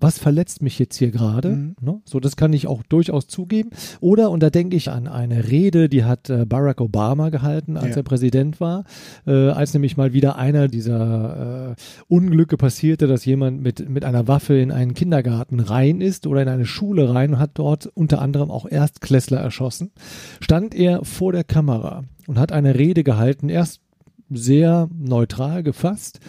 was 0.00 0.18
verletzt 0.18 0.62
mich 0.62 0.78
jetzt 0.78 0.96
hier 0.96 1.10
gerade? 1.10 1.50
Mhm. 1.50 1.76
Ne? 1.80 2.00
So, 2.04 2.20
das 2.20 2.36
kann 2.36 2.52
ich 2.52 2.66
auch 2.66 2.82
durchaus 2.82 3.26
zugeben. 3.28 3.70
Oder, 4.00 4.30
und 4.30 4.42
da 4.42 4.50
denke 4.50 4.76
ich 4.76 4.90
an 4.90 5.06
eine 5.06 5.48
Rede, 5.50 5.88
die 5.88 6.04
hat 6.04 6.30
äh, 6.30 6.46
Barack 6.46 6.80
Obama 6.80 7.28
gehalten, 7.28 7.76
als 7.76 7.90
Ja. 7.90 7.96
er 7.98 8.02
Präsident 8.02 8.60
war, 8.60 8.84
äh, 9.26 9.50
als 9.50 9.74
nämlich 9.74 9.96
mal 9.96 10.12
wieder 10.12 10.36
einer 10.36 10.68
dieser 10.68 11.70
äh, 11.72 11.74
Unglücke 12.08 12.56
passierte, 12.56 13.06
dass 13.06 13.24
jemand 13.24 13.60
mit, 13.62 13.88
mit 13.88 14.04
einer 14.04 14.26
Waffe 14.26 14.54
in 14.58 14.72
einen 14.72 14.94
Kindergarten 14.94 15.60
rein 15.60 16.00
ist 16.00 16.26
oder 16.26 16.42
in 16.42 16.48
eine 16.48 16.66
Schule 16.66 17.12
rein 17.14 17.34
und 17.34 17.38
hat 17.38 17.52
dort 17.54 17.86
unter 17.86 18.20
anderem 18.20 18.50
auch 18.50 18.66
Erstklässler 18.66 19.38
erschossen, 19.38 19.90
stand 20.40 20.74
er 20.74 21.04
vor 21.04 21.32
der 21.32 21.44
Kamera 21.44 22.04
und 22.26 22.38
hat 22.38 22.52
eine 22.52 22.74
Rede 22.74 23.04
gehalten, 23.04 23.48
erst 23.48 23.80
sehr 24.30 24.88
neutral 24.96 25.62
gefasst. 25.62 26.20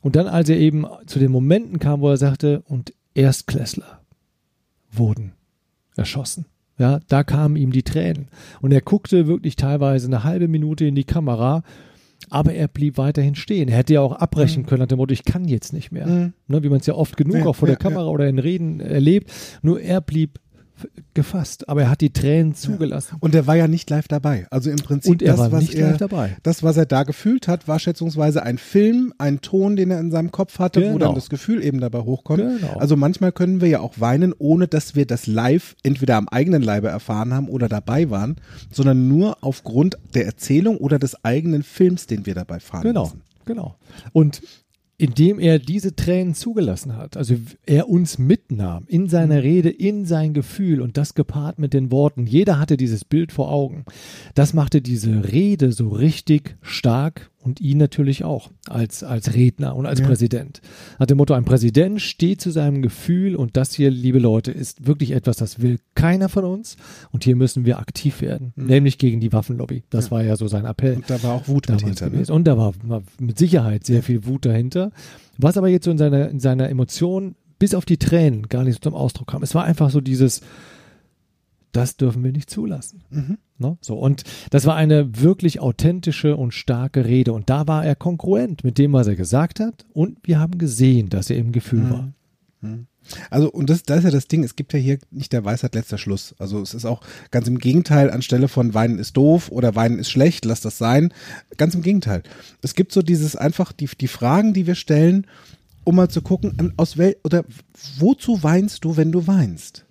Und 0.00 0.16
dann, 0.16 0.26
als 0.26 0.48
er 0.48 0.58
eben 0.58 0.84
zu 1.06 1.18
den 1.18 1.30
Momenten 1.30 1.78
kam, 1.78 2.00
wo 2.00 2.08
er 2.08 2.16
sagte, 2.16 2.62
und 2.68 2.92
Erstklässler 3.14 4.00
wurden 4.90 5.32
erschossen. 5.96 6.46
Ja, 6.78 7.00
da 7.08 7.22
kamen 7.22 7.56
ihm 7.56 7.70
die 7.70 7.82
Tränen. 7.82 8.28
Und 8.60 8.72
er 8.72 8.80
guckte 8.80 9.26
wirklich 9.26 9.56
teilweise 9.56 10.06
eine 10.06 10.24
halbe 10.24 10.48
Minute 10.48 10.84
in 10.84 10.94
die 10.94 11.04
Kamera, 11.04 11.62
aber 12.30 12.54
er 12.54 12.68
blieb 12.68 12.98
weiterhin 12.98 13.34
stehen. 13.34 13.68
Er 13.68 13.76
hätte 13.76 13.94
ja 13.94 14.00
auch 14.00 14.12
abbrechen 14.12 14.64
können 14.64 14.80
nach 14.80 14.88
dem 14.88 14.98
Motto, 14.98 15.12
ich 15.12 15.24
kann 15.24 15.46
jetzt 15.46 15.72
nicht 15.72 15.92
mehr. 15.92 16.06
Mhm. 16.06 16.32
Ne, 16.48 16.62
wie 16.62 16.68
man 16.68 16.80
es 16.80 16.86
ja 16.86 16.94
oft 16.94 17.16
genug 17.16 17.36
Ja, 17.36 17.46
auch 17.46 17.56
vor 17.56 17.68
ja, 17.68 17.74
der 17.74 17.78
Kamera 17.78 18.06
oder 18.06 18.28
in 18.28 18.38
Reden 18.38 18.80
erlebt. 18.80 19.30
Nur 19.62 19.80
er 19.80 20.00
blieb 20.00 20.40
gefasst, 21.14 21.68
aber 21.68 21.82
er 21.82 21.90
hat 21.90 22.00
die 22.00 22.12
Tränen 22.12 22.54
zugelassen. 22.54 23.16
Und 23.20 23.34
er 23.34 23.46
war 23.46 23.56
ja 23.56 23.68
nicht 23.68 23.88
live 23.90 24.08
dabei. 24.08 24.46
Also 24.50 24.70
im 24.70 24.76
Prinzip 24.76 25.10
Und 25.12 25.22
er 25.22 25.32
das, 25.32 25.38
war 25.40 25.52
was 25.52 25.60
nicht 25.62 25.74
er, 25.74 25.88
live 25.90 25.98
dabei. 25.98 26.36
Das, 26.42 26.62
was 26.62 26.76
er 26.76 26.86
da 26.86 27.02
gefühlt 27.02 27.48
hat, 27.48 27.68
war 27.68 27.78
schätzungsweise 27.78 28.42
ein 28.42 28.58
Film, 28.58 29.12
ein 29.18 29.40
Ton, 29.40 29.76
den 29.76 29.90
er 29.90 30.00
in 30.00 30.10
seinem 30.10 30.30
Kopf 30.32 30.58
hatte, 30.58 30.80
wo 30.80 30.92
Genau. 30.94 31.06
dann 31.06 31.14
das 31.14 31.28
Gefühl 31.30 31.62
eben 31.64 31.80
dabei 31.80 32.00
hochkommt. 32.00 32.38
Genau. 32.40 32.76
Also 32.78 32.96
manchmal 32.96 33.32
können 33.32 33.60
wir 33.60 33.68
ja 33.68 33.80
auch 33.80 33.94
weinen, 34.00 34.34
ohne 34.38 34.68
dass 34.68 34.94
wir 34.94 35.06
das 35.06 35.26
live 35.26 35.74
entweder 35.82 36.16
am 36.16 36.28
eigenen 36.28 36.62
Leibe 36.62 36.88
erfahren 36.88 37.32
haben 37.34 37.48
oder 37.48 37.68
dabei 37.68 38.10
waren, 38.10 38.36
sondern 38.70 39.08
nur 39.08 39.38
aufgrund 39.42 39.98
der 40.14 40.26
Erzählung 40.26 40.76
oder 40.78 40.98
des 40.98 41.24
eigenen 41.24 41.62
Films, 41.62 42.06
den 42.06 42.26
wir 42.26 42.34
dabei 42.34 42.60
fahren 42.60 42.82
Genau, 42.82 43.04
müssen. 43.04 43.20
genau. 43.44 43.76
Und 44.12 44.42
indem 45.02 45.40
er 45.40 45.58
diese 45.58 45.96
Tränen 45.96 46.32
zugelassen 46.32 46.96
hat, 46.96 47.16
also 47.16 47.34
er 47.66 47.88
uns 47.88 48.18
mitnahm 48.18 48.84
in 48.86 49.08
seiner 49.08 49.42
Rede, 49.42 49.68
in 49.68 50.04
sein 50.04 50.32
Gefühl 50.32 50.80
und 50.80 50.96
das 50.96 51.14
gepaart 51.14 51.58
mit 51.58 51.74
den 51.74 51.90
Worten, 51.90 52.24
jeder 52.24 52.60
hatte 52.60 52.76
dieses 52.76 53.04
Bild 53.04 53.32
vor 53.32 53.50
Augen, 53.50 53.84
das 54.36 54.54
machte 54.54 54.80
diese 54.80 55.32
Rede 55.32 55.72
so 55.72 55.88
richtig 55.88 56.56
stark 56.62 57.31
und 57.42 57.60
ihn 57.60 57.78
natürlich 57.78 58.24
auch 58.24 58.50
als, 58.68 59.02
als 59.02 59.34
Redner 59.34 59.74
und 59.76 59.86
als 59.86 60.00
Ja. 60.00 60.06
Präsident. 60.06 60.60
Hat 60.98 61.10
dem 61.10 61.18
Motto, 61.18 61.34
ein 61.34 61.44
Präsident 61.44 62.00
steht 62.00 62.40
zu 62.40 62.50
seinem 62.50 62.82
Gefühl 62.82 63.36
und 63.36 63.56
das 63.56 63.74
hier, 63.74 63.90
liebe 63.90 64.18
Leute, 64.18 64.52
ist 64.52 64.86
wirklich 64.86 65.10
etwas, 65.10 65.36
das 65.36 65.60
will 65.60 65.78
keiner 65.94 66.28
von 66.28 66.44
uns 66.44 66.76
und 67.10 67.24
hier 67.24 67.36
müssen 67.36 67.64
wir 67.64 67.78
aktiv 67.78 68.20
werden, 68.20 68.52
nämlich 68.56 68.98
gegen 68.98 69.20
die 69.20 69.32
Waffenlobby. 69.32 69.82
Das 69.90 70.10
war 70.10 70.22
ja 70.22 70.36
so 70.36 70.48
sein 70.48 70.64
Appell 70.64 70.96
Und 70.96 71.10
da 71.10 71.22
war 71.22 71.34
auch 71.34 71.48
Wut 71.48 71.68
mit 71.68 71.82
damals 71.82 72.00
hinter. 72.00 72.16
Ne? 72.16 72.24
Und 72.32 72.44
da 72.44 72.56
war, 72.56 72.72
war 72.84 73.02
mit 73.18 73.38
Sicherheit 73.38 73.84
sehr 73.84 74.02
viel 74.02 74.24
Wut 74.24 74.46
dahinter. 74.46 74.92
Was 75.38 75.56
aber 75.56 75.68
jetzt 75.68 75.84
so 75.84 75.90
in 75.90 75.98
seiner, 75.98 76.28
in 76.28 76.40
seiner 76.40 76.68
Emotion 76.68 77.34
bis 77.58 77.74
auf 77.74 77.84
die 77.84 77.96
Tränen 77.96 78.48
gar 78.48 78.64
nicht 78.64 78.74
so 78.74 78.80
zum 78.90 78.94
Ausdruck 78.94 79.28
kam. 79.28 79.42
Es 79.42 79.54
war 79.54 79.64
einfach 79.64 79.90
so 79.90 80.00
dieses, 80.00 80.40
das 81.72 81.96
dürfen 81.96 82.22
wir 82.22 82.32
nicht 82.32 82.50
zulassen. 82.50 83.02
Mhm. 83.10 83.38
Ne? 83.58 83.78
So, 83.80 83.98
und 83.98 84.24
das 84.50 84.66
war 84.66 84.76
eine 84.76 85.20
wirklich 85.20 85.60
authentische 85.60 86.36
und 86.36 86.52
starke 86.52 87.04
Rede. 87.04 87.32
Und 87.32 87.48
da 87.50 87.66
war 87.66 87.84
er 87.84 87.96
konkurrent 87.96 88.64
mit 88.64 88.78
dem, 88.78 88.92
was 88.92 89.06
er 89.06 89.16
gesagt 89.16 89.60
hat. 89.60 89.86
Und 89.92 90.18
wir 90.24 90.38
haben 90.38 90.58
gesehen, 90.58 91.08
dass 91.08 91.30
er 91.30 91.36
im 91.36 91.52
Gefühl 91.52 91.80
Mhm. 91.80 91.90
war. 91.90 92.12
Also, 93.30 93.50
und 93.50 93.68
das, 93.70 93.82
das 93.82 93.98
ist 93.98 94.04
ja 94.04 94.10
das 94.10 94.28
Ding, 94.28 94.44
es 94.44 94.54
gibt 94.54 94.72
ja 94.72 94.78
hier 94.78 94.98
nicht 95.10 95.32
der 95.32 95.44
Weisheit 95.44 95.74
letzter 95.74 95.98
Schluss. 95.98 96.36
Also 96.38 96.60
es 96.60 96.74
ist 96.74 96.84
auch 96.84 97.00
ganz 97.32 97.48
im 97.48 97.58
Gegenteil, 97.58 98.08
anstelle 98.10 98.46
von 98.46 98.74
Weinen 98.74 99.00
ist 99.00 99.16
doof 99.16 99.50
oder 99.50 99.74
Weinen 99.74 99.98
ist 99.98 100.10
schlecht, 100.10 100.44
lass 100.44 100.60
das 100.60 100.78
sein. 100.78 101.12
Ganz 101.56 101.74
im 101.74 101.82
Gegenteil. 101.82 102.22
Es 102.60 102.76
gibt 102.76 102.92
so 102.92 103.02
dieses 103.02 103.34
einfach, 103.34 103.72
die, 103.72 103.88
die 104.00 104.06
Fragen, 104.06 104.54
die 104.54 104.68
wir 104.68 104.76
stellen, 104.76 105.26
um 105.82 105.96
mal 105.96 106.08
zu 106.08 106.22
gucken, 106.22 106.72
aus 106.76 106.96
wel 106.96 107.16
oder 107.24 107.44
wozu 107.98 108.44
weinst 108.44 108.84
du, 108.84 108.96
wenn 108.96 109.10
du 109.10 109.26
weinst? 109.26 109.84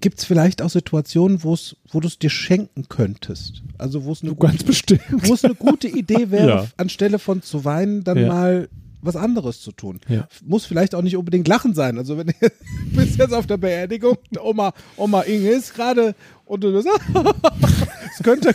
Gibt 0.00 0.18
es 0.20 0.24
vielleicht 0.24 0.62
auch 0.62 0.70
Situationen, 0.70 1.42
wo 1.42 1.54
es, 1.54 1.76
wo 1.90 1.98
du 2.00 2.06
es 2.06 2.18
dir 2.18 2.30
schenken 2.30 2.88
könntest? 2.88 3.62
Also 3.78 4.04
wo 4.04 4.12
es 4.12 4.22
eine, 4.22 4.34
Ganz 4.36 4.62
bestimmt. 4.62 5.00
wo 5.10 5.34
es 5.34 5.44
eine 5.44 5.54
gute 5.54 5.88
Idee 5.88 6.30
wäre, 6.30 6.48
Ja. 6.48 6.66
anstelle 6.76 7.18
von 7.18 7.42
zu 7.42 7.64
weinen, 7.64 8.04
dann 8.04 8.18
Ja. 8.18 8.28
mal 8.28 8.68
was 9.00 9.14
anderes 9.16 9.60
zu 9.60 9.70
tun. 9.72 10.00
Ja. 10.08 10.26
Muss 10.44 10.66
vielleicht 10.66 10.94
auch 10.94 11.02
nicht 11.02 11.16
unbedingt 11.16 11.46
Lachen 11.48 11.72
sein. 11.74 11.98
Also 11.98 12.16
wenn 12.18 12.26
du 12.28 12.32
bist 12.94 13.16
jetzt 13.18 13.32
auf 13.32 13.46
der 13.46 13.56
Beerdigung, 13.56 14.18
der 14.30 14.44
Oma, 14.44 14.72
Oma 14.96 15.22
Inge 15.22 15.50
ist 15.50 15.74
gerade 15.74 16.14
und 16.46 16.62
du 16.64 16.80
sagst, 16.80 17.00
es 18.18 18.22
könnte, 18.24 18.54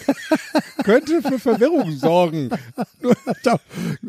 könnte 0.84 1.22
für 1.22 1.40
Verwirrung 1.40 1.92
sorgen. 1.98 2.50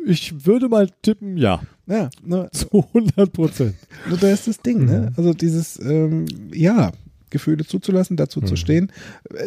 Ich 0.06 0.46
würde 0.46 0.68
mal 0.68 0.88
tippen, 1.02 1.36
ja. 1.36 1.62
ja, 1.86 2.10
nur, 2.24 2.50
Zu 2.52 2.68
100 2.94 3.32
Prozent. 3.32 3.74
nur 4.08 4.18
da 4.18 4.28
ist 4.30 4.48
das 4.48 4.60
Ding. 4.60 4.84
Ne? 4.86 5.00
Mhm. 5.10 5.14
Also 5.16 5.34
dieses, 5.34 5.78
ähm, 5.80 6.26
ja, 6.52 6.92
Gefühle 7.34 7.66
zuzulassen, 7.66 8.16
dazu 8.16 8.40
Mhm. 8.40 8.46
zu 8.46 8.56
stehen. 8.56 8.92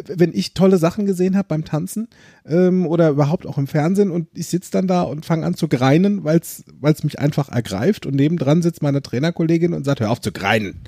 Wenn 0.07 0.33
ich 0.33 0.53
tolle 0.53 0.77
Sachen 0.77 1.05
gesehen 1.07 1.35
habe 1.35 1.47
beim 1.47 1.63
Tanzen 1.65 2.09
ähm, 2.45 2.85
oder 2.85 3.09
überhaupt 3.09 3.47
auch 3.47 3.57
im 3.57 3.65
Fernsehen 3.65 4.11
und 4.11 4.27
ich 4.33 4.47
sitze 4.47 4.71
dann 4.71 4.85
da 4.87 5.01
und 5.03 5.25
fange 5.25 5.45
an 5.45 5.55
zu 5.55 5.67
greinen, 5.67 6.23
weil 6.23 6.39
es 6.41 7.03
mich 7.03 7.17
einfach 7.19 7.49
ergreift 7.49 8.05
und 8.05 8.15
nebendran 8.15 8.61
sitzt 8.61 8.81
meine 8.83 9.01
Trainerkollegin 9.01 9.73
und 9.73 9.85
sagt, 9.85 10.01
hör 10.01 10.11
auf 10.11 10.21
zu 10.21 10.31
greinen. 10.31 10.81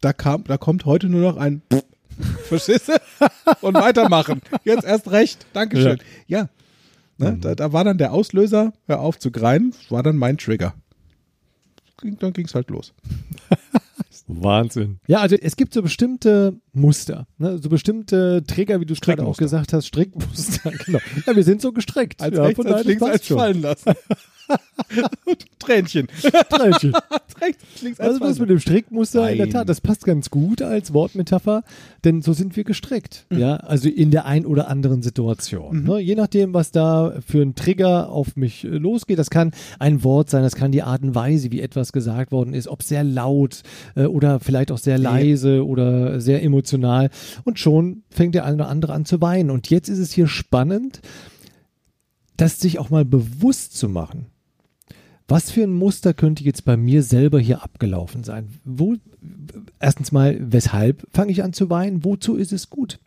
Da, 0.00 0.12
kam, 0.12 0.44
da 0.44 0.58
kommt 0.58 0.84
heute 0.84 1.08
nur 1.08 1.22
noch 1.22 1.36
ein 1.38 1.62
du? 1.70 1.80
Und 3.60 3.74
weitermachen. 3.74 4.40
Jetzt 4.64 4.84
erst 4.84 5.10
recht. 5.10 5.46
Dankeschön. 5.52 5.98
Ja. 6.26 6.48
Ne, 7.18 7.38
da, 7.40 7.54
da 7.54 7.72
war 7.72 7.82
dann 7.84 7.96
der 7.98 8.12
Auslöser, 8.12 8.72
hör 8.86 9.00
auf 9.00 9.18
zu 9.18 9.30
greinen, 9.30 9.74
war 9.88 10.02
dann 10.02 10.16
mein 10.16 10.36
Trigger. 10.36 10.74
Ging- 12.02 12.18
Dann 12.18 12.34
ging 12.34 12.44
es 12.44 12.54
halt 12.54 12.68
los. 12.68 12.92
Wahnsinn. 14.26 14.98
Ja, 15.06 15.20
also 15.20 15.36
es 15.36 15.56
gibt 15.56 15.72
so 15.72 15.82
bestimmte 15.82 16.60
Muster, 16.76 17.26
ne? 17.38 17.58
so 17.58 17.68
bestimmte 17.68 18.44
Trigger, 18.46 18.80
wie 18.80 18.86
du 18.86 18.94
es 18.94 19.00
gerade 19.00 19.24
auch 19.24 19.36
gesagt 19.36 19.72
hast, 19.72 19.86
Strickmuster, 19.86 20.70
genau. 20.84 20.98
Ja, 21.26 21.34
wir 21.34 21.44
sind 21.44 21.60
so 21.60 21.72
gestrickt. 21.72 22.22
Als 22.22 22.36
ja, 22.36 22.44
rechts, 22.44 22.56
von 22.56 22.72
als 22.72 22.86
links, 22.86 23.02
als 23.02 23.26
schon. 23.26 23.38
fallen 23.38 23.62
lassen. 23.62 23.92
Tränchen. 25.58 26.06
Tränchen. 26.48 26.92
Rechts, 27.40 27.82
links, 27.82 28.00
als 28.00 28.08
Also 28.08 28.24
das 28.24 28.38
mit 28.38 28.48
dem 28.48 28.60
Strickmuster 28.60 29.30
in 29.30 29.36
der 29.36 29.46
Nein. 29.46 29.52
Tat, 29.52 29.68
das 29.68 29.80
passt 29.82 30.04
ganz 30.04 30.30
gut 30.30 30.62
als 30.62 30.94
Wortmetapher, 30.94 31.64
denn 32.04 32.22
so 32.22 32.32
sind 32.32 32.56
wir 32.56 32.64
gestrickt. 32.64 33.26
Ja, 33.30 33.56
also 33.56 33.88
in 33.88 34.10
der 34.10 34.24
ein 34.24 34.46
oder 34.46 34.68
anderen 34.68 35.02
Situation. 35.02 35.84
Ne? 35.84 35.98
Je 35.98 36.14
nachdem, 36.14 36.54
was 36.54 36.70
da 36.70 37.14
für 37.26 37.42
ein 37.42 37.54
Trigger 37.54 38.08
auf 38.08 38.36
mich 38.36 38.64
äh, 38.64 38.68
losgeht. 38.68 39.18
Das 39.18 39.28
kann 39.28 39.52
ein 39.78 40.02
Wort 40.02 40.30
sein, 40.30 40.42
das 40.42 40.54
kann 40.54 40.72
die 40.72 40.82
Art 40.82 41.02
und 41.02 41.14
Weise, 41.14 41.50
wie 41.52 41.60
etwas 41.60 41.92
gesagt 41.92 42.32
worden 42.32 42.54
ist, 42.54 42.68
ob 42.68 42.82
sehr 42.82 43.04
laut 43.04 43.62
äh, 43.96 44.04
oder 44.04 44.40
vielleicht 44.40 44.72
auch 44.72 44.78
sehr 44.78 44.98
leise 44.98 45.66
oder 45.66 46.20
sehr 46.20 46.42
emotional. 46.42 46.65
Und 47.44 47.58
schon 47.58 48.02
fängt 48.10 48.34
der 48.34 48.44
eine 48.44 48.56
oder 48.56 48.68
andere 48.68 48.92
an 48.92 49.04
zu 49.04 49.20
weinen. 49.20 49.50
Und 49.50 49.70
jetzt 49.70 49.88
ist 49.88 49.98
es 49.98 50.12
hier 50.12 50.26
spannend, 50.26 51.00
das 52.36 52.60
sich 52.60 52.78
auch 52.78 52.90
mal 52.90 53.04
bewusst 53.04 53.76
zu 53.76 53.88
machen. 53.88 54.26
Was 55.28 55.50
für 55.50 55.64
ein 55.64 55.72
Muster 55.72 56.14
könnte 56.14 56.44
jetzt 56.44 56.64
bei 56.64 56.76
mir 56.76 57.02
selber 57.02 57.40
hier 57.40 57.62
abgelaufen 57.62 58.22
sein? 58.22 58.48
Wo, 58.64 58.94
erstens 59.80 60.12
mal, 60.12 60.38
weshalb 60.40 61.06
fange 61.10 61.32
ich 61.32 61.42
an 61.42 61.52
zu 61.52 61.68
weinen? 61.68 62.04
Wozu 62.04 62.36
ist 62.36 62.52
es 62.52 62.70
gut? 62.70 63.00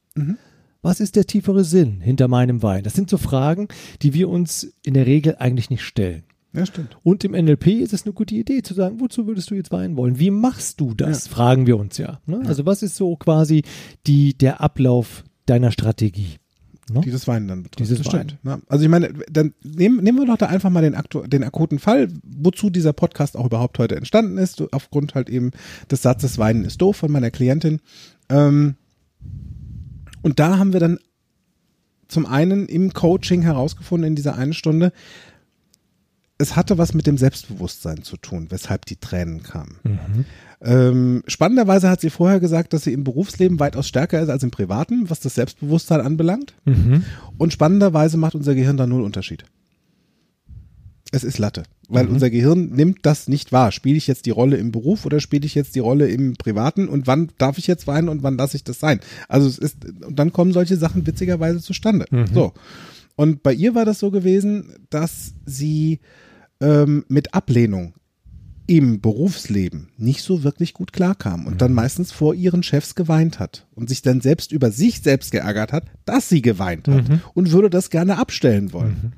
Was 0.82 1.00
ist 1.00 1.16
der 1.16 1.26
tiefere 1.26 1.64
Sinn 1.64 2.02
hinter 2.02 2.28
meinem 2.28 2.62
Wein? 2.64 2.84
Das 2.84 2.94
sind 2.94 3.10
so 3.10 3.18
Fragen, 3.18 3.68
die 4.02 4.14
wir 4.14 4.30
uns 4.30 4.74
in 4.84 4.94
der 4.96 5.06
Regel 5.06 5.36
eigentlich 5.38 5.70
nicht 5.70 5.84
stellen. 5.84 6.24
Ja, 6.54 6.66
stimmt. 6.66 6.98
Und 7.04 7.24
im 7.24 7.34
NLP 7.34 7.68
ist 7.68 7.94
es 7.94 8.06
eine 8.06 8.14
gute 8.14 8.34
Idee 8.34 8.64
zu 8.64 8.74
sagen, 8.74 9.00
wozu 9.00 9.28
würdest 9.28 9.52
du 9.52 9.56
jetzt 9.56 9.72
weinen 9.72 9.96
wollen? 9.98 10.18
Wie 10.20 10.32
machst 10.32 10.82
du 10.82 10.94
das? 10.96 11.28
Fragen 11.28 11.68
wir 11.68 11.78
uns 11.78 11.98
ja. 11.98 12.20
Ne? 12.26 12.42
Also 12.46 12.66
was 12.66 12.82
ist 12.82 12.96
so 12.96 13.16
quasi 13.16 13.64
die, 14.08 14.36
der 14.36 14.62
Ablauf 14.62 15.24
deiner 15.46 15.72
Strategie? 15.72 16.38
Ne? 16.92 17.02
Dieses 17.02 17.28
Weinen 17.28 17.48
dann 17.48 17.64
betrifft. 17.64 17.80
Dieses 17.80 18.00
das 18.00 18.08
stimmt. 18.08 18.38
Ja. 18.44 18.60
Also 18.68 18.84
ich 18.84 18.90
meine, 18.90 19.14
dann 19.32 19.54
nehmen, 19.64 20.04
nehmen 20.04 20.18
wir 20.18 20.26
doch 20.26 20.38
da 20.38 20.48
einfach 20.48 20.72
mal 20.72 20.82
den, 20.82 20.98
den 21.30 21.44
akuten 21.44 21.78
Fall, 21.78 22.08
wozu 22.24 22.72
dieser 22.72 22.94
Podcast 22.94 23.38
auch 23.38 23.46
überhaupt 23.46 23.78
heute 23.78 23.96
entstanden 23.96 24.40
ist, 24.40 24.64
aufgrund 24.74 25.14
halt 25.14 25.30
eben 25.30 25.52
des 25.92 26.02
Satzes 26.02 26.40
Weinen 26.40 26.66
ist 26.66 26.82
doof 26.82 26.98
von 26.98 27.12
meiner 27.12 27.30
Klientin. 27.30 27.80
Ähm, 28.30 28.76
und 30.24 30.40
da 30.40 30.58
haben 30.58 30.74
wir 30.74 30.80
dann 30.80 31.00
zum 32.08 32.26
einen 32.26 32.66
im 32.66 32.92
Coaching 32.92 33.44
herausgefunden 33.44 34.08
in 34.08 34.16
dieser 34.16 34.36
einen 34.36 34.54
Stunde, 34.54 34.92
es 36.40 36.56
hatte 36.56 36.78
was 36.78 36.94
mit 36.94 37.06
dem 37.06 37.18
Selbstbewusstsein 37.18 38.02
zu 38.02 38.18
tun, 38.18 38.48
weshalb 38.50 38.86
die 38.86 38.96
Tränen 38.96 39.44
kamen. 39.44 39.76
Ähm, 40.62 41.22
spannenderweise 41.28 41.90
hat 41.90 42.02
sie 42.02 42.10
vorher 42.10 42.40
gesagt, 42.40 42.74
dass 42.74 42.84
sie 42.86 42.94
im 42.94 43.04
Berufsleben 43.04 43.60
weitaus 43.60 43.88
stärker 43.88 44.22
ist 44.22 44.30
als 44.30 44.42
im 44.44 44.50
Privaten, 44.52 45.10
was 45.10 45.20
das 45.20 45.36
Selbstbewusstsein 45.36 46.02
anbelangt. 46.02 46.54
Mhm. 46.66 47.04
Und 47.38 47.54
spannenderweise 47.54 48.18
macht 48.18 48.36
unser 48.36 48.56
Gehirn 48.56 48.78
da 48.78 48.88
null 48.88 49.04
Unterschied. 49.04 49.44
Es 51.12 51.24
ist 51.24 51.40
Latte, 51.40 51.64
weil 51.88 52.06
Mhm. 52.06 52.14
unser 52.14 52.30
Gehirn 52.30 52.70
nimmt 52.70 53.00
das 53.02 53.28
nicht 53.28 53.52
wahr. 53.52 53.72
Spiele 53.72 53.98
ich 53.98 54.08
jetzt 54.08 54.26
die 54.26 54.30
Rolle 54.32 54.58
im 54.58 54.72
Beruf 54.72 55.06
oder 55.06 55.20
spiele 55.20 55.46
ich 55.46 55.56
jetzt 55.56 55.76
die 55.76 55.80
Rolle 55.80 56.08
im 56.08 56.36
Privaten 56.36 56.88
und 56.88 57.08
wann 57.08 57.32
darf 57.38 57.58
ich 57.58 57.68
jetzt 57.68 57.88
weinen 57.88 58.10
und 58.10 58.22
wann 58.22 58.38
lasse 58.38 58.58
ich 58.58 58.64
das 58.64 58.80
sein? 58.80 59.00
Also 59.28 59.48
es 59.48 59.58
ist, 59.58 59.78
und 60.06 60.18
dann 60.20 60.32
kommen 60.32 60.54
solche 60.54 60.78
Sachen 60.78 61.06
witzigerweise 61.08 61.60
zustande. 61.62 62.06
Mhm. 62.12 62.28
So. 62.34 62.54
Und 63.16 63.44
bei 63.44 63.54
ihr 63.54 63.76
war 63.76 63.86
das 63.86 64.00
so 64.00 64.12
gewesen, 64.12 64.76
dass 64.90 65.34
sie 65.46 66.00
ähm, 66.62 67.06
mit 67.08 67.34
Ablehnung 67.34 67.94
im 68.68 69.02
Berufsleben 69.02 69.90
nicht 69.98 70.22
so 70.22 70.44
wirklich 70.44 70.74
gut 70.76 70.94
klarkam 70.94 71.48
und 71.48 71.54
Mhm. 71.54 71.58
dann 71.58 71.74
meistens 71.74 72.12
vor 72.12 72.36
ihren 72.36 72.62
Chefs 72.62 72.94
geweint 72.94 73.40
hat 73.40 73.66
und 73.74 73.90
sich 73.90 74.02
dann 74.04 74.22
selbst 74.22 74.52
über 74.52 74.70
sich 74.72 75.02
selbst 75.02 75.32
geärgert 75.32 75.74
hat, 75.74 75.86
dass 76.06 76.30
sie 76.30 76.42
geweint 76.44 76.88
hat 76.88 77.10
Mhm. 77.10 77.22
und 77.34 77.52
würde 77.52 77.70
das 77.72 77.90
gerne 77.90 78.18
abstellen 78.20 78.72
wollen. 78.72 79.14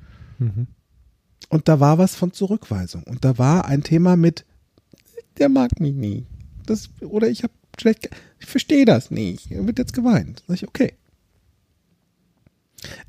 Und 1.49 1.67
da 1.67 1.79
war 1.81 1.97
was 1.97 2.15
von 2.15 2.31
Zurückweisung. 2.31 3.03
Und 3.03 3.25
da 3.25 3.37
war 3.37 3.65
ein 3.65 3.83
Thema 3.83 4.15
mit, 4.15 4.45
der 5.37 5.49
mag 5.49 5.79
mich 5.81 5.93
nie. 5.95 6.25
Das, 6.65 6.89
oder 7.01 7.27
ich 7.29 7.43
habe 7.43 7.51
schlecht, 7.79 8.09
ich 8.39 8.45
verstehe 8.45 8.85
das 8.85 9.11
nicht. 9.11 9.51
Er 9.51 9.67
wird 9.67 9.79
jetzt 9.79 9.93
geweint. 9.93 10.43
Sag 10.47 10.55
ich, 10.55 10.67
okay. 10.67 10.93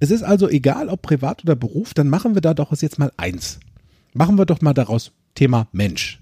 Es 0.01 0.11
ist 0.11 0.22
also 0.24 0.49
egal, 0.49 0.89
ob 0.89 1.03
privat 1.03 1.45
oder 1.45 1.55
Beruf, 1.55 1.95
dann 1.95 2.09
machen 2.09 2.35
wir 2.35 2.41
da 2.43 2.53
doch 2.53 2.72
jetzt 2.83 2.99
mal 2.99 3.12
eins. 3.16 3.61
Machen 4.14 4.36
wir 4.38 4.46
doch 4.46 4.60
mal 4.60 4.74
daraus 4.74 5.12
Thema 5.34 5.68
Mensch. 5.72 6.20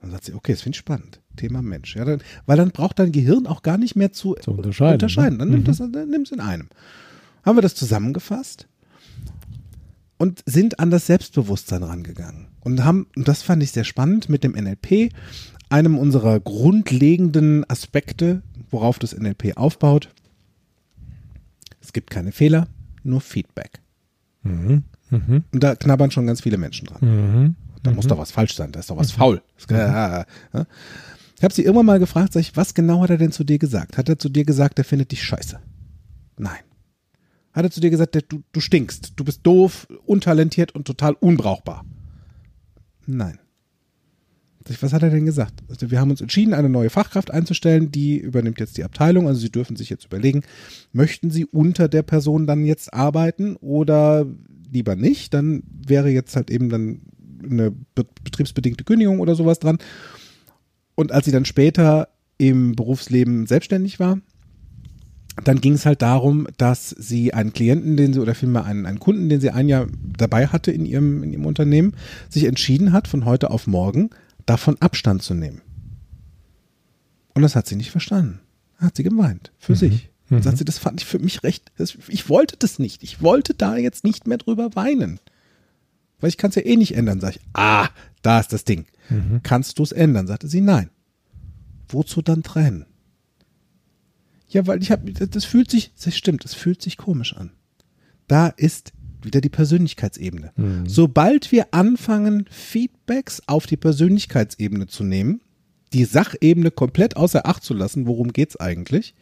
Dann 0.00 0.10
sagt 0.10 0.24
sie, 0.24 0.34
okay, 0.34 0.52
das 0.52 0.62
finde 0.62 0.74
ich 0.76 0.80
spannend. 0.80 1.20
Thema 1.36 1.62
Mensch. 1.62 1.96
Ja, 1.96 2.04
dann, 2.04 2.20
weil 2.46 2.56
dann 2.56 2.70
braucht 2.70 2.98
dein 2.98 3.12
Gehirn 3.12 3.46
auch 3.46 3.62
gar 3.62 3.78
nicht 3.78 3.96
mehr 3.96 4.12
zu, 4.12 4.34
Zu 4.34 4.52
unterscheiden, 4.52 4.94
unterscheiden. 4.94 5.32
ne? 5.38 5.44
Dann 5.44 5.50
nimmt 5.50 5.68
das, 5.68 5.78
dann 5.78 5.90
nimm 6.10 6.22
es 6.22 6.32
in 6.32 6.40
einem. 6.40 6.68
Haben 7.44 7.56
wir 7.58 7.62
das 7.62 7.74
zusammengefasst 7.74 8.66
und 10.18 10.42
sind 10.46 10.80
an 10.80 10.90
das 10.90 11.06
Selbstbewusstsein 11.06 11.82
rangegangen. 11.82 12.48
Und 12.60 12.84
haben, 12.84 13.06
und 13.16 13.28
das 13.28 13.42
fand 13.42 13.62
ich 13.62 13.72
sehr 13.72 13.84
spannend, 13.84 14.28
mit 14.28 14.42
dem 14.44 14.52
NLP, 14.52 15.12
einem 15.68 15.98
unserer 15.98 16.40
grundlegenden 16.40 17.68
Aspekte, 17.68 18.42
worauf 18.70 18.98
das 18.98 19.16
NLP 19.16 19.56
aufbaut. 19.56 20.08
Es 21.80 21.92
gibt 21.92 22.10
keine 22.10 22.32
Fehler, 22.32 22.66
nur 23.04 23.20
Feedback. 23.20 23.80
Mhm. 24.42 24.84
Mhm. 25.10 25.44
Und 25.52 25.62
da 25.62 25.76
knabbern 25.76 26.10
schon 26.10 26.26
ganz 26.26 26.40
viele 26.40 26.58
Menschen 26.58 26.86
dran. 26.86 27.00
Mhm. 27.00 27.56
Da 27.82 27.92
muss 27.92 28.06
doch 28.06 28.18
was 28.18 28.32
falsch 28.32 28.56
sein, 28.56 28.72
da 28.72 28.80
ist 28.80 28.90
doch 28.90 28.96
was 28.96 29.12
faul. 29.12 29.42
Ja, 29.70 30.26
ja. 30.52 30.66
Ich 31.36 31.44
habe 31.44 31.54
sie 31.54 31.62
irgendwann 31.62 31.86
mal 31.86 31.98
gefragt, 31.98 32.32
sag 32.32 32.40
ich, 32.40 32.56
was 32.56 32.74
genau 32.74 33.02
hat 33.02 33.10
er 33.10 33.18
denn 33.18 33.30
zu 33.30 33.44
dir 33.44 33.58
gesagt? 33.58 33.98
Hat 33.98 34.08
er 34.08 34.18
zu 34.18 34.28
dir 34.28 34.44
gesagt, 34.44 34.78
er 34.78 34.84
findet 34.84 35.12
dich 35.12 35.22
scheiße? 35.22 35.60
Nein. 36.38 36.58
Hat 37.52 37.64
er 37.64 37.70
zu 37.70 37.80
dir 37.80 37.90
gesagt, 37.90 38.16
du, 38.28 38.42
du 38.50 38.60
stinkst, 38.60 39.12
du 39.16 39.24
bist 39.24 39.40
doof, 39.44 39.86
untalentiert 40.04 40.74
und 40.74 40.86
total 40.86 41.14
unbrauchbar? 41.14 41.84
Nein. 43.06 43.38
Was 44.80 44.92
hat 44.92 45.02
er 45.02 45.10
denn 45.10 45.26
gesagt? 45.26 45.62
Also 45.68 45.90
wir 45.92 46.00
haben 46.00 46.10
uns 46.10 46.20
entschieden, 46.20 46.52
eine 46.52 46.68
neue 46.68 46.90
Fachkraft 46.90 47.30
einzustellen, 47.30 47.92
die 47.92 48.18
übernimmt 48.18 48.58
jetzt 48.58 48.76
die 48.76 48.84
Abteilung. 48.84 49.28
Also 49.28 49.40
Sie 49.40 49.50
dürfen 49.50 49.76
sich 49.76 49.90
jetzt 49.90 50.06
überlegen, 50.06 50.42
möchten 50.92 51.30
Sie 51.30 51.44
unter 51.44 51.88
der 51.88 52.02
Person 52.02 52.48
dann 52.48 52.64
jetzt 52.64 52.92
arbeiten 52.92 53.54
oder 53.56 54.26
lieber 54.70 54.96
nicht? 54.96 55.34
Dann 55.34 55.62
wäre 55.86 56.10
jetzt 56.10 56.36
halt 56.36 56.50
eben 56.50 56.68
dann 56.68 57.00
eine 57.42 57.70
be 57.70 58.04
betriebsbedingte 58.24 58.84
Kündigung 58.84 59.20
oder 59.20 59.34
sowas 59.34 59.58
dran. 59.58 59.78
Und 60.94 61.12
als 61.12 61.26
sie 61.26 61.32
dann 61.32 61.44
später 61.44 62.08
im 62.38 62.74
Berufsleben 62.74 63.46
selbstständig 63.46 64.00
war, 64.00 64.18
dann 65.44 65.60
ging 65.60 65.74
es 65.74 65.84
halt 65.84 66.02
darum, 66.02 66.46
dass 66.56 66.90
sie 66.90 67.34
einen 67.34 67.52
Klienten, 67.52 67.96
den 67.96 68.12
sie 68.12 68.20
oder 68.20 68.34
vielmehr 68.34 68.64
einen, 68.64 68.86
einen 68.86 68.98
Kunden, 68.98 69.28
den 69.28 69.40
sie 69.40 69.50
ein 69.50 69.68
Jahr 69.68 69.86
dabei 70.16 70.46
hatte 70.46 70.72
in 70.72 70.86
ihrem, 70.86 71.22
in 71.22 71.32
ihrem 71.32 71.46
Unternehmen, 71.46 71.94
sich 72.30 72.44
entschieden 72.44 72.92
hat, 72.92 73.06
von 73.06 73.26
heute 73.26 73.50
auf 73.50 73.66
morgen 73.66 74.10
davon 74.46 74.76
Abstand 74.80 75.22
zu 75.22 75.34
nehmen. 75.34 75.60
Und 77.34 77.42
das 77.42 77.54
hat 77.54 77.66
sie 77.66 77.76
nicht 77.76 77.90
verstanden. 77.90 78.40
Hat 78.78 78.96
sie 78.96 79.02
gemeint. 79.02 79.52
Für 79.58 79.76
sich. 79.76 80.10
Und 80.28 80.42
sagt 80.42 80.58
sie, 80.58 80.64
das 80.64 80.78
fand 80.78 81.00
ich 81.00 81.06
für 81.06 81.18
mich 81.18 81.42
recht. 81.44 81.70
Das, 81.76 81.96
ich 82.08 82.28
wollte 82.28 82.56
das 82.58 82.78
nicht. 82.78 83.02
Ich 83.02 83.22
wollte 83.22 83.54
da 83.54 83.76
jetzt 83.76 84.04
nicht 84.04 84.26
mehr 84.26 84.38
drüber 84.38 84.74
weinen. 84.74 85.20
Weil 86.20 86.30
ich 86.30 86.36
kann 86.36 86.50
es 86.50 86.56
ja 86.56 86.62
eh 86.62 86.76
nicht 86.76 86.96
ändern. 86.96 87.20
Sag 87.20 87.36
ich, 87.36 87.40
ah, 87.52 87.88
da 88.22 88.40
ist 88.40 88.52
das 88.52 88.64
Ding. 88.64 88.86
Kannst 89.44 89.78
du 89.78 89.84
es 89.84 89.92
ändern? 89.92 90.26
Sagte 90.26 90.48
sie, 90.48 90.60
nein. 90.60 90.90
Wozu 91.88 92.22
dann 92.22 92.42
trennen? 92.42 92.86
Ja, 94.48 94.66
weil 94.66 94.82
ich 94.82 94.90
habe, 94.90 95.12
das 95.12 95.44
fühlt 95.44 95.70
sich, 95.70 95.92
das 96.02 96.16
stimmt, 96.16 96.44
das 96.44 96.54
fühlt 96.54 96.82
sich 96.82 96.96
komisch 96.96 97.36
an. 97.36 97.52
Da 98.26 98.48
ist 98.48 98.92
wieder 99.22 99.40
die 99.40 99.48
Persönlichkeitsebene. 99.48 100.52
Sobald 100.86 101.52
wir 101.52 101.68
anfangen, 101.72 102.46
Feedbacks 102.50 103.42
auf 103.46 103.66
die 103.66 103.76
Persönlichkeitsebene 103.76 104.86
zu 104.86 105.04
nehmen, 105.04 105.40
die 105.92 106.04
Sachebene 106.04 106.70
komplett 106.70 107.16
außer 107.16 107.46
Acht 107.46 107.62
zu 107.62 107.74
lassen, 107.74 108.06
worum 108.06 108.32
geht's 108.32 108.56
eigentlich, 108.56 109.14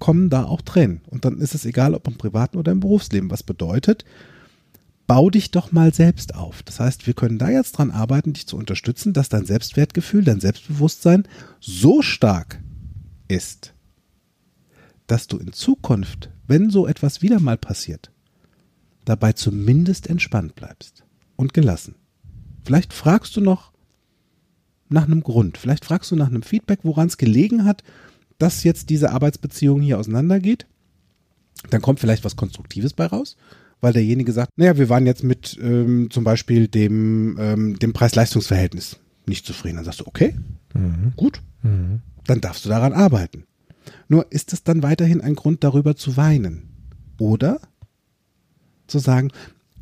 kommen 0.00 0.30
da 0.30 0.44
auch 0.44 0.62
Tränen. 0.62 1.02
Und 1.06 1.24
dann 1.24 1.38
ist 1.38 1.54
es 1.54 1.64
egal, 1.64 1.94
ob 1.94 2.08
im 2.08 2.16
privaten 2.16 2.58
oder 2.58 2.72
im 2.72 2.80
Berufsleben. 2.80 3.30
Was 3.30 3.44
bedeutet, 3.44 4.04
bau 5.06 5.30
dich 5.30 5.50
doch 5.50 5.72
mal 5.72 5.94
selbst 5.94 6.34
auf. 6.34 6.62
Das 6.62 6.80
heißt, 6.80 7.06
wir 7.06 7.14
können 7.14 7.38
da 7.38 7.50
jetzt 7.50 7.72
dran 7.72 7.90
arbeiten, 7.90 8.32
dich 8.32 8.46
zu 8.46 8.56
unterstützen, 8.56 9.12
dass 9.12 9.28
dein 9.28 9.44
Selbstwertgefühl, 9.44 10.24
dein 10.24 10.40
Selbstbewusstsein 10.40 11.28
so 11.60 12.02
stark 12.02 12.60
ist, 13.28 13.74
dass 15.06 15.26
du 15.26 15.38
in 15.38 15.52
Zukunft, 15.52 16.30
wenn 16.46 16.70
so 16.70 16.86
etwas 16.86 17.22
wieder 17.22 17.40
mal 17.40 17.58
passiert, 17.58 18.12
dabei 19.04 19.32
zumindest 19.32 20.08
entspannt 20.08 20.54
bleibst 20.54 21.04
und 21.36 21.54
gelassen. 21.54 21.96
Vielleicht 22.64 22.92
fragst 22.92 23.36
du 23.36 23.40
noch 23.40 23.72
nach 24.88 25.06
einem 25.06 25.22
Grund, 25.22 25.58
vielleicht 25.58 25.84
fragst 25.84 26.12
du 26.12 26.16
nach 26.16 26.28
einem 26.28 26.42
Feedback, 26.42 26.80
woran 26.82 27.08
es 27.08 27.16
gelegen 27.16 27.64
hat, 27.64 27.82
dass 28.40 28.64
jetzt 28.64 28.90
diese 28.90 29.12
Arbeitsbeziehung 29.12 29.80
hier 29.80 29.98
auseinandergeht. 29.98 30.66
Dann 31.70 31.82
kommt 31.82 32.00
vielleicht 32.00 32.24
was 32.24 32.36
Konstruktives 32.36 32.94
bei 32.94 33.06
raus, 33.06 33.36
weil 33.80 33.92
derjenige 33.92 34.32
sagt, 34.32 34.50
naja, 34.56 34.76
wir 34.78 34.88
waren 34.88 35.06
jetzt 35.06 35.22
mit 35.22 35.58
ähm, 35.62 36.08
zum 36.10 36.24
Beispiel 36.24 36.66
dem, 36.66 37.36
ähm, 37.38 37.78
dem 37.78 37.92
Preis-Leistungs-Verhältnis 37.92 38.98
nicht 39.26 39.46
zufrieden. 39.46 39.76
Dann 39.76 39.84
sagst 39.84 40.00
du, 40.00 40.06
okay, 40.06 40.34
gut, 41.16 41.42
dann 42.26 42.40
darfst 42.40 42.64
du 42.64 42.68
daran 42.68 42.92
arbeiten. 42.92 43.44
Nur 44.08 44.30
ist 44.32 44.52
es 44.52 44.64
dann 44.64 44.82
weiterhin 44.82 45.20
ein 45.20 45.34
Grund, 45.34 45.62
darüber 45.62 45.94
zu 45.96 46.16
weinen? 46.16 46.68
Oder 47.18 47.60
zu 48.86 48.98
sagen, 48.98 49.30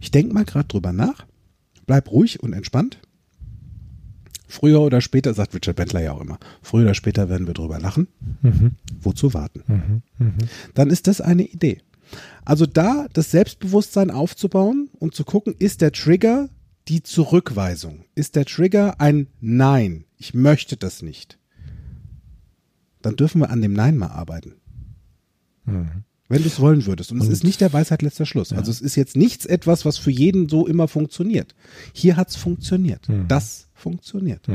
ich 0.01 0.11
denke 0.11 0.35
mal 0.35 0.45
gerade 0.45 0.69
drüber 0.69 0.93
nach, 0.93 1.27
bleib 1.87 2.11
ruhig 2.11 2.43
und 2.43 2.53
entspannt. 2.53 2.99
Früher 4.49 4.81
oder 4.81 5.01
später, 5.01 5.35
sagt 5.35 5.55
Richard 5.55 5.77
Bentler 5.77 6.01
ja 6.01 6.13
auch 6.13 6.21
immer, 6.23 6.39
früher 6.63 6.85
oder 6.85 6.95
später 6.95 7.29
werden 7.29 7.47
wir 7.47 7.55
drüber 7.55 7.79
lachen. 7.79 8.09
Wozu 9.01 9.35
warten? 9.35 10.03
Dann 10.75 10.91
ist 10.91 11.07
das 11.07 11.21
eine 11.21 11.45
Idee. 11.45 11.83
Also 12.45 12.65
da 12.65 13.07
das 13.13 13.31
Selbstbewusstsein 13.31 14.11
aufzubauen 14.11 14.89
und 14.99 15.15
zu 15.15 15.25
gucken, 15.25 15.55
ist 15.59 15.83
der 15.83 15.93
Trigger 15.93 16.49
die 16.89 17.03
Zurückweisung? 17.03 18.07
Ist 18.15 18.35
der 18.37 18.47
Trigger 18.47 18.99
ein 19.01 19.27
Nein? 19.41 20.05
Ich 20.17 20.33
möchte 20.33 20.79
das 20.79 21.03
nicht. 21.03 21.39
Dann 23.03 23.17
dürfen 23.17 23.43
wir 23.43 23.51
an 23.51 23.61
dem 23.61 23.75
Nein 23.75 23.99
mal 23.99 24.09
arbeiten. 24.09 24.55
Wenn 26.29 26.43
du 26.43 26.49
es 26.49 26.61
wollen 26.61 26.85
würdest. 26.87 27.11
Und, 27.11 27.23
es 27.23 27.29
ist 27.29 27.45
nicht 27.45 27.61
der 27.61 27.73
Weisheit 27.73 28.03
letzter 28.03 28.27
Schluss. 28.27 28.53
Also 28.53 28.71
es 28.71 28.81
ist 28.81 28.97
jetzt 28.97 29.17
nichts 29.17 29.47
etwas, 29.47 29.85
was 29.85 29.97
für 29.97 30.11
jeden 30.11 30.49
so 30.49 30.67
immer 30.67 30.89
funktioniert. 30.89 31.55
Hier 31.93 32.17
hat 32.17 32.29
es 32.29 32.37
funktioniert. 32.37 33.09
Das 33.29 33.69
funktioniert. 33.75 34.47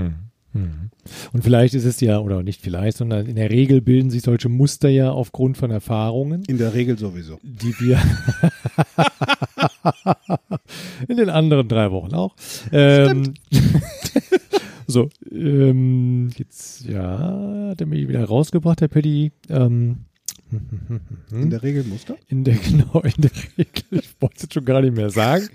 Und 0.53 1.43
vielleicht 1.43 1.73
ist 1.73 1.85
es 1.85 1.99
ja, 1.99 2.19
oder 2.19 2.43
nicht 2.43 2.61
vielleicht, 2.61 2.97
sondern 2.97 3.25
in 3.25 3.35
der 3.35 3.49
Regel 3.49 3.81
bilden 3.81 4.11
sich 4.11 4.21
solche 4.21 4.49
Muster 4.49 4.87
ja 4.87 5.11
aufgrund 5.11 5.57
von 5.57 5.71
Erfahrungen, 5.71 6.43
In 6.45 6.59
der 6.59 6.75
Regel 6.75 6.97
sowieso. 6.97 7.39
die 7.41 7.73
wir 7.79 7.97
in 11.07 11.17
den 11.17 11.29
anderen 11.29 11.67
drei 11.67 11.89
Wochen 11.89 12.13
auch. 12.13 12.35
Ähm, 12.71 13.33
so, 14.87 15.09
ähm, 15.31 16.29
jetzt, 16.37 16.85
ja, 16.85 17.69
hat 17.69 17.81
er 17.81 17.87
mich 17.87 18.07
wieder 18.07 18.23
rausgebracht, 18.23 18.81
der 18.81 18.89
Paddy. 18.89 19.31
Ähm, 19.49 20.05
In 21.31 21.49
der 21.49 21.63
Regel 21.63 21.83
Muster. 21.83 22.15
in 22.27 22.43
der, 22.43 22.55
genau, 22.69 23.01
in 23.01 23.21
der 23.21 23.31
Regel, 23.57 23.83
ich 23.91 24.15
wollte 24.19 24.35
es 24.37 24.41
jetzt 24.43 24.53
schon 24.53 24.65
gar 24.65 24.81
nicht 24.81 24.95
mehr 24.95 25.09
sagen, 25.09 25.47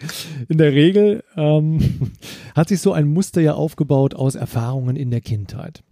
in 0.49 0.59
der 0.59 0.73
Regel 0.73 1.25
ähm, 1.37 2.13
hat 2.55 2.69
sich 2.69 2.81
so 2.81 2.93
ein 2.93 3.09
Muster 3.09 3.41
ja 3.41 3.55
aufgebaut 3.55 4.15
aus 4.15 4.35
Erfahrungen 4.35 4.97
in 4.97 5.11
der 5.11 5.21
Kindheit. 5.21 5.83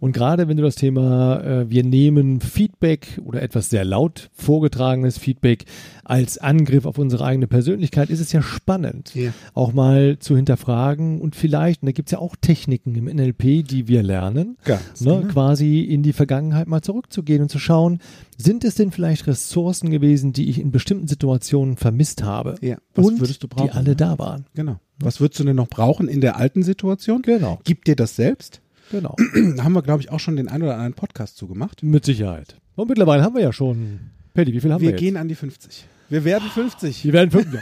Und 0.00 0.12
gerade 0.12 0.48
wenn 0.48 0.56
du 0.56 0.62
das 0.62 0.74
Thema, 0.74 1.40
äh, 1.42 1.70
wir 1.70 1.84
nehmen 1.84 2.40
Feedback 2.40 3.20
oder 3.24 3.42
etwas 3.42 3.70
sehr 3.70 3.84
laut 3.84 4.30
vorgetragenes 4.32 5.18
Feedback 5.18 5.64
als 6.04 6.38
Angriff 6.38 6.84
auf 6.84 6.98
unsere 6.98 7.24
eigene 7.24 7.46
Persönlichkeit, 7.46 8.10
ist 8.10 8.20
es 8.20 8.32
ja 8.32 8.42
spannend, 8.42 9.14
Ja. 9.14 9.32
auch 9.54 9.72
mal 9.72 10.18
zu 10.18 10.36
hinterfragen 10.36 11.20
und 11.20 11.36
vielleicht, 11.36 11.82
und 11.82 11.86
da 11.86 11.92
gibt 11.92 12.08
es 12.08 12.12
ja 12.12 12.18
auch 12.18 12.34
Techniken 12.40 12.94
im 12.94 13.04
NLP, 13.06 13.62
die 13.62 13.88
wir 13.88 14.02
lernen, 14.02 14.56
Ganz 14.64 15.00
ne, 15.00 15.18
genau. 15.20 15.32
quasi 15.32 15.80
in 15.80 16.02
die 16.02 16.12
Vergangenheit 16.12 16.66
mal 16.68 16.82
zurückzugehen 16.82 17.42
und 17.42 17.48
zu 17.50 17.58
schauen, 17.58 18.00
sind 18.36 18.64
es 18.64 18.74
denn 18.74 18.90
vielleicht 18.90 19.26
Ressourcen 19.26 19.90
gewesen, 19.90 20.32
die 20.32 20.48
ich 20.50 20.58
in 20.60 20.72
bestimmten 20.72 21.06
Situationen 21.06 21.76
vermisst 21.76 22.22
habe 22.24 22.56
Ja, 22.60 22.76
was 22.94 23.06
und 23.06 23.20
würdest 23.20 23.42
du 23.42 23.48
brauchen? 23.48 23.68
die 23.68 23.72
alle 23.72 23.94
da 23.96 24.18
waren. 24.18 24.46
Genau. 24.54 24.80
Was 24.98 25.20
würdest 25.20 25.40
du 25.40 25.44
denn 25.44 25.56
noch 25.56 25.68
brauchen 25.68 26.08
in 26.08 26.20
der 26.20 26.36
alten 26.36 26.62
Situation? 26.62 27.22
Genau. 27.22 27.58
Gib 27.64 27.84
dir 27.84 27.96
das 27.96 28.16
selbst. 28.16 28.60
Genau. 28.92 29.16
Da 29.56 29.64
haben 29.64 29.72
wir, 29.72 29.82
glaube 29.82 30.02
ich, 30.02 30.10
auch 30.10 30.20
schon 30.20 30.36
den 30.36 30.46
einen 30.48 30.62
oder 30.62 30.74
anderen 30.74 30.94
Podcast 30.94 31.36
zugemacht. 31.36 31.82
Mit 31.82 32.04
Sicherheit. 32.04 32.56
Und 32.76 32.88
mittlerweile 32.88 33.22
haben 33.24 33.34
wir 33.34 33.42
ja 33.42 33.52
schon. 33.52 33.98
Paddy, 34.34 34.52
wie 34.52 34.60
viel 34.60 34.72
haben 34.72 34.80
wir, 34.80 34.88
Wir 34.88 34.92
jetzt? 34.92 35.00
gehen 35.00 35.16
an 35.16 35.26
die 35.28 35.34
50. 35.34 35.84
Wir 36.08 36.24
werden 36.24 36.48
50. 36.48 37.04
Wir 37.04 37.12
werden 37.12 37.30
fünf. 37.30 37.52
Ja. 37.52 37.60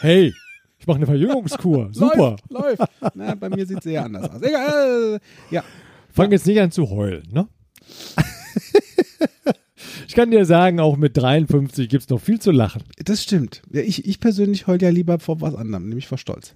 Hey, 0.00 0.32
ich 0.78 0.86
mache 0.86 0.96
eine 0.96 1.06
Verjüngungskur. 1.06 1.88
Super. 1.92 2.36
Läuft, 2.48 2.78
läuft. 2.80 2.92
Na, 3.14 3.34
bei 3.34 3.48
mir 3.50 3.66
sieht 3.66 3.80
es 3.80 3.86
eher 3.86 4.04
anders 4.04 4.30
aus. 4.30 4.40
Egal. 4.42 5.20
äh, 5.50 5.54
Ja. 5.54 5.64
Fang 6.10 6.30
jetzt 6.32 6.46
nicht 6.46 6.60
an 6.60 6.70
zu 6.70 6.88
heulen, 6.90 7.22
ne? 7.30 7.46
ich 10.06 10.14
kann 10.14 10.30
dir 10.30 10.44
sagen, 10.44 10.80
auch 10.80 10.96
mit 10.96 11.16
53 11.16 11.88
gibt 11.88 12.02
es 12.04 12.08
noch 12.08 12.20
viel 12.20 12.40
zu 12.40 12.50
lachen. 12.50 12.82
Das 13.04 13.22
stimmt. 13.22 13.62
Ja, 13.70 13.80
ich, 13.82 14.04
ich 14.06 14.20
persönlich 14.20 14.66
heul 14.66 14.80
ja 14.82 14.88
lieber 14.90 15.18
vor 15.18 15.40
was 15.40 15.54
anderem, 15.54 15.88
nämlich 15.88 16.06
vor 16.08 16.18
Stolz. 16.18 16.54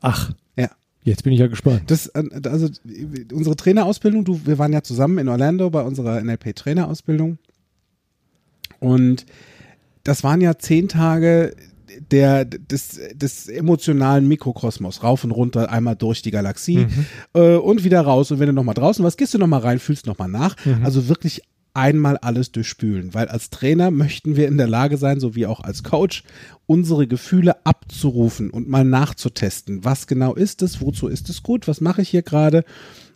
Ach, 0.00 0.32
Ja. 0.56 0.70
Jetzt 1.08 1.24
bin 1.24 1.32
ich 1.32 1.40
ja 1.40 1.46
gespannt. 1.46 1.82
Das, 1.86 2.06
äh, 2.08 2.22
also 2.44 2.68
unsere 3.32 3.56
Trainerausbildung, 3.56 4.24
du, 4.24 4.40
wir 4.44 4.58
waren 4.58 4.72
ja 4.72 4.82
zusammen 4.82 5.18
in 5.18 5.28
Orlando 5.28 5.70
bei 5.70 5.82
unserer 5.82 6.20
NLP-Trainerausbildung. 6.22 7.38
Und 8.80 9.26
das 10.04 10.24
waren 10.24 10.40
ja 10.40 10.58
zehn 10.58 10.88
Tage 10.88 11.54
der, 12.10 12.44
des, 12.44 13.00
des 13.14 13.48
emotionalen 13.48 14.28
Mikrokosmos, 14.28 15.02
rauf 15.02 15.24
und 15.24 15.32
runter, 15.32 15.70
einmal 15.70 15.96
durch 15.96 16.22
die 16.22 16.30
Galaxie 16.30 16.86
äh, 17.34 17.56
und 17.56 17.84
wieder 17.84 18.00
raus. 18.02 18.30
Und 18.30 18.38
wenn 18.38 18.46
du 18.46 18.52
nochmal 18.52 18.74
draußen 18.74 19.04
warst, 19.04 19.18
gehst 19.18 19.34
du 19.34 19.38
nochmal 19.38 19.60
rein, 19.60 19.78
fühlst 19.78 20.06
nochmal 20.06 20.28
nach. 20.28 20.56
Also 20.84 21.08
wirklich 21.08 21.42
einmal 21.78 22.16
alles 22.18 22.50
durchspülen, 22.50 23.14
weil 23.14 23.28
als 23.28 23.50
Trainer 23.50 23.92
möchten 23.92 24.34
wir 24.36 24.48
in 24.48 24.58
der 24.58 24.66
Lage 24.66 24.96
sein, 24.96 25.20
so 25.20 25.36
wie 25.36 25.46
auch 25.46 25.60
als 25.60 25.84
Coach, 25.84 26.24
unsere 26.66 27.06
Gefühle 27.06 27.64
abzurufen 27.64 28.50
und 28.50 28.68
mal 28.68 28.84
nachzutesten. 28.84 29.84
Was 29.84 30.08
genau 30.08 30.34
ist 30.34 30.60
es? 30.62 30.80
Wozu 30.80 31.06
ist 31.06 31.30
es 31.30 31.42
gut? 31.44 31.68
Was 31.68 31.80
mache 31.80 32.02
ich 32.02 32.08
hier 32.08 32.22
gerade? 32.22 32.64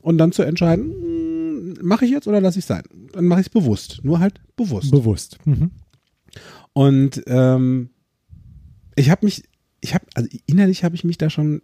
Und 0.01 0.19
dann 0.19 0.31
zu 0.31 0.43
entscheiden, 0.43 0.93
hm, 0.93 1.75
mache 1.83 2.05
ich 2.05 2.13
jetzt 2.13 2.29
oder 2.29 2.41
lasse 2.41 2.61
ich 2.61 2.65
sein? 2.65 2.85
Dann 3.13 3.27
mache 3.27 3.41
ich 3.41 3.47
es 3.49 3.53
bewusst. 3.53 4.01
Nur 4.05 4.21
halt 4.21 4.41
bewusst. 4.57 4.93
Bewusst. 4.93 5.39
Mhm. 5.45 5.73
Und 6.73 7.23
ähm, 7.27 7.91
ich 8.95 9.11
habe 9.11 9.27
mich, 9.27 9.43
ich 9.81 9.95
habe, 9.95 10.07
also 10.15 10.29
innerlich 10.47 10.85
habe 10.85 10.95
ich 10.95 11.03
mich 11.03 11.19
da 11.19 11.31
schon 11.31 11.63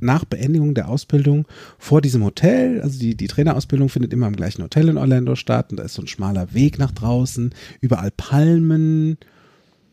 nach 0.00 0.24
Beendigung 0.24 0.74
der 0.74 0.88
Ausbildung 0.88 1.46
vor 1.78 2.00
diesem 2.00 2.24
Hotel, 2.24 2.80
also 2.82 2.98
die, 2.98 3.16
die 3.16 3.26
Trainerausbildung 3.26 3.88
findet 3.88 4.12
immer 4.12 4.26
im 4.26 4.36
gleichen 4.36 4.62
Hotel 4.62 4.88
in 4.88 4.96
Orlando 4.98 5.34
statt 5.34 5.70
und 5.70 5.78
da 5.78 5.84
ist 5.84 5.94
so 5.94 6.02
ein 6.02 6.06
schmaler 6.08 6.52
Weg 6.54 6.78
nach 6.78 6.90
draußen, 6.92 7.54
überall 7.80 8.10
Palmen, 8.10 9.18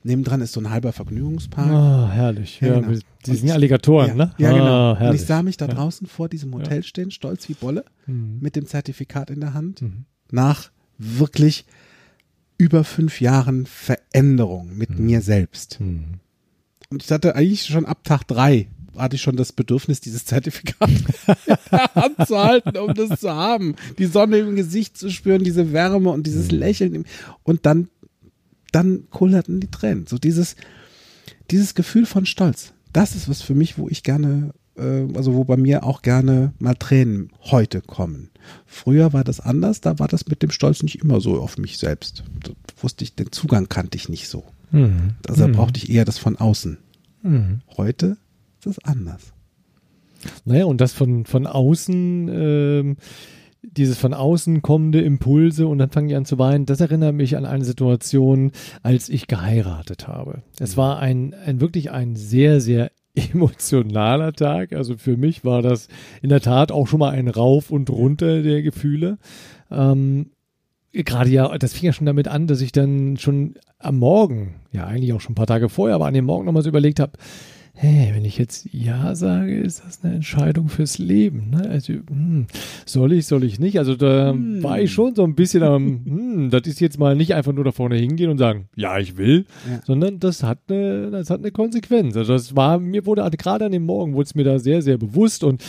nebendran 0.04 0.42
ist 0.42 0.54
so 0.54 0.60
ein 0.60 0.70
halber 0.70 0.94
Vergnügungspark. 0.94 1.68
Ah, 1.72 2.10
herrlich. 2.12 2.60
Ja, 2.62 2.68
Ja, 2.76 2.80
genau. 2.82 3.00
Die 3.26 3.36
sind 3.36 3.48
ja 3.48 3.56
Alligatoren, 3.56 4.10
ja, 4.10 4.14
ne? 4.16 4.34
Ja, 4.38 4.52
genau. 4.52 4.94
Ah, 4.94 5.10
und 5.10 5.16
ich 5.16 5.24
sah 5.26 5.42
mich 5.42 5.58
da 5.58 5.66
draußen 5.68 6.06
vor 6.06 6.30
diesem 6.30 6.54
Hotel 6.54 6.84
stehen, 6.84 7.10
stolz 7.10 7.50
wie 7.50 7.54
Bolle, 7.56 7.86
Mhm. 8.06 8.38
mit 8.40 8.56
dem 8.56 8.68
Zertifikat 8.68 9.32
in 9.32 9.40
der 9.40 9.56
Hand, 9.56 9.82
Mhm. 9.82 10.06
nach 10.32 10.70
wirklich 11.00 11.66
über 12.58 12.84
fünf 12.84 13.20
Jahren 13.20 13.66
Veränderung 13.66 14.78
mit 14.78 14.98
mir 15.00 15.22
selbst. 15.22 15.80
Mhm. 15.82 16.20
Und 16.92 17.04
ich 17.04 17.12
hatte 17.12 17.36
eigentlich 17.36 17.66
schon 17.66 17.86
ab 17.86 18.04
Tag 18.04 18.26
drei 18.28 18.68
hatte 18.98 19.16
ich 19.16 19.22
schon 19.22 19.36
das 19.36 19.52
Bedürfnis, 19.52 20.00
dieses 20.02 20.26
Zertifikat 20.26 20.90
anzuhalten, 21.94 22.78
um 22.78 22.94
das 22.94 23.20
zu 23.20 23.32
haben. 23.32 23.76
Die 23.98 24.06
Sonne 24.06 24.38
im 24.38 24.56
Gesicht 24.56 24.98
zu 24.98 25.10
spüren, 25.10 25.44
diese 25.44 25.74
Wärme 25.74 26.10
und 26.10 26.26
dieses 26.28 26.52
Lächeln. 26.52 26.96
im- 26.96 27.06
Und 27.44 27.66
dann, 27.66 27.90
dann 28.72 29.10
kullerten 29.10 29.60
die 29.60 29.72
Tränen. 29.72 30.08
So 30.08 30.18
dieses, 30.18 30.56
dieses 31.52 31.76
Gefühl 31.76 32.06
von 32.06 32.26
Stolz. 32.26 32.74
Das 32.94 33.16
ist 33.16 33.30
was 33.30 33.42
für 33.42 33.56
mich, 33.56 33.78
wo 33.78 33.90
ich 33.90 34.04
gerne, 34.04 34.52
äh, 34.78 35.06
also 35.16 35.34
wo 35.34 35.44
bei 35.44 35.58
mir 35.58 35.84
auch 35.84 36.02
gerne 36.02 36.54
mal 36.60 36.76
Tränen 36.76 37.30
heute 37.42 37.82
kommen. 37.82 38.30
Früher 38.66 39.12
war 39.14 39.24
das 39.24 39.40
anders, 39.40 39.82
da 39.82 40.00
war 40.00 40.08
das 40.08 40.28
mit 40.28 40.42
dem 40.44 40.52
Stolz 40.52 40.84
nicht 40.84 41.02
immer 41.02 41.20
so 41.20 41.40
auf 41.42 41.58
mich 41.58 41.78
selbst. 41.78 42.24
Da 42.44 42.52
wusste 42.82 43.04
ich, 43.04 43.16
den 43.16 43.32
Zugang 43.32 43.68
kannte 43.70 43.98
ich 43.98 44.08
nicht 44.10 44.30
so. 44.30 44.44
Mhm. 44.72 45.12
Also 45.28 45.42
da 45.42 45.48
Mhm. 45.48 45.54
brauchte 45.54 45.78
ich 45.80 45.90
eher 45.90 46.06
das 46.06 46.18
von 46.18 46.38
außen. 46.38 46.78
Mhm. 47.24 47.62
Heute 47.76 48.18
ist 48.66 48.78
es 48.78 48.84
anders. 48.84 49.34
Naja, 50.46 50.66
und 50.66 50.82
das 50.82 50.94
von, 50.94 51.26
von 51.26 51.46
außen, 51.48 52.30
ähm, 52.32 52.98
dieses 53.62 53.98
von 53.98 54.14
außen 54.14 54.62
kommende 54.62 55.02
Impulse 55.02 55.68
und 55.68 55.78
dann 55.78 55.90
fange 55.90 56.10
ich 56.10 56.16
an 56.16 56.26
zu 56.26 56.38
weinen, 56.38 56.66
das 56.66 56.82
erinnert 56.82 57.16
mich 57.16 57.36
an 57.38 57.46
eine 57.46 57.66
Situation, 57.66 58.52
als 58.84 59.10
ich 59.10 59.28
geheiratet 59.28 60.08
habe. 60.08 60.42
Es 60.60 60.78
war 60.78 61.00
ein, 61.00 61.34
ein 61.46 61.62
wirklich 61.62 61.92
ein 61.92 62.16
sehr, 62.16 62.62
sehr 62.62 62.92
emotionaler 63.16 64.34
Tag. 64.34 64.74
Also 64.74 64.98
für 64.98 65.18
mich 65.18 65.46
war 65.46 65.62
das 65.62 65.88
in 66.22 66.30
der 66.30 66.42
Tat 66.42 66.72
auch 66.72 66.88
schon 66.88 67.00
mal 67.00 67.12
ein 67.12 67.28
Rauf 67.28 67.72
und 67.72 67.90
runter 67.90 68.42
der 68.42 68.62
Gefühle. 68.62 69.18
Ähm, 69.72 70.32
gerade 70.92 71.30
ja, 71.30 71.58
das 71.58 71.74
fing 71.74 71.88
ja 71.88 71.94
schon 71.94 72.06
damit 72.06 72.28
an, 72.28 72.48
dass 72.48 72.62
ich 72.62 72.72
dann 72.72 73.18
schon 73.18 73.56
am 73.80 73.98
Morgen, 73.98 74.56
ja 74.72 74.86
eigentlich 74.86 75.14
auch 75.14 75.22
schon 75.22 75.34
ein 75.34 75.36
paar 75.36 75.48
Tage 75.48 75.70
vorher, 75.70 75.96
aber 75.96 76.08
an 76.08 76.14
dem 76.14 76.26
Morgen 76.26 76.46
nochmal 76.46 76.64
so 76.64 76.70
überlegt 76.70 77.00
habe, 77.00 77.14
hey, 77.76 78.12
wenn 78.14 78.24
ich 78.26 78.38
jetzt 78.38 78.68
Ja 78.72 79.16
sage, 79.16 79.56
ist 79.60 79.84
das 79.86 80.04
eine 80.04 80.16
Entscheidung 80.16 80.70
fürs 80.70 80.98
Leben. 80.98 81.50
Ne? 81.52 81.70
Also, 81.70 81.94
hm, 81.94 82.48
soll 82.86 83.14
ich, 83.14 83.26
soll 83.28 83.44
ich 83.44 83.60
nicht? 83.60 83.78
Also 83.80 83.96
da 83.96 84.32
Hm. 84.32 84.64
war 84.64 84.80
ich 84.80 84.92
schon 84.92 85.14
so 85.16 85.24
ein 85.24 85.36
bisschen 85.36 85.62
am, 85.64 86.02
hm, 86.06 86.50
das 86.50 86.64
ist 86.68 86.80
jetzt 86.80 86.98
mal 87.00 87.16
nicht 87.16 87.36
einfach 87.36 87.52
nur 87.54 87.64
da 87.66 87.72
vorne 87.72 87.96
hingehen 87.98 88.30
und 88.30 88.38
sagen, 88.38 88.70
ja, 88.76 88.98
ich 88.98 89.18
will, 89.18 89.46
Ja. 89.70 89.82
sondern 89.86 90.20
das 90.20 90.42
hat 90.44 90.60
eine, 90.70 91.12
das 91.12 91.30
hat 91.30 91.40
eine 91.40 91.52
Konsequenz. 91.52 92.16
Also 92.16 92.34
das 92.34 92.56
war, 92.56 92.80
mir 92.80 93.06
wurde 93.06 93.30
gerade 93.38 93.66
an 93.66 93.72
dem 93.72 93.86
Morgen, 93.86 94.14
wurde 94.14 94.26
es 94.28 94.36
mir 94.36 94.44
da 94.46 94.58
sehr, 94.60 94.82
sehr 94.82 94.98
bewusst 94.98 95.44
und 95.44 95.62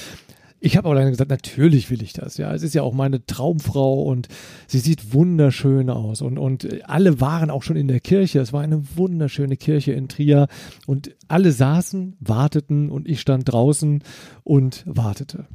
ich 0.61 0.77
habe 0.77 0.89
aber 0.89 0.99
dann 0.99 1.11
gesagt, 1.11 1.31
natürlich 1.31 1.91
will 1.91 2.03
ich 2.03 2.13
das. 2.13 2.39
Ja, 2.39 2.55
es 2.55 2.63
ist 2.63 2.75
ja 2.75 2.83
auch 2.83 2.95
meine 2.95 3.25
Traumfrau 3.25 4.03
und 4.03 4.29
sie 4.67 4.79
sieht 4.79 5.13
wunderschön 5.13 5.91
aus 5.91 6.23
und 6.23 6.39
und 6.39 6.69
alle 6.89 7.21
waren 7.21 7.51
auch 7.51 7.63
schon 7.63 7.77
in 7.77 7.89
der 7.89 8.01
Kirche. 8.01 8.41
Es 8.41 8.53
war 8.53 8.63
eine 8.63 8.83
wunderschöne 8.97 9.57
Kirche 9.57 9.93
in 9.93 10.09
Trier 10.09 10.49
und 10.87 11.15
alle 11.29 11.53
saßen, 11.53 12.17
warteten 12.21 12.91
und 12.91 13.09
ich 13.09 13.21
stand 13.21 13.53
draußen 13.53 14.03
und 14.45 14.83
wartete. 14.87 15.47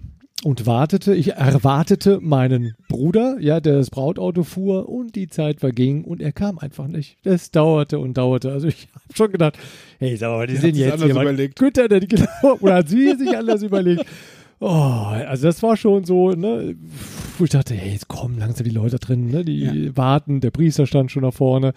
Und 0.43 0.65
wartete, 0.65 1.13
ich 1.13 1.33
erwartete 1.33 2.19
meinen 2.19 2.73
Bruder, 2.89 3.37
ja, 3.39 3.59
der 3.59 3.75
das 3.75 3.91
Brautauto 3.91 4.43
fuhr 4.43 4.89
und 4.89 5.15
die 5.15 5.27
Zeit 5.27 5.59
verging 5.59 6.03
und 6.03 6.19
er 6.19 6.31
kam 6.31 6.57
einfach 6.57 6.87
nicht. 6.87 7.17
Das 7.23 7.51
dauerte 7.51 7.99
und 7.99 8.17
dauerte. 8.17 8.51
Also 8.51 8.67
ich 8.67 8.87
habe 8.95 9.15
schon 9.15 9.31
gedacht, 9.31 9.59
hey, 9.99 10.15
sag 10.17 10.29
mal, 10.29 10.47
die 10.47 10.55
hat 10.55 10.61
sind 10.61 10.77
jetzt 10.77 10.93
anders 10.93 11.05
hier 11.05 11.13
mal 11.13 11.23
überlegt. 11.23 11.59
Güter, 11.59 11.87
der, 11.87 11.99
genau, 12.07 12.25
oder 12.59 12.75
hat 12.75 12.89
sie 12.89 13.15
sich 13.15 13.37
anders 13.37 13.61
überlegt. 13.61 14.05
Oh, 14.63 14.67
also 14.67 15.47
das 15.47 15.61
war 15.63 15.75
schon 15.75 16.03
so, 16.05 16.31
ne, 16.31 16.75
wo 17.39 17.43
ich 17.43 17.49
dachte, 17.49 17.73
hey, 17.73 17.93
jetzt 17.93 18.07
kommen 18.07 18.37
langsam 18.37 18.63
die 18.63 18.69
Leute 18.69 18.99
drin, 18.99 19.25
ne, 19.27 19.43
die 19.43 19.59
Ja. 19.61 19.97
warten, 19.97 20.39
der 20.39 20.51
Priester 20.51 20.85
stand 20.85 21.11
schon 21.11 21.23
da 21.23 21.31
vorne. 21.31 21.73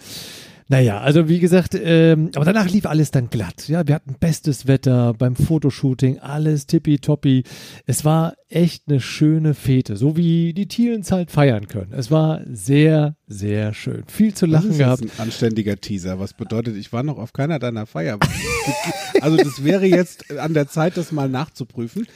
Naja, 0.68 0.98
also 1.00 1.28
wie 1.28 1.40
gesagt, 1.40 1.78
ähm, 1.82 2.30
aber 2.34 2.46
danach 2.46 2.70
lief 2.70 2.86
alles 2.86 3.10
dann 3.10 3.28
glatt. 3.28 3.68
Ja, 3.68 3.86
wir 3.86 3.94
hatten 3.94 4.16
bestes 4.18 4.66
Wetter 4.66 5.12
beim 5.12 5.36
Fotoshooting, 5.36 6.20
alles 6.20 6.66
tippitoppi. 6.66 7.44
Es 7.84 8.04
war 8.06 8.34
echt 8.48 8.84
eine 8.88 8.98
schöne 9.00 9.52
Fete, 9.52 9.96
so 9.98 10.16
wie 10.16 10.54
die 10.54 10.66
Thielens 10.66 11.12
halt 11.12 11.30
feiern 11.30 11.68
können. 11.68 11.92
Es 11.92 12.10
war 12.10 12.40
sehr, 12.50 13.14
sehr 13.26 13.74
schön. 13.74 14.04
Viel 14.06 14.32
zu 14.32 14.46
Das 14.46 14.52
lachen 14.62 14.70
ist 14.70 14.78
gehabt. 14.78 15.02
jetzt 15.02 15.20
ein 15.20 15.24
anständiger 15.24 15.76
Teaser. 15.76 16.18
Was 16.18 16.32
bedeutet, 16.32 16.76
ich 16.76 16.92
war 16.94 17.02
noch 17.02 17.18
auf 17.18 17.34
keiner 17.34 17.58
deiner 17.58 17.84
Feier. 17.84 18.18
Also 19.24 19.38
das 19.38 19.64
wäre 19.64 19.86
jetzt 19.86 20.30
an 20.38 20.52
der 20.52 20.68
Zeit, 20.68 20.98
das 20.98 21.10
mal 21.10 21.30
nachzuprüfen. 21.30 22.06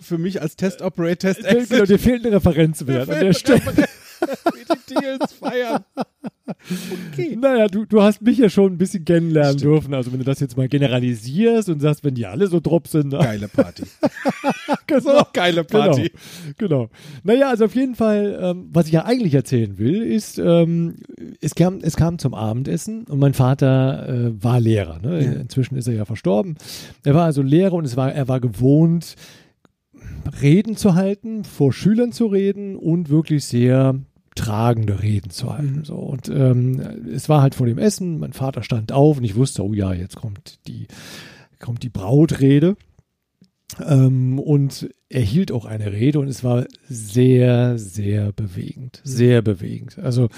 Für 0.00 0.18
mich 0.18 0.42
als 0.42 0.56
Test-Operator, 0.56 1.32
Genau, 1.34 1.48
Test-Exit, 1.50 1.88
dir 1.88 1.98
fehlt 2.00 2.26
ein 2.26 2.32
Referenzwert 2.32 3.08
an 3.08 3.20
der 3.20 3.32
Stelle. 3.32 3.62
Die 4.68 4.94
Deals 4.94 5.32
feiern. 5.32 5.84
Okay. 7.12 7.36
Naja, 7.40 7.68
du, 7.68 7.84
du 7.84 8.02
hast 8.02 8.22
mich 8.22 8.38
ja 8.38 8.48
schon 8.48 8.72
ein 8.72 8.78
bisschen 8.78 9.04
kennenlernen 9.04 9.58
dürfen. 9.58 9.94
Also 9.94 10.12
wenn 10.12 10.18
du 10.18 10.24
das 10.24 10.40
jetzt 10.40 10.56
mal 10.56 10.68
generalisierst 10.68 11.68
und 11.68 11.80
sagst, 11.80 12.04
wenn 12.04 12.14
die 12.14 12.26
alle 12.26 12.46
so 12.46 12.60
drop 12.60 12.88
sind. 12.88 13.12
ne? 13.12 13.18
Geile 13.18 13.48
Party. 13.48 13.82
genau. 14.86 15.26
geile 15.32 15.64
Genau, 15.64 15.94
genau. 16.56 16.88
Naja, 17.22 17.48
also 17.48 17.66
auf 17.66 17.74
jeden 17.74 17.94
Fall, 17.94 18.38
ähm, 18.40 18.68
was 18.72 18.86
ich 18.86 18.92
ja 18.92 19.04
eigentlich 19.04 19.34
erzählen 19.34 19.78
will, 19.78 20.02
ist, 20.02 20.38
ähm, 20.38 20.96
es, 21.40 21.54
kam, 21.54 21.78
es 21.82 21.96
kam 21.96 22.18
zum 22.18 22.34
Abendessen 22.34 23.04
und 23.04 23.18
mein 23.18 23.34
Vater 23.34 24.08
äh, 24.08 24.42
war 24.42 24.60
Lehrer. 24.60 24.98
Ne? 25.00 25.24
Ja. 25.24 25.32
Inzwischen 25.32 25.76
ist 25.76 25.86
er 25.86 25.94
ja 25.94 26.04
verstorben. 26.04 26.56
Er 27.04 27.14
war 27.14 27.24
also 27.24 27.42
Lehrer 27.42 27.74
und 27.74 27.84
es 27.84 27.96
war, 27.96 28.12
er 28.12 28.28
war 28.28 28.40
gewohnt, 28.40 29.16
Reden 30.42 30.76
zu 30.76 30.94
halten, 30.94 31.44
vor 31.44 31.72
Schülern 31.72 32.12
zu 32.12 32.26
reden 32.26 32.76
und 32.76 33.08
wirklich 33.08 33.44
sehr 33.44 33.94
tragende 34.38 35.02
Reden 35.02 35.30
zu 35.30 35.52
halten. 35.52 35.80
Mhm. 35.80 35.84
So. 35.84 35.96
Und 35.96 36.28
ähm, 36.28 36.80
es 37.12 37.28
war 37.28 37.42
halt 37.42 37.54
vor 37.54 37.66
dem 37.66 37.78
Essen, 37.78 38.18
mein 38.18 38.32
Vater 38.32 38.62
stand 38.62 38.92
auf 38.92 39.18
und 39.18 39.24
ich 39.24 39.36
wusste, 39.36 39.64
oh 39.64 39.74
ja, 39.74 39.92
jetzt 39.92 40.16
kommt 40.16 40.66
die, 40.66 40.86
kommt 41.58 41.82
die 41.82 41.90
Brautrede. 41.90 42.76
Ähm, 43.84 44.38
und 44.38 44.88
er 45.10 45.20
hielt 45.20 45.52
auch 45.52 45.66
eine 45.66 45.92
Rede 45.92 46.20
und 46.20 46.28
es 46.28 46.42
war 46.42 46.64
sehr, 46.88 47.78
sehr 47.78 48.32
bewegend. 48.32 49.00
Sehr 49.04 49.42
bewegend. 49.42 49.98
Also, 49.98 50.28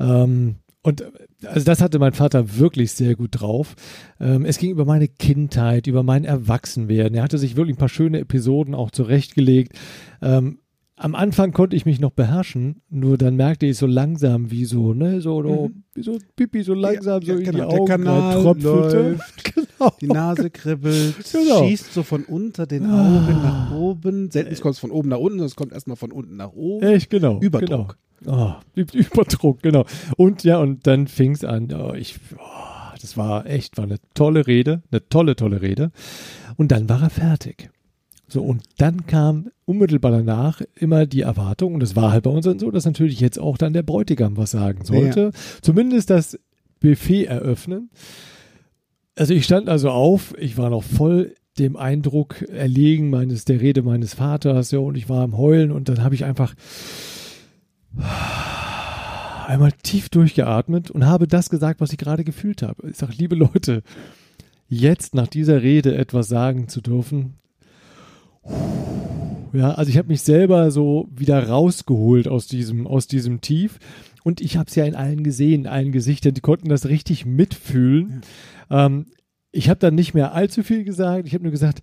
ähm, 0.00 0.56
Und 0.84 1.04
also 1.44 1.64
das 1.64 1.80
hatte 1.80 2.00
mein 2.00 2.12
Vater 2.12 2.58
wirklich 2.58 2.90
sehr 2.90 3.14
gut 3.14 3.40
drauf. 3.40 3.76
Ähm, 4.18 4.44
es 4.44 4.58
ging 4.58 4.70
über 4.70 4.84
meine 4.84 5.06
Kindheit, 5.06 5.86
über 5.86 6.02
mein 6.02 6.24
Erwachsenwerden. 6.24 7.16
Er 7.16 7.22
hatte 7.22 7.38
sich 7.38 7.54
wirklich 7.54 7.76
ein 7.76 7.78
paar 7.78 7.88
schöne 7.88 8.18
Episoden 8.18 8.74
auch 8.74 8.90
zurechtgelegt. 8.90 9.78
Ähm, 10.20 10.58
am 11.02 11.14
Anfang 11.14 11.52
konnte 11.52 11.74
ich 11.74 11.84
mich 11.84 11.98
noch 12.00 12.12
beherrschen, 12.12 12.80
nur 12.88 13.18
dann 13.18 13.34
merkte 13.36 13.66
ich 13.66 13.76
so 13.76 13.86
langsam, 13.86 14.50
wie 14.50 14.64
so, 14.64 14.94
ne, 14.94 15.20
so, 15.20 15.42
so 15.42 15.68
Mhm. 15.68 15.82
wie 15.94 16.02
so 16.02 16.18
Pipi 16.36 16.62
so 16.62 16.74
langsam 16.74 17.20
Ja, 17.22 17.34
so 17.34 17.38
in 17.40 17.44
genau, 17.44 17.52
die 17.52 17.70
der 17.70 17.80
Augen 17.80 17.86
Kanal 17.86 18.42
tröpfelte. 18.42 19.02
läuft. 19.10 19.54
Genau. 19.54 19.92
Die 20.00 20.06
Nase 20.06 20.48
kribbelt, 20.50 21.14
Genau. 21.32 21.64
schießt 21.66 21.92
so 21.92 22.04
von 22.04 22.22
unter 22.24 22.66
den 22.66 22.86
Ah. 22.86 23.16
Augen 23.16 23.42
nach 23.42 23.72
oben. 23.74 24.30
Selten 24.30 24.54
kommt 24.60 24.74
es 24.74 24.78
von 24.78 24.92
oben 24.92 25.08
nach 25.08 25.18
unten, 25.18 25.38
sondern 25.38 25.46
es 25.48 25.56
kommt 25.56 25.72
erstmal 25.72 25.96
von 25.96 26.12
unten 26.12 26.36
nach 26.36 26.52
oben. 26.52 26.86
Echt, 26.86 27.10
genau. 27.10 27.40
Überdruck. 27.40 27.98
Genau. 28.24 28.60
Oh, 28.76 28.80
Überdruck, 28.92 29.60
genau. 29.62 29.84
Und 30.16 30.44
ja, 30.44 30.58
und 30.58 30.86
dann 30.86 31.08
fing 31.08 31.32
es 31.32 31.44
an. 31.44 31.68
Oh, 31.72 31.92
ich, 31.94 32.20
oh, 32.38 32.94
das 33.00 33.16
war 33.16 33.44
echt, 33.46 33.76
war 33.76 33.84
eine 33.84 33.96
tolle 34.14 34.46
Rede, 34.46 34.82
eine 34.92 35.08
tolle, 35.08 35.34
tolle 35.34 35.60
Rede. 35.62 35.90
Und 36.56 36.70
dann 36.70 36.88
war 36.88 37.02
er 37.02 37.10
fertig. 37.10 37.68
So, 38.32 38.42
und 38.42 38.62
dann 38.78 39.06
kam 39.06 39.50
unmittelbar 39.66 40.10
danach 40.10 40.62
immer 40.74 41.04
die 41.04 41.20
Erwartung, 41.20 41.74
und 41.74 41.80
das 41.80 41.96
war 41.96 42.12
halt 42.12 42.24
bei 42.24 42.30
uns 42.30 42.46
dann 42.46 42.58
so, 42.58 42.70
dass 42.70 42.86
natürlich 42.86 43.20
jetzt 43.20 43.38
auch 43.38 43.58
dann 43.58 43.74
der 43.74 43.82
Bräutigam 43.82 44.38
was 44.38 44.52
sagen 44.52 44.86
sollte. 44.86 45.32
Zumindest 45.60 46.08
das 46.08 46.38
Buffet 46.80 47.26
eröffnen. 47.26 47.90
Also 49.16 49.34
ich 49.34 49.44
stand 49.44 49.68
also 49.68 49.90
auf, 49.90 50.34
ich 50.38 50.56
war 50.56 50.70
noch 50.70 50.82
voll 50.82 51.34
dem 51.58 51.76
Eindruck 51.76 52.40
erlegen 52.48 53.10
meines, 53.10 53.44
der 53.44 53.60
Rede 53.60 53.82
meines 53.82 54.14
Vaters, 54.14 54.70
ja, 54.70 54.78
und 54.78 54.96
ich 54.96 55.10
war 55.10 55.22
am 55.22 55.36
Heulen 55.36 55.70
und 55.70 55.90
dann 55.90 56.02
habe 56.02 56.14
ich 56.14 56.24
einfach 56.24 56.54
einmal 59.46 59.72
tief 59.82 60.08
durchgeatmet 60.08 60.90
und 60.90 61.04
habe 61.04 61.28
das 61.28 61.50
gesagt, 61.50 61.82
was 61.82 61.92
ich 61.92 61.98
gerade 61.98 62.24
gefühlt 62.24 62.62
habe. 62.62 62.88
Ich 62.88 62.96
sage, 62.96 63.12
liebe 63.18 63.34
Leute, 63.34 63.82
jetzt 64.68 65.14
nach 65.14 65.26
dieser 65.26 65.60
Rede 65.60 65.94
etwas 65.94 66.28
sagen 66.28 66.68
zu 66.68 66.80
dürfen. 66.80 67.34
Ja, 69.52 69.72
also 69.72 69.90
ich 69.90 69.98
habe 69.98 70.08
mich 70.08 70.22
selber 70.22 70.70
so 70.70 71.08
wieder 71.14 71.48
rausgeholt 71.48 72.26
aus 72.26 72.46
diesem, 72.46 72.86
aus 72.86 73.06
diesem 73.06 73.40
Tief. 73.40 73.78
Und 74.24 74.40
ich 74.40 74.56
habe 74.56 74.68
es 74.68 74.74
ja 74.74 74.84
in 74.84 74.94
allen 74.94 75.24
gesehen, 75.24 75.62
in 75.62 75.66
allen 75.66 75.92
Gesichtern, 75.92 76.34
die 76.34 76.40
konnten 76.40 76.68
das 76.68 76.86
richtig 76.86 77.26
mitfühlen. 77.26 78.22
Ähm, 78.70 79.06
ich 79.50 79.68
habe 79.68 79.80
dann 79.80 79.94
nicht 79.94 80.14
mehr 80.14 80.32
allzu 80.32 80.62
viel 80.62 80.84
gesagt. 80.84 81.26
Ich 81.26 81.34
habe 81.34 81.42
nur 81.42 81.50
gesagt, 81.50 81.82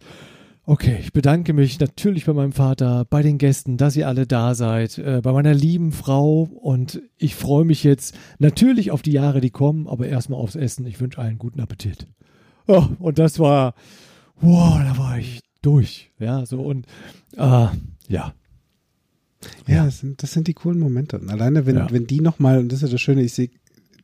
okay, 0.65 0.97
ich 0.99 1.13
bedanke 1.13 1.53
mich 1.53 1.79
natürlich 1.79 2.25
bei 2.25 2.33
meinem 2.33 2.51
Vater, 2.51 3.05
bei 3.09 3.21
den 3.21 3.37
Gästen, 3.37 3.77
dass 3.77 3.95
ihr 3.95 4.07
alle 4.07 4.25
da 4.25 4.55
seid, 4.55 4.97
äh, 4.97 5.19
bei 5.21 5.31
meiner 5.31 5.53
lieben 5.53 5.91
Frau 5.91 6.43
und 6.43 7.01
ich 7.17 7.35
freue 7.35 7.65
mich 7.65 7.83
jetzt 7.83 8.17
natürlich 8.39 8.91
auf 8.91 9.01
die 9.01 9.11
Jahre, 9.11 9.41
die 9.41 9.49
kommen, 9.49 9.87
aber 9.87 10.07
erstmal 10.07 10.39
aufs 10.39 10.55
Essen. 10.55 10.85
Ich 10.85 10.99
wünsche 10.99 11.19
allen 11.19 11.37
guten 11.37 11.59
Appetit. 11.59 12.07
Oh, 12.67 12.85
und 12.99 13.19
das 13.19 13.39
war, 13.39 13.73
wow, 14.41 14.79
da 14.79 14.97
war 14.97 15.17
ich 15.17 15.39
durch. 15.61 16.11
Ja, 16.19 16.45
so 16.45 16.61
und 16.61 16.85
äh, 17.35 17.67
ja. 18.07 18.33
Ja, 19.67 19.85
das 19.85 19.99
sind, 19.99 20.21
das 20.21 20.31
sind 20.33 20.47
die 20.47 20.53
coolen 20.53 20.79
Momente. 20.79 21.17
Und 21.19 21.29
alleine, 21.29 21.65
wenn, 21.65 21.77
Ja. 21.77 21.91
wenn 21.91 22.07
die 22.07 22.19
nochmal, 22.21 22.59
und 22.59 22.69
das 22.71 22.77
ist 22.83 22.89
ja 22.89 22.93
das 22.93 23.01
Schöne, 23.01 23.21
ich 23.23 23.33
sehe, 23.33 23.49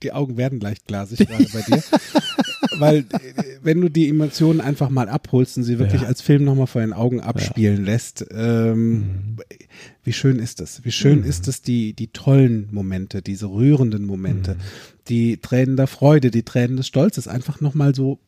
die 0.03 0.11
Augen 0.13 0.37
werden 0.37 0.59
leicht 0.59 0.85
glasig 0.87 1.19
gerade 1.27 1.47
bei 1.51 1.61
dir. 1.61 1.83
Weil, 2.79 2.97
äh, 2.99 3.03
wenn 3.63 3.79
du 3.81 3.89
die 3.89 4.07
Emotionen 4.09 4.59
einfach 4.61 4.89
mal 4.89 5.07
abholst 5.09 5.57
und 5.57 5.63
sie 5.63 5.79
wirklich 5.79 6.01
Ja. 6.03 6.07
als 6.07 6.21
Film 6.21 6.43
nochmal 6.43 6.67
vor 6.67 6.81
den 6.81 6.93
Augen 6.93 7.19
abspielen 7.21 7.83
lässt, 7.85 8.25
ähm, 8.31 9.37
wie 10.03 10.13
schön 10.13 10.39
ist 10.39 10.59
das? 10.61 10.83
Wie 10.85 10.91
schön 10.91 11.19
Mhm. 11.19 11.25
ist 11.25 11.47
es, 11.47 11.61
die, 11.61 11.93
die 11.93 12.07
tollen 12.07 12.67
Momente, 12.71 13.21
diese 13.21 13.47
rührenden 13.49 14.05
Momente, 14.05 14.55
Mhm. 14.55 14.59
die 15.09 15.37
Tränen 15.37 15.75
der 15.77 15.87
Freude, 15.87 16.31
die 16.31 16.43
Tränen 16.43 16.77
des 16.77 16.87
Stolzes 16.87 17.27
einfach 17.27 17.59
nochmal 17.61 17.93
so 17.95 18.19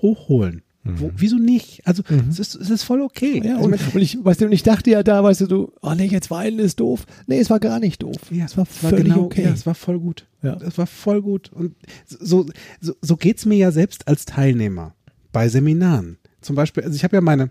hochholen. 0.00 0.62
Wo, 0.84 1.12
wieso 1.16 1.36
nicht? 1.36 1.86
Also, 1.86 2.02
es, 2.28 2.40
ist, 2.40 2.56
es 2.56 2.68
ist 2.68 2.82
voll 2.82 3.02
okay. 3.02 3.40
Mhm. 3.40 3.46
Ja, 3.46 3.56
Also, 3.56 3.66
und, 3.66 3.94
und 3.94 4.00
ich, 4.00 4.18
weißt 4.22 4.40
du, 4.40 4.46
und 4.46 4.52
ich 4.52 4.64
dachte 4.64 4.90
ja 4.90 5.04
da, 5.04 5.22
weißt 5.22 5.42
du, 5.42 5.46
du, 5.46 5.72
oh 5.80 5.94
nee, 5.94 6.06
jetzt 6.06 6.30
weinen 6.30 6.58
ist 6.58 6.80
doof. 6.80 7.06
Nee, 7.26 7.38
es 7.38 7.50
war 7.50 7.60
gar 7.60 7.78
nicht 7.78 8.02
doof. 8.02 8.16
Ja, 8.30 8.46
es 8.46 8.56
war 8.56 8.66
völlig 8.66 9.14
okay. 9.14 9.44
Ja, 9.44 9.50
es 9.50 9.64
war 9.64 9.76
voll 9.76 10.00
gut. 10.00 10.26
Ja. 10.42 10.54
Es 10.54 10.78
war 10.78 10.88
voll 10.88 11.22
gut. 11.22 11.52
Und 11.52 11.76
so, 12.06 12.46
so, 12.80 12.94
so 13.00 13.16
geht's 13.16 13.46
mir 13.46 13.56
ja 13.56 13.70
selbst 13.70 14.08
als 14.08 14.24
Teilnehmer 14.24 14.94
bei 15.30 15.48
Seminaren. 15.48 16.18
Zum 16.40 16.56
Beispiel, 16.56 16.82
also 16.82 16.96
ich 16.96 17.04
habe 17.04 17.14
ja 17.14 17.20
meine 17.20 17.50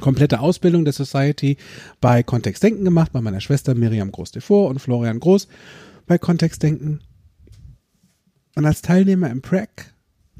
komplette 0.00 0.40
Ausbildung 0.40 0.84
der 0.84 0.92
Society 0.92 1.56
bei 2.02 2.22
Kontextdenken 2.22 2.84
gemacht, 2.84 3.12
bei 3.12 3.22
meiner 3.22 3.40
Schwester 3.40 3.74
Miriam 3.74 4.12
Groß-Devor 4.12 4.68
und 4.68 4.80
Florian 4.80 5.20
Groß 5.20 5.48
bei 6.06 6.18
Kontextdenken. 6.18 7.00
Und 8.54 8.66
als 8.66 8.82
Teilnehmer 8.82 9.30
im 9.30 9.40
Prac, 9.40 9.93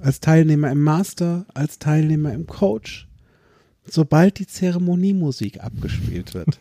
als 0.05 0.21
Teilnehmer 0.21 0.71
im 0.71 0.83
Master, 0.83 1.47
als 1.55 1.79
Teilnehmer 1.79 2.35
im 2.35 2.47
Coach, 2.47 3.09
sobald 3.87 4.39
die 4.39 4.47
Zeremoniemusik 4.47 5.65
abgespielt 5.65 6.35
wird. 6.35 6.61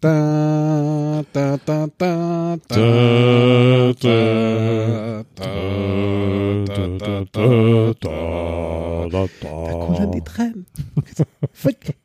da, 0.00 1.24
da, 1.32 1.56
da, 1.64 1.86
da, 1.96 2.58
da, 2.68 3.92
da, 3.92 3.94
da, 3.94 5.24
da, 5.36 5.64
da, 6.66 7.24
da, 7.30 7.94
da. 8.00 9.28
Da 9.40 9.72
kullern 9.86 10.10
die 10.10 10.24
Tränen. 10.24 10.66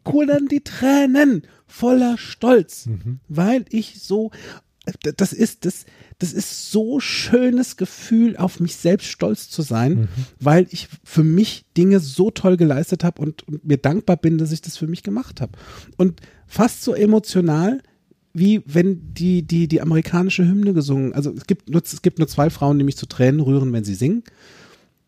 Kullern 0.03 0.47
die 0.47 0.61
Tränen 0.61 1.41
voller 1.65 2.17
Stolz, 2.19 2.87
weil 3.27 3.65
ich 3.69 3.99
so, 4.01 4.29
das 5.17 5.33
ist, 5.33 5.65
das, 5.65 5.85
das 6.17 6.33
ist 6.33 6.71
so 6.71 6.99
schönes 6.99 7.77
Gefühl, 7.77 8.35
auf 8.37 8.59
mich 8.59 8.75
selbst 8.75 9.07
stolz 9.07 9.49
zu 9.49 9.61
sein, 9.61 10.07
weil 10.39 10.67
ich 10.71 10.87
für 11.03 11.23
mich 11.23 11.65
Dinge 11.77 11.99
so 11.99 12.31
toll 12.31 12.57
geleistet 12.57 13.03
habe 13.03 13.21
und, 13.21 13.47
und 13.47 13.65
mir 13.65 13.77
dankbar 13.77 14.17
bin, 14.17 14.37
dass 14.37 14.51
ich 14.51 14.61
das 14.61 14.77
für 14.77 14.87
mich 14.87 15.03
gemacht 15.03 15.41
habe. 15.41 15.51
Und 15.97 16.21
fast 16.47 16.81
so 16.83 16.93
emotional, 16.95 17.81
wie 18.33 18.61
wenn 18.65 19.13
die, 19.13 19.43
die, 19.43 19.67
die 19.67 19.81
amerikanische 19.81 20.43
Hymne 20.45 20.73
gesungen. 20.73 21.13
Also 21.13 21.33
es 21.33 21.45
gibt, 21.45 21.69
nur, 21.69 21.81
es 21.83 22.01
gibt 22.01 22.17
nur 22.19 22.27
zwei 22.27 22.49
Frauen, 22.49 22.77
die 22.79 22.85
mich 22.85 22.97
zu 22.97 23.05
Tränen 23.05 23.41
rühren, 23.41 23.71
wenn 23.73 23.83
sie 23.83 23.95
singen. 23.95 24.23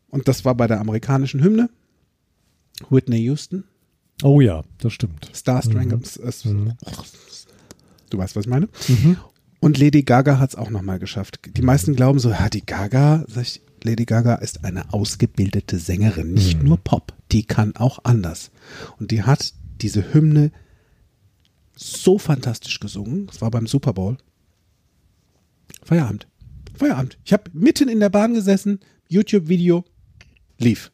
Und 0.10 0.28
das 0.28 0.44
war 0.46 0.54
bei 0.56 0.68
der 0.68 0.80
amerikanischen 0.80 1.42
Hymne. 1.44 1.70
Whitney 2.90 3.20
Houston, 3.24 3.64
Oh 4.24 4.40
ja, 4.42 4.64
das 4.80 4.94
stimmt. 4.94 5.32
Star 5.34 5.62
Strangled. 5.64 6.04
es- 6.06 6.18
es- 6.18 6.44
Du 8.10 8.18
weißt, 8.18 8.36
was 8.36 8.44
ich 8.46 8.50
meine? 8.50 8.68
Und 9.62 9.78
Lady 9.78 10.02
Gaga 10.02 10.40
hat 10.40 10.50
es 10.50 10.56
auch 10.56 10.72
nochmal 10.72 10.98
geschafft. 10.98 11.40
Die 11.56 11.62
meisten 11.62 11.96
glauben 11.96 12.18
so, 12.18 12.32
ja, 12.32 12.50
die 12.50 12.66
Gaga, 12.66 13.24
sag 13.28 13.44
ich, 13.44 13.62
Lady 13.84 14.06
Gaga 14.06 14.36
ist 14.36 14.66
eine 14.66 14.92
ausgebildete 14.92 15.78
Sängerin, 15.78 16.34
nicht 16.34 16.64
nur 16.64 16.78
Pop, 16.78 17.14
die 17.32 17.44
kann 17.44 17.76
auch 17.76 18.00
anders. 18.04 18.52
Und 19.00 19.12
die 19.12 19.24
hat 19.24 19.54
diese 19.82 20.14
Hymne 20.14 20.52
so 21.76 22.18
fantastisch 22.18 22.80
gesungen. 22.80 23.28
Das 23.28 23.42
war 23.42 23.52
beim 23.52 23.68
Super 23.68 23.94
Bowl. 23.94 24.18
Feierabend. 25.84 26.28
Feierabend. 26.76 27.20
Ich 27.24 27.32
habe 27.32 27.52
mitten 27.54 27.88
in 27.88 28.00
der 28.00 28.10
Bahn 28.10 28.34
gesessen, 28.34 28.80
YouTube-Video, 29.10 29.86
lief. 30.58 30.92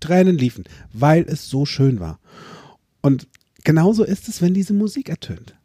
Tränen 0.00 0.36
liefen, 0.36 0.64
weil 0.92 1.24
es 1.26 1.48
so 1.48 1.64
schön 1.64 1.98
war. 1.98 2.20
Und 3.00 3.26
genauso 3.64 4.04
ist 4.04 4.28
es, 4.28 4.42
wenn 4.42 4.52
diese 4.52 4.74
Musik 4.74 5.08
ertönt. 5.08 5.55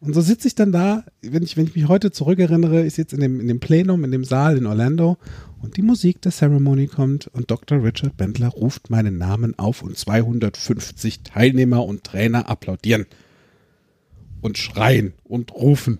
Und 0.00 0.14
so 0.14 0.20
sitze 0.20 0.46
ich 0.48 0.54
dann 0.54 0.72
da, 0.72 1.04
wenn 1.22 1.42
ich, 1.42 1.56
wenn 1.56 1.66
ich 1.66 1.74
mich 1.74 1.88
heute 1.88 2.10
zurückerinnere, 2.10 2.84
ich 2.84 2.94
sitze 2.94 3.16
in 3.16 3.22
dem, 3.22 3.40
in 3.40 3.48
dem 3.48 3.60
Plenum, 3.60 4.04
in 4.04 4.10
dem 4.10 4.24
Saal 4.24 4.58
in 4.58 4.66
Orlando 4.66 5.16
und 5.62 5.76
die 5.76 5.82
Musik 5.82 6.20
der 6.20 6.32
Ceremony 6.32 6.86
kommt 6.86 7.28
und 7.28 7.50
Dr. 7.50 7.82
Richard 7.82 8.16
Bendler 8.16 8.48
ruft 8.48 8.90
meinen 8.90 9.16
Namen 9.16 9.58
auf 9.58 9.82
und 9.82 9.96
250 9.96 11.22
Teilnehmer 11.22 11.84
und 11.84 12.04
Trainer 12.04 12.48
applaudieren 12.48 13.06
und 14.42 14.58
schreien 14.58 15.14
und 15.24 15.54
rufen. 15.54 15.98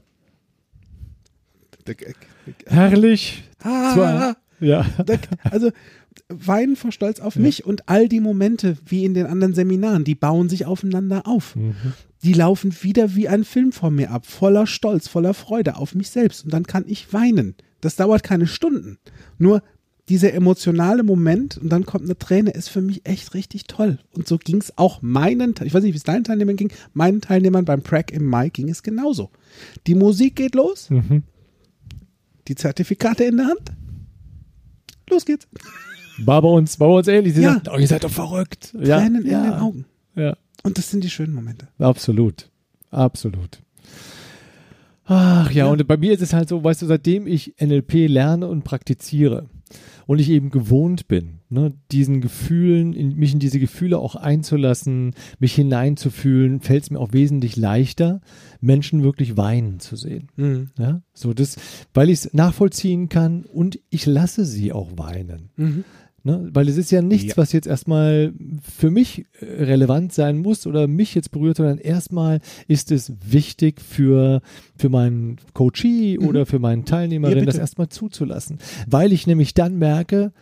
Herrlich. 2.67 3.45
Ah, 3.63 4.35
ja. 4.61 4.87
Also 5.45 5.71
weinen 6.29 6.77
vor 6.77 6.93
Stolz 6.93 7.21
auf 7.21 7.37
mich 7.37 7.65
und 7.67 7.89
all 7.89 8.09
die 8.09 8.21
Momente 8.21 8.77
wie 8.87 9.05
in 9.05 9.15
den 9.15 9.27
anderen 9.27 9.55
Seminaren, 9.55 10.05
die 10.05 10.15
bauen 10.15 10.49
sich 10.49 10.65
aufeinander 10.67 11.27
auf. 11.27 11.57
Die 12.23 12.33
laufen 12.33 12.75
wieder 12.83 13.15
wie 13.15 13.29
ein 13.29 13.45
Film 13.45 13.73
vor 13.73 13.91
mir 13.91 14.11
ab, 14.11 14.27
voller 14.27 14.67
Stolz, 14.67 15.09
voller 15.09 15.35
Freude 15.35 15.77
auf 15.77 15.95
mich 15.95 16.11
selbst 16.11 16.45
und 16.45 16.53
dann 16.53 16.65
kann 16.67 16.85
ich 16.87 17.13
weinen. 17.13 17.55
Das 17.83 17.97
dauert 17.97 18.23
keine 18.23 18.47
Stunden. 18.47 18.99
Nur 19.39 19.63
dieser 20.09 20.33
emotionale 20.33 21.03
Moment 21.03 21.59
und 21.59 21.69
dann 21.69 21.85
kommt 21.85 22.05
eine 22.05 22.17
Träne, 22.17 22.51
ist 22.51 22.69
für 22.69 22.81
mich 22.81 23.03
echt 23.07 23.35
richtig 23.35 23.65
toll. 23.65 23.99
Und 24.13 24.27
so 24.29 24.39
ging 24.39 24.59
es 24.59 24.79
auch 24.79 25.03
meinen, 25.03 25.55
ich 25.65 25.75
weiß 25.75 25.83
nicht, 25.83 25.93
wie 25.95 25.99
es 25.99 26.05
deinen 26.05 26.25
Teilnehmern 26.25 26.57
ging, 26.57 26.71
meinen 26.95 27.21
Teilnehmern 27.21 27.65
beim 27.65 27.83
Prac 27.83 28.13
im 28.13 28.25
Mai 28.25 28.49
ging 28.49 28.69
es 28.69 28.83
genauso. 28.85 29.31
Die 29.87 29.95
Musik 29.97 30.37
geht 30.37 30.55
los, 30.55 30.91
Mhm. 30.91 31.25
die 32.49 32.55
Zertifikate 32.55 33.25
in 33.25 33.37
der 33.39 33.47
Hand. 33.47 33.73
Los 35.11 35.25
geht's. 35.25 35.47
War 36.19 36.41
bei 36.43 36.49
uns, 36.49 36.81
war 36.81 36.89
bei 36.89 36.95
uns 36.95 37.09
ähnlich. 37.09 37.35
Sie 37.35 37.43
Ja. 37.43 37.55
sagten, 37.55 37.71
oh, 37.75 37.79
ihr 37.79 37.87
seid 37.87 38.05
doch 38.05 38.11
verrückt. 38.11 38.75
Ja, 38.81 38.99
Tränen 39.01 39.25
in 39.25 39.31
ja, 39.31 39.43
den 39.43 39.53
Augen. 39.55 39.85
Ja, 40.15 40.37
Und 40.63 40.79
das 40.79 40.91
sind 40.91 41.05
die 41.05 41.11
schönen 41.11 41.35
Momente. 41.35 41.69
absolut. 41.79 42.49
Absolut. 42.91 43.61
Ach 45.07 45.51
ja, 45.53 45.67
und 45.67 45.87
bei 45.87 45.97
mir 45.97 46.13
ist 46.13 46.23
es 46.23 46.33
halt 46.33 46.49
so, 46.49 46.63
weißt 46.63 46.83
du, 46.83 46.87
seitdem 46.87 47.27
ich 47.27 47.55
NLP 47.61 48.09
lerne 48.09 48.49
und 48.49 48.65
praktiziere 48.65 49.49
und 50.07 50.21
ich 50.21 50.31
eben 50.31 50.51
gewohnt 50.51 51.09
bin, 51.09 51.41
ne, 51.49 51.73
diesen 51.91 52.21
Gefühlen, 52.21 52.93
in, 52.93 53.17
mich 53.17 53.33
in 53.33 53.39
diese 53.39 53.61
Gefühle 53.61 53.99
auch 53.99 54.17
einzulassen, 54.17 55.15
mich 55.39 55.55
hineinzufühlen, 55.55 56.61
fällt 56.61 56.85
es 56.85 56.91
mir 56.91 56.99
auch 56.99 57.13
wesentlich 57.13 57.57
leichter, 57.57 58.21
Menschen 58.61 59.03
wirklich 59.03 59.37
weinen 59.37 59.81
zu 59.81 59.97
sehen. 59.97 60.29
Mhm. 60.37 60.71
Ja, 60.79 61.03
so 61.15 61.35
das, 61.35 61.57
weil 61.95 62.11
ich 62.11 62.21
es 62.21 62.35
nachvollziehen 62.35 63.09
kann 63.09 63.45
und 63.45 63.79
ich 63.91 64.07
lasse 64.07 64.45
sie 64.45 64.73
auch 64.73 64.91
weinen. 64.97 65.51
Mhm. 65.57 65.85
Ne? 66.27 66.51
Weil 66.53 66.69
es 66.69 66.77
ist 66.77 66.91
ja 66.91 67.03
nichts, 67.03 67.29
Ja. 67.29 67.37
was 67.37 67.53
jetzt 67.53 67.69
erstmal 67.69 68.33
für 68.61 68.91
mich 68.91 69.27
äh, 69.39 69.45
relevant 69.63 70.13
sein 70.13 70.39
muss 70.39 70.67
oder 70.67 70.89
mich 70.89 71.15
jetzt 71.15 71.31
berührt, 71.31 71.57
sondern 71.59 71.79
erstmal 71.79 72.41
ist 72.67 72.91
es 72.91 73.13
wichtig 73.25 73.81
für, 73.81 74.43
für 74.77 74.89
meinen 74.89 75.37
Coachee 75.55 76.19
oder 76.19 76.45
für 76.45 76.59
meinen 76.59 76.85
Teilnehmerin, 76.85 77.35
Mhm. 77.37 77.41
Ja, 77.43 77.47
das 77.47 77.59
erstmal 77.59 77.91
zuzulassen. 77.91 78.59
Weil 78.89 79.13
ich 79.13 79.29
nämlich 79.29 79.55
dann 79.55 79.79
merke, 79.79 80.33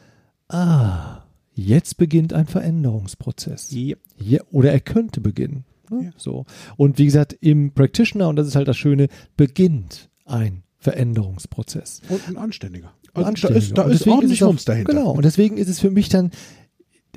ah, 0.49 1.19
jetzt 1.53 1.99
beginnt 1.99 2.33
ein 2.33 2.47
Veränderungsprozess. 2.47 3.71
Ja. 3.73 3.97
Ja, 4.19 4.41
oder 4.53 4.73
er 4.73 4.81
könnte 4.81 5.21
beginnen. 5.21 5.65
Ne? 5.91 6.15
So. 6.17 6.47
Und 6.79 6.97
wie 6.99 7.05
gesagt, 7.05 7.37
im 7.43 7.73
Practitioner, 7.73 8.31
und 8.31 8.37
das 8.37 8.47
ist 8.47 8.57
halt 8.57 8.69
das 8.69 8.79
Schöne, 8.79 9.09
beginnt 9.37 10.09
ein 10.25 10.63
Veränderungsprozess. 10.79 12.01
Und 12.09 12.27
ein 12.27 12.39
anständiger. 12.39 12.93
Also 13.15 13.49
da 13.49 13.55
ist, 13.55 13.77
da 13.79 13.83
Und 13.83 13.91
ist 13.93 14.01
deswegen 14.01 14.17
ordentlich 14.17 14.41
es 14.41 14.43
auch- 14.45 14.49
Wumms 14.49 14.65
dahinter. 14.65 14.93
Genau, 14.93 15.11
und 15.13 15.25
deswegen 15.25 15.57
ist 15.57 15.69
es 15.69 15.81
für 15.81 15.91
mich 15.91 16.09
dann, 16.09 16.31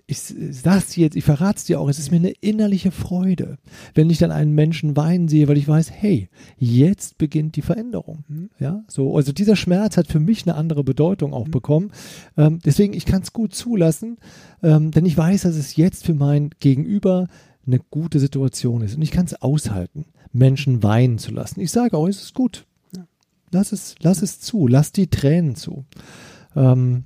ich 0.10 0.20
sag's 0.20 0.92
dir 0.92 1.02
jetzt, 1.02 1.18
ich 1.18 1.24
verrat's 1.26 1.66
dir 1.66 1.82
auch, 1.82 1.90
es 1.90 2.00
ist 2.00 2.12
mir 2.12 2.18
eine 2.18 2.30
innerliche 2.40 2.92
Freude, 2.92 3.58
wenn 3.94 4.10
ich 4.10 4.20
dann 4.20 4.32
einen 4.32 4.54
Menschen 4.54 4.96
weinen 4.96 5.28
sehe, 5.28 5.48
weil 5.50 5.58
ich 5.58 5.68
weiß, 5.68 5.92
hey, 5.92 6.30
jetzt 6.58 7.18
beginnt 7.18 7.58
die 7.58 7.62
Veränderung. 7.62 8.24
Mhm. 8.30 8.50
Ja, 8.58 8.84
so, 8.88 9.18
also 9.18 9.34
dieser 9.34 9.58
Schmerz 9.58 9.98
hat 9.98 10.08
für 10.08 10.22
mich 10.22 10.46
eine 10.48 10.56
andere 10.56 10.84
Bedeutung 10.86 11.34
auch 11.34 11.50
bekommen. 11.50 11.92
Ähm, 12.38 12.60
deswegen, 12.64 12.94
ich 12.94 13.06
kann 13.06 13.22
es 13.22 13.34
gut 13.34 13.54
zulassen, 13.54 14.18
ähm, 14.64 14.92
denn 14.92 15.06
ich 15.06 15.18
weiß, 15.18 15.42
dass 15.42 15.56
es 15.56 15.76
jetzt 15.76 16.06
für 16.06 16.14
mein 16.14 16.52
Gegenüber 16.62 17.28
eine 17.66 17.80
gute 17.92 18.20
Situation 18.20 18.82
ist 18.84 18.96
und 18.96 19.02
ich 19.02 19.12
kann 19.12 19.26
es 19.26 19.42
aushalten, 19.42 20.06
Menschen 20.32 20.84
weinen 20.84 21.18
zu 21.18 21.32
lassen. 21.32 21.60
Ich 21.60 21.72
sage 21.72 21.98
auch, 21.98 22.08
es 22.08 22.22
ist 22.22 22.34
gut. 22.34 22.66
Lass 23.52 23.72
es, 23.72 23.96
lass 24.00 24.22
es 24.22 24.40
zu, 24.40 24.68
lass 24.68 24.92
die 24.92 25.10
Tränen 25.10 25.56
zu. 25.56 25.86
Ähm, 26.56 27.06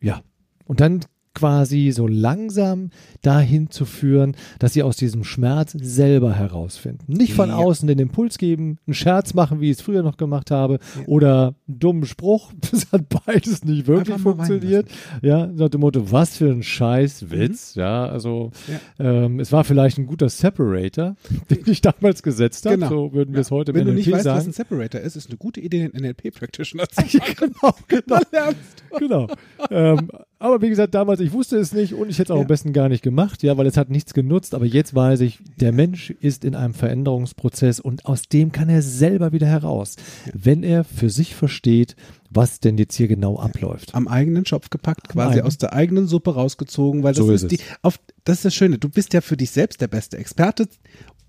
ja, 0.00 0.22
und 0.64 0.80
dann 0.80 1.04
quasi 1.34 1.90
so 1.92 2.06
langsam 2.06 2.90
dahin 3.22 3.70
zu 3.70 3.84
führen, 3.84 4.36
dass 4.58 4.72
sie 4.72 4.82
aus 4.82 4.96
diesem 4.96 5.22
Schmerz 5.24 5.72
selber 5.80 6.34
herausfinden. 6.34 7.12
Nicht 7.12 7.34
von 7.34 7.50
Ja. 7.50 7.56
außen 7.56 7.86
den 7.86 7.98
Impuls 7.98 8.36
geben, 8.38 8.78
einen 8.86 8.94
Scherz 8.94 9.32
machen, 9.34 9.60
wie 9.60 9.70
ich 9.70 9.78
es 9.78 9.80
früher 9.82 10.02
noch 10.02 10.16
gemacht 10.16 10.50
habe, 10.50 10.78
oder 11.06 11.54
einen 11.68 11.78
dummen 11.78 12.04
Spruch. 12.06 12.52
Das 12.70 12.90
hat 12.92 13.04
beides 13.26 13.64
nicht 13.64 13.86
wirklich 13.86 14.18
funktioniert. 14.18 14.88
Ja, 15.22 15.46
nach 15.46 15.68
dem 15.68 15.80
Motto, 15.80 16.10
was 16.12 16.36
für 16.36 16.50
ein 16.50 16.62
Scheißwitz. 16.62 17.74
Ja, 17.74 18.06
also 18.06 18.50
ähm, 18.98 19.40
es 19.40 19.52
war 19.52 19.64
vielleicht 19.64 19.98
ein 19.98 20.06
guter 20.06 20.28
Separator, 20.28 21.16
den 21.50 21.62
ich 21.66 21.80
damals 21.80 22.22
gesetzt 22.22 22.66
habe. 22.66 22.76
Genau. 22.76 22.88
So 22.88 23.12
würden 23.12 23.34
wir 23.34 23.40
es 23.40 23.50
heute 23.50 23.74
Wenn 23.74 23.82
im 23.82 23.86
du 23.88 23.94
nicht 23.94 24.06
NLP 24.06 24.16
weißt, 24.18 24.26
was 24.26 24.34
sagen. 24.36 24.50
ein 24.50 24.52
Separator 24.52 25.00
ist, 25.00 25.16
ist 25.16 25.28
eine 25.28 25.36
gute 25.38 25.60
Idee, 25.60 25.88
den 25.88 26.00
NLP-Practitioner 26.02 26.88
zu 26.90 27.02
Ja, 27.16 27.24
genau, 27.38 27.74
genau. 27.88 28.20
lernst. 28.32 28.84
Genau. 28.98 29.28
ähm, 29.70 30.10
aber 30.38 30.62
wie 30.62 30.68
gesagt, 30.68 30.94
damals, 30.94 31.20
ich 31.20 31.32
wusste 31.32 31.58
es 31.58 31.72
nicht 31.72 31.94
und 31.94 32.08
ich 32.08 32.18
hätte 32.18 32.24
es 32.24 32.30
auch 32.32 32.36
Ja. 32.36 32.42
am 32.42 32.48
besten 32.48 32.72
gar 32.72 32.88
nicht 32.88 33.02
gemacht, 33.02 33.42
ja, 33.42 33.56
weil 33.58 33.66
es 33.66 33.76
hat 33.76 33.90
nichts 33.90 34.14
genutzt. 34.14 34.54
Aber 34.54 34.64
jetzt 34.66 34.94
weiß 34.94 35.20
ich, 35.20 35.38
der 35.60 35.72
Mensch 35.72 36.10
ist 36.10 36.44
in 36.44 36.54
einem 36.54 36.74
Veränderungsprozess 36.74 37.80
und 37.80 38.06
aus 38.06 38.22
dem 38.28 38.52
kann 38.52 38.68
er 38.68 38.82
selber 38.82 39.32
wieder 39.32 39.46
heraus, 39.46 39.96
wenn 40.32 40.62
er 40.62 40.84
für 40.84 41.10
sich 41.10 41.34
versteht, 41.34 41.96
was 42.30 42.60
denn 42.60 42.78
jetzt 42.78 42.94
hier 42.94 43.08
genau 43.08 43.38
abläuft. 43.38 43.94
Am 43.94 44.08
eigenen 44.08 44.46
Schopf 44.46 44.70
gepackt, 44.70 45.08
quasi 45.08 45.32
eigenen. 45.32 45.46
aus 45.46 45.58
der 45.58 45.72
eigenen 45.72 46.06
Suppe 46.06 46.34
rausgezogen, 46.34 47.02
weil 47.02 47.12
das 47.12 47.24
So 47.26 47.32
ist, 47.32 47.42
ist 47.44 47.52
die, 47.52 47.58
auf, 47.82 47.98
das 48.24 48.38
ist 48.38 48.44
das 48.46 48.54
Schöne. 48.54 48.78
Du 48.78 48.88
bist 48.88 49.12
ja 49.12 49.20
für 49.20 49.36
dich 49.36 49.50
selbst 49.50 49.80
der 49.80 49.88
beste 49.88 50.16
Experte 50.16 50.68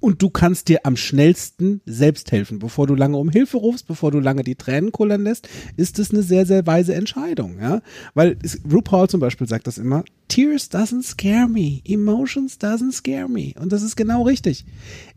und 0.01 0.21
du 0.21 0.29
kannst 0.29 0.67
dir 0.67 0.79
am 0.83 0.97
schnellsten 0.97 1.79
selbst 1.85 2.31
helfen. 2.31 2.59
Bevor 2.59 2.87
du 2.87 2.95
lange 2.95 3.17
um 3.17 3.29
Hilfe 3.29 3.57
rufst, 3.57 3.87
bevor 3.87 4.11
du 4.11 4.19
lange 4.19 4.43
die 4.43 4.55
Tränen 4.55 4.91
kullern 4.91 5.23
lässt, 5.23 5.47
ist 5.77 5.99
es 5.99 6.11
eine 6.11 6.23
sehr, 6.23 6.45
sehr 6.45 6.67
weise 6.67 6.93
Entscheidung, 6.93 7.59
ja. 7.61 7.81
Weil 8.13 8.37
es, 8.43 8.59
RuPaul 8.69 9.07
zum 9.07 9.21
Beispiel 9.21 9.47
sagt 9.47 9.67
das 9.67 9.77
immer, 9.77 10.03
Tears 10.27 10.71
doesn't 10.71 11.03
scare 11.03 11.47
me, 11.47 11.81
emotions 11.85 12.57
doesn't 12.57 12.93
scare 12.93 13.29
me. 13.29 13.53
Und 13.59 13.71
das 13.71 13.83
ist 13.83 13.95
genau 13.95 14.23
richtig. 14.23 14.65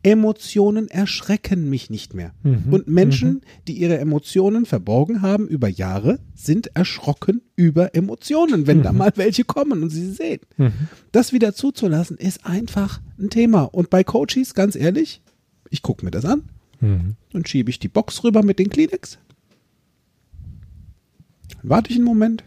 Emotionen 0.02 0.88
erschrecken 0.88 1.70
mich 1.70 1.88
nicht 1.88 2.14
mehr. 2.14 2.32
Und 2.70 2.88
Menschen, 2.88 3.42
die 3.68 3.74
ihre 3.74 3.98
Emotionen 3.98 4.66
verborgen 4.66 5.22
haben 5.22 5.46
über 5.46 5.68
Jahre, 5.68 6.18
sind 6.34 6.76
erschrocken 6.76 7.42
über 7.56 7.94
Emotionen, 7.94 8.66
wenn 8.66 8.82
da 8.82 8.92
mal 8.92 9.12
welche 9.14 9.44
kommen 9.44 9.84
und 9.84 9.90
sie 9.90 10.04
sie 10.04 10.12
sehen. 10.12 10.40
Das 11.12 11.32
wieder 11.32 11.54
zuzulassen, 11.54 12.16
ist 12.16 12.44
einfach 12.44 13.00
ein 13.18 13.30
Thema. 13.30 13.62
Und 13.62 13.90
bei 13.90 14.04
Coaches, 14.04 14.54
ganz 14.54 14.76
ehrlich, 14.76 15.22
ich 15.70 15.82
gucke 15.82 16.04
mir 16.04 16.10
das 16.10 16.24
an 16.24 16.44
und 17.32 17.48
schiebe 17.48 17.70
ich 17.70 17.78
die 17.78 17.88
Box 17.88 18.24
rüber 18.24 18.42
mit 18.42 18.58
den 18.58 18.68
Kleenex. 18.68 19.18
Dann 21.60 21.70
warte 21.70 21.90
ich 21.90 21.96
einen 21.96 22.04
Moment. 22.04 22.44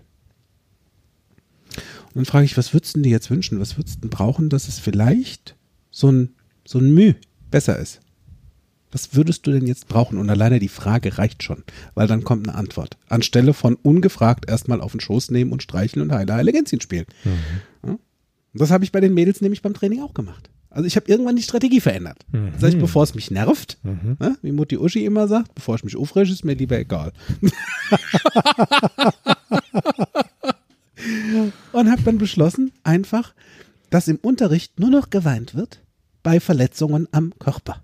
Und 1.76 2.15
dann 2.15 2.26
frage 2.26 2.45
ich, 2.45 2.57
was 2.57 2.74
würdest 2.74 2.95
du 2.95 3.01
dir 3.01 3.11
jetzt 3.11 3.30
wünschen? 3.30 3.59
Was 3.59 3.78
würdest 3.78 4.03
du 4.03 4.09
brauchen, 4.09 4.49
dass 4.49 4.68
es 4.68 4.80
vielleicht 4.80 5.55
so 5.91 6.11
ein, 6.11 6.36
so 6.65 6.80
ein 6.80 6.93
Müh 6.93 7.13
besser 7.51 7.78
ist? 7.78 7.99
Was 8.91 9.15
würdest 9.15 9.45
du 9.45 9.51
denn 9.51 9.68
jetzt 9.68 9.88
brauchen? 9.88 10.18
Und 10.18 10.30
alleine 10.30 10.59
die 10.59 10.70
Frage 10.70 11.18
reicht 11.18 11.43
schon, 11.43 11.63
weil 11.93 12.07
dann 12.07 12.24
kommt 12.24 12.47
eine 12.47 12.57
Antwort. 12.57 12.97
Anstelle 13.09 13.53
von 13.53 13.76
ungefragt 13.76 14.49
erstmal 14.49 14.82
auf 14.82 14.93
den 14.93 15.01
Schoß 15.01 15.32
nehmen 15.32 15.51
und 15.51 15.61
streicheln 15.61 16.03
und 16.03 16.11
Heile 16.15 16.34
Heile 16.34 16.53
Gänschen 16.53 16.80
spielen. 16.82 17.05
Und 17.84 18.61
das 18.61 18.72
habe 18.72 18.84
ich 18.86 18.91
bei 18.91 19.01
den 19.01 19.13
Mädels 19.13 19.41
nämlich 19.41 19.61
beim 19.61 19.74
Training 19.74 20.01
auch 20.01 20.13
gemacht. 20.13 20.49
Also 20.78 20.86
ich 20.86 20.96
habe 20.96 21.10
irgendwann 21.10 21.36
die 21.36 21.42
Strategie 21.42 21.82
verändert. 21.82 22.24
Sag 22.60 22.70
ich, 22.70 22.78
bevor 22.78 23.02
es 23.02 23.16
mich 23.16 23.32
nervt, 23.32 23.80
ne, 23.84 24.38
wie 24.44 24.52
Mutti 24.52 24.78
Uschi 24.78 25.06
immer 25.06 25.28
sagt, 25.28 25.56
bevor 25.56 25.74
ich 25.74 25.84
mich 25.84 25.96
aufrege, 25.96 26.32
ist 26.32 26.46
mir 26.46 26.54
lieber 26.54 26.78
egal. 26.78 27.14
und 31.72 31.90
habe 31.90 32.04
dann 32.04 32.20
beschlossen, 32.20 32.74
einfach, 32.84 33.34
dass 33.90 34.08
im 34.08 34.18
Unterricht 34.18 34.80
nur 34.80 34.92
noch 34.92 35.10
geweint 35.10 35.56
wird 35.56 35.82
bei 36.22 36.40
Verletzungen 36.40 37.08
am 37.12 37.34
Körper. 37.40 37.84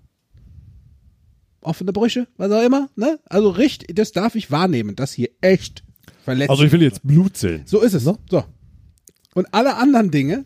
Offene 1.62 1.92
Brüche, 1.92 2.28
was 2.36 2.52
auch 2.52 2.62
immer, 2.62 2.90
ne? 2.94 3.18
Also 3.24 3.50
richtig, 3.50 3.96
das 3.96 4.12
darf 4.12 4.36
ich 4.36 4.52
wahrnehmen, 4.52 4.94
dass 4.94 5.12
hier 5.12 5.30
echt 5.40 5.82
verletzt 6.22 6.50
Also 6.50 6.62
ich 6.62 6.70
will 6.70 6.82
jetzt 6.82 7.02
Blut 7.02 7.36
sehen. 7.36 7.62
so 7.66 7.80
ist 7.80 7.94
es. 7.94 8.04
So. 8.04 8.18
Und 9.34 9.52
alle 9.52 9.78
anderen 9.78 10.12
Dinge 10.12 10.44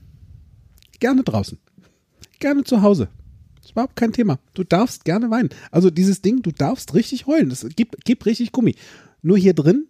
gerne 0.99 1.23
draußen. 1.25 1.59
Gerne 2.39 2.65
zu 2.65 2.83
Hause. 2.83 3.09
Das 3.57 3.67
ist 3.67 3.73
überhaupt 3.73 3.97
kein 3.97 4.13
Thema. 4.13 4.39
Du 4.55 4.65
darfst 4.65 5.05
gerne 5.05 5.31
weinen. 5.31 5.51
Also 5.71 5.91
dieses 5.91 6.23
Ding, 6.23 6.43
du 6.43 6.53
darfst 6.53 6.95
richtig 6.95 7.27
heulen. 7.27 7.49
Das 7.51 7.67
gibt, 7.75 8.05
gibt 8.05 8.27
richtig 8.27 8.53
Gummi. 8.53 8.77
Nur 9.23 9.37
hier 9.37 9.55
drin, 9.55 9.89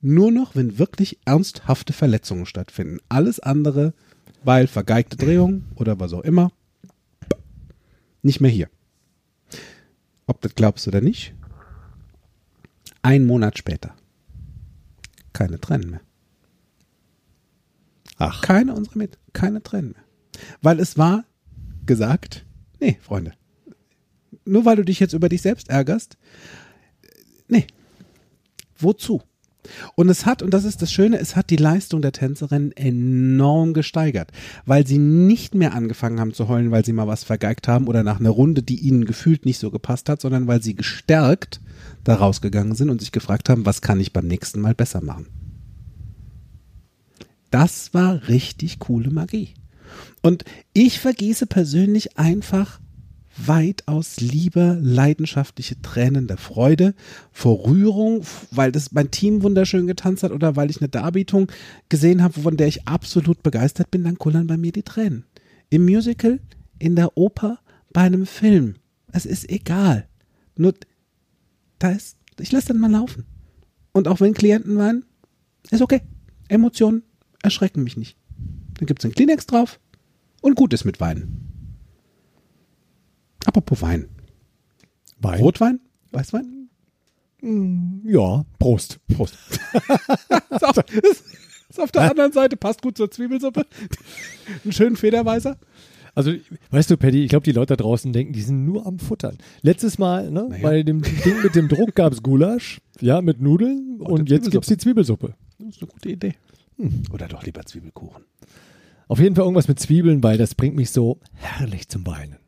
nur 0.00 0.32
noch, 0.32 0.56
wenn 0.56 0.78
wirklich 0.78 1.18
ernsthafte 1.24 1.92
Verletzungen 1.92 2.46
stattfinden. 2.46 2.98
Alles 3.08 3.38
andere, 3.40 3.94
weil 4.42 4.66
vergeigte 4.66 5.16
Drehung 5.16 5.64
oder 5.76 6.00
was 6.00 6.12
auch 6.12 6.22
immer, 6.22 6.50
nicht 8.22 8.40
mehr 8.40 8.50
hier. 8.50 8.68
Ob 10.26 10.40
das 10.40 10.54
glaubst 10.54 10.88
oder 10.88 11.00
nicht, 11.00 11.34
ein 13.02 13.26
Monat 13.26 13.58
später, 13.58 13.94
keine 15.32 15.60
Tränen 15.60 15.90
mehr. 15.90 16.00
Ach. 18.18 18.42
Keine 18.42 18.74
unserer 18.74 18.98
mit, 18.98 19.18
keine 19.32 19.62
Tränen 19.62 19.92
mehr. 19.92 20.04
Weil 20.62 20.80
es 20.80 20.96
war 20.96 21.24
gesagt, 21.86 22.44
nee, 22.80 22.98
Freunde, 23.00 23.32
nur 24.44 24.64
weil 24.64 24.76
du 24.76 24.84
dich 24.84 25.00
jetzt 25.00 25.12
über 25.12 25.28
dich 25.28 25.42
selbst 25.42 25.68
ärgerst, 25.68 26.16
nee, 27.48 27.66
wozu? 28.78 29.22
Und 29.94 30.08
es 30.08 30.26
hat, 30.26 30.42
und 30.42 30.52
das 30.52 30.64
ist 30.64 30.82
das 30.82 30.92
Schöne, 30.92 31.18
es 31.18 31.36
hat 31.36 31.50
die 31.50 31.56
Leistung 31.56 32.02
der 32.02 32.12
Tänzerin 32.12 32.72
enorm 32.72 33.74
gesteigert, 33.74 34.32
weil 34.66 34.86
sie 34.86 34.98
nicht 34.98 35.54
mehr 35.54 35.74
angefangen 35.74 36.18
haben 36.18 36.34
zu 36.34 36.48
heulen, 36.48 36.72
weil 36.72 36.84
sie 36.84 36.92
mal 36.92 37.06
was 37.06 37.22
vergeigt 37.22 37.68
haben 37.68 37.86
oder 37.86 38.02
nach 38.02 38.18
einer 38.18 38.30
Runde, 38.30 38.62
die 38.62 38.80
ihnen 38.80 39.04
gefühlt 39.04 39.46
nicht 39.46 39.58
so 39.58 39.70
gepasst 39.70 40.08
hat, 40.08 40.20
sondern 40.20 40.48
weil 40.48 40.62
sie 40.62 40.74
gestärkt 40.74 41.60
da 42.02 42.14
rausgegangen 42.16 42.74
sind 42.74 42.90
und 42.90 43.00
sich 43.00 43.12
gefragt 43.12 43.48
haben, 43.48 43.64
was 43.64 43.82
kann 43.82 44.00
ich 44.00 44.12
beim 44.12 44.26
nächsten 44.26 44.60
Mal 44.60 44.74
besser 44.74 45.02
machen. 45.02 45.26
Das 47.50 47.94
war 47.94 48.28
richtig 48.28 48.80
coole 48.80 49.10
Magie. 49.10 49.50
Und 50.22 50.44
ich 50.72 51.00
vergieße 51.00 51.46
persönlich 51.46 52.18
einfach 52.18 52.80
weitaus 53.36 54.20
lieber 54.20 54.76
leidenschaftliche 54.80 55.80
Tränen 55.80 56.26
der 56.26 56.36
Freude 56.36 56.94
vor 57.32 57.66
Rührung, 57.66 58.24
weil 58.50 58.72
das 58.72 58.92
mein 58.92 59.10
Team 59.10 59.42
wunderschön 59.42 59.86
getanzt 59.86 60.22
hat 60.22 60.32
oder 60.32 60.56
weil 60.56 60.70
ich 60.70 60.80
eine 60.80 60.88
Darbietung 60.88 61.50
gesehen 61.88 62.22
habe, 62.22 62.40
von 62.40 62.56
der 62.56 62.68
ich 62.68 62.86
absolut 62.86 63.42
begeistert 63.42 63.90
bin, 63.90 64.04
dann 64.04 64.18
kullern 64.18 64.46
bei 64.46 64.56
mir 64.56 64.72
die 64.72 64.82
Tränen. 64.82 65.24
Im 65.70 65.84
Musical, 65.84 66.40
in 66.78 66.96
der 66.96 67.16
Oper, 67.16 67.58
bei 67.92 68.02
einem 68.02 68.26
Film. 68.26 68.74
Es 69.12 69.26
ist 69.26 69.48
egal. 69.48 70.06
Nur, 70.56 70.74
da 71.78 71.90
ist, 71.90 72.16
ich 72.38 72.52
lasse 72.52 72.68
dann 72.68 72.80
mal 72.80 72.90
laufen. 72.90 73.24
Und 73.92 74.08
auch 74.08 74.20
wenn 74.20 74.34
Klienten 74.34 74.76
weinen, 74.76 75.04
ist 75.70 75.82
okay. 75.82 76.00
Emotionen 76.48 77.02
erschrecken 77.42 77.82
mich 77.82 77.96
nicht. 77.96 78.16
Dann 78.82 78.86
gibt 78.88 78.98
es 78.98 79.04
einen 79.04 79.14
Kleenex 79.14 79.46
drauf 79.46 79.78
und 80.40 80.56
gut 80.56 80.72
ist 80.72 80.84
mit 80.84 80.98
Wein. 80.98 81.38
Apropos 83.46 83.80
Wein. 83.80 84.08
Wein. 85.20 85.38
Rotwein? 85.38 85.78
Weißwein? 86.10 86.68
Ja, 88.02 88.44
Prost. 88.58 88.98
Prost. 89.14 89.38
ist, 90.50 90.64
auf, 90.64 90.76
ist, 90.78 91.24
ist 91.68 91.80
auf 91.80 91.92
der 91.92 92.10
anderen 92.10 92.32
Seite, 92.32 92.56
passt 92.56 92.82
gut 92.82 92.96
zur 92.96 93.08
Zwiebelsuppe. 93.08 93.66
Einen 94.64 94.72
schönen 94.72 94.96
Federweißer. 94.96 95.56
Also, 96.16 96.32
weißt 96.72 96.90
du, 96.90 96.96
Paddy, 96.96 97.22
ich 97.22 97.28
glaube, 97.28 97.44
die 97.44 97.52
Leute 97.52 97.76
da 97.76 97.84
draußen 97.84 98.12
denken, 98.12 98.32
die 98.32 98.42
sind 98.42 98.64
nur 98.64 98.84
am 98.84 98.98
Futtern. 98.98 99.38
Letztes 99.60 99.98
Mal, 99.98 100.28
ne, 100.32 100.48
Naja. 100.48 100.60
bei 100.60 100.82
dem 100.82 101.02
Ding 101.02 101.40
mit 101.40 101.54
dem 101.54 101.68
Druck 101.68 101.94
gab 101.94 102.14
es 102.14 102.20
Gulasch, 102.20 102.80
ja, 103.00 103.22
mit 103.22 103.40
Nudeln 103.40 104.00
und, 104.00 104.28
jetzt 104.28 104.50
gibt's 104.50 104.66
die 104.66 104.76
Zwiebelsuppe. 104.76 105.36
Das 105.60 105.76
ist 105.76 105.82
eine 105.82 105.92
gute 105.92 106.08
Idee. 106.08 106.34
Oder 107.12 107.28
doch 107.28 107.44
lieber 107.44 107.64
Zwiebelkuchen. 107.64 108.24
Auf 109.08 109.18
jeden 109.18 109.34
Fall 109.34 109.44
irgendwas 109.44 109.68
mit 109.68 109.78
Zwiebeln, 109.80 110.22
weil 110.22 110.38
das 110.38 110.54
bringt 110.54 110.76
mich 110.76 110.90
so 110.90 111.20
herrlich 111.34 111.88
zum 111.88 112.06
Weinen. 112.06 112.38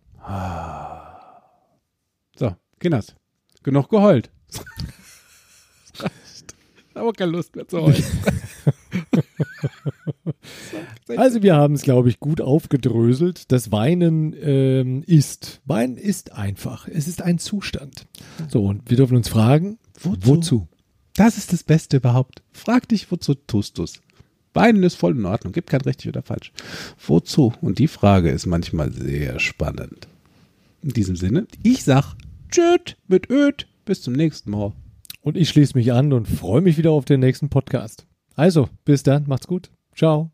So, 2.37 2.55
Kinders. 2.79 3.15
Genug 3.63 3.89
geheult. 3.89 4.31
Aber 6.95 7.13
keine 7.13 7.33
Lust 7.33 7.57
mehr 7.57 7.67
zu 7.67 7.83
heulen. 7.83 8.05
Also 11.17 11.43
wir 11.43 11.55
haben 11.55 11.75
es, 11.75 11.83
glaube 11.83 12.09
ich, 12.09 12.19
gut 12.21 12.41
aufgedröselt. 12.41 13.53
Das 13.53 13.71
Weinen 13.73 14.35
ähm, 14.41 15.03
ist. 15.07 15.61
Weinen 15.65 15.97
ist 15.97 16.33
einfach. 16.33 16.89
Es 16.89 17.09
ist 17.09 17.23
ein 17.23 17.39
Zustand. 17.39 18.07
So, 18.49 18.65
und 18.65 18.89
wir 18.91 18.97
dürfen 18.97 19.17
uns 19.17 19.29
fragen, 19.29 19.79
Wozu? 20.01 20.29
wozu? 20.29 20.69
Das 21.15 21.37
ist 21.37 21.53
das 21.53 21.63
Beste 21.63 21.99
überhaupt. 21.99 22.43
Frag 22.53 22.89
dich, 22.89 23.11
wozu 23.11 23.35
tust 23.35 23.79
du's? 23.79 24.01
Weinen 24.55 24.83
ist 24.83 24.95
voll 24.95 25.17
in 25.17 25.27
Ordnung, 25.27 25.53
gibt 25.53 25.71
kein 25.71 25.81
richtig 25.83 26.09
oder 26.09 26.23
falsch. 26.23 26.53
Wozu? 27.07 27.53
Und 27.61 27.79
die 27.79 27.89
Frage 27.89 28.31
ist 28.31 28.47
manchmal 28.47 28.93
sehr 28.93 29.41
spannend. 29.41 30.09
In 30.83 30.91
diesem 30.91 31.17
Sinne, 31.17 31.47
ich 31.63 31.85
sag 31.85 32.15
Tschüt 32.51 32.97
mit 33.09 33.31
Öd, 33.31 33.67
bis 33.85 34.03
zum 34.03 34.15
nächsten 34.15 34.51
Mal. 34.51 34.73
Und 35.23 35.37
ich 35.37 35.49
schließe 35.49 35.77
mich 35.77 35.93
an 35.93 36.13
und 36.13 36.29
freue 36.29 36.61
mich 36.61 36.77
wieder 36.77 36.93
auf 36.93 37.05
den 37.05 37.21
nächsten 37.21 37.49
Podcast. 37.49 38.07
Also, 38.37 38.69
bis 38.85 39.03
dann, 39.03 39.25
macht's 39.27 39.47
gut. 39.47 39.71
Ciao. 39.97 40.34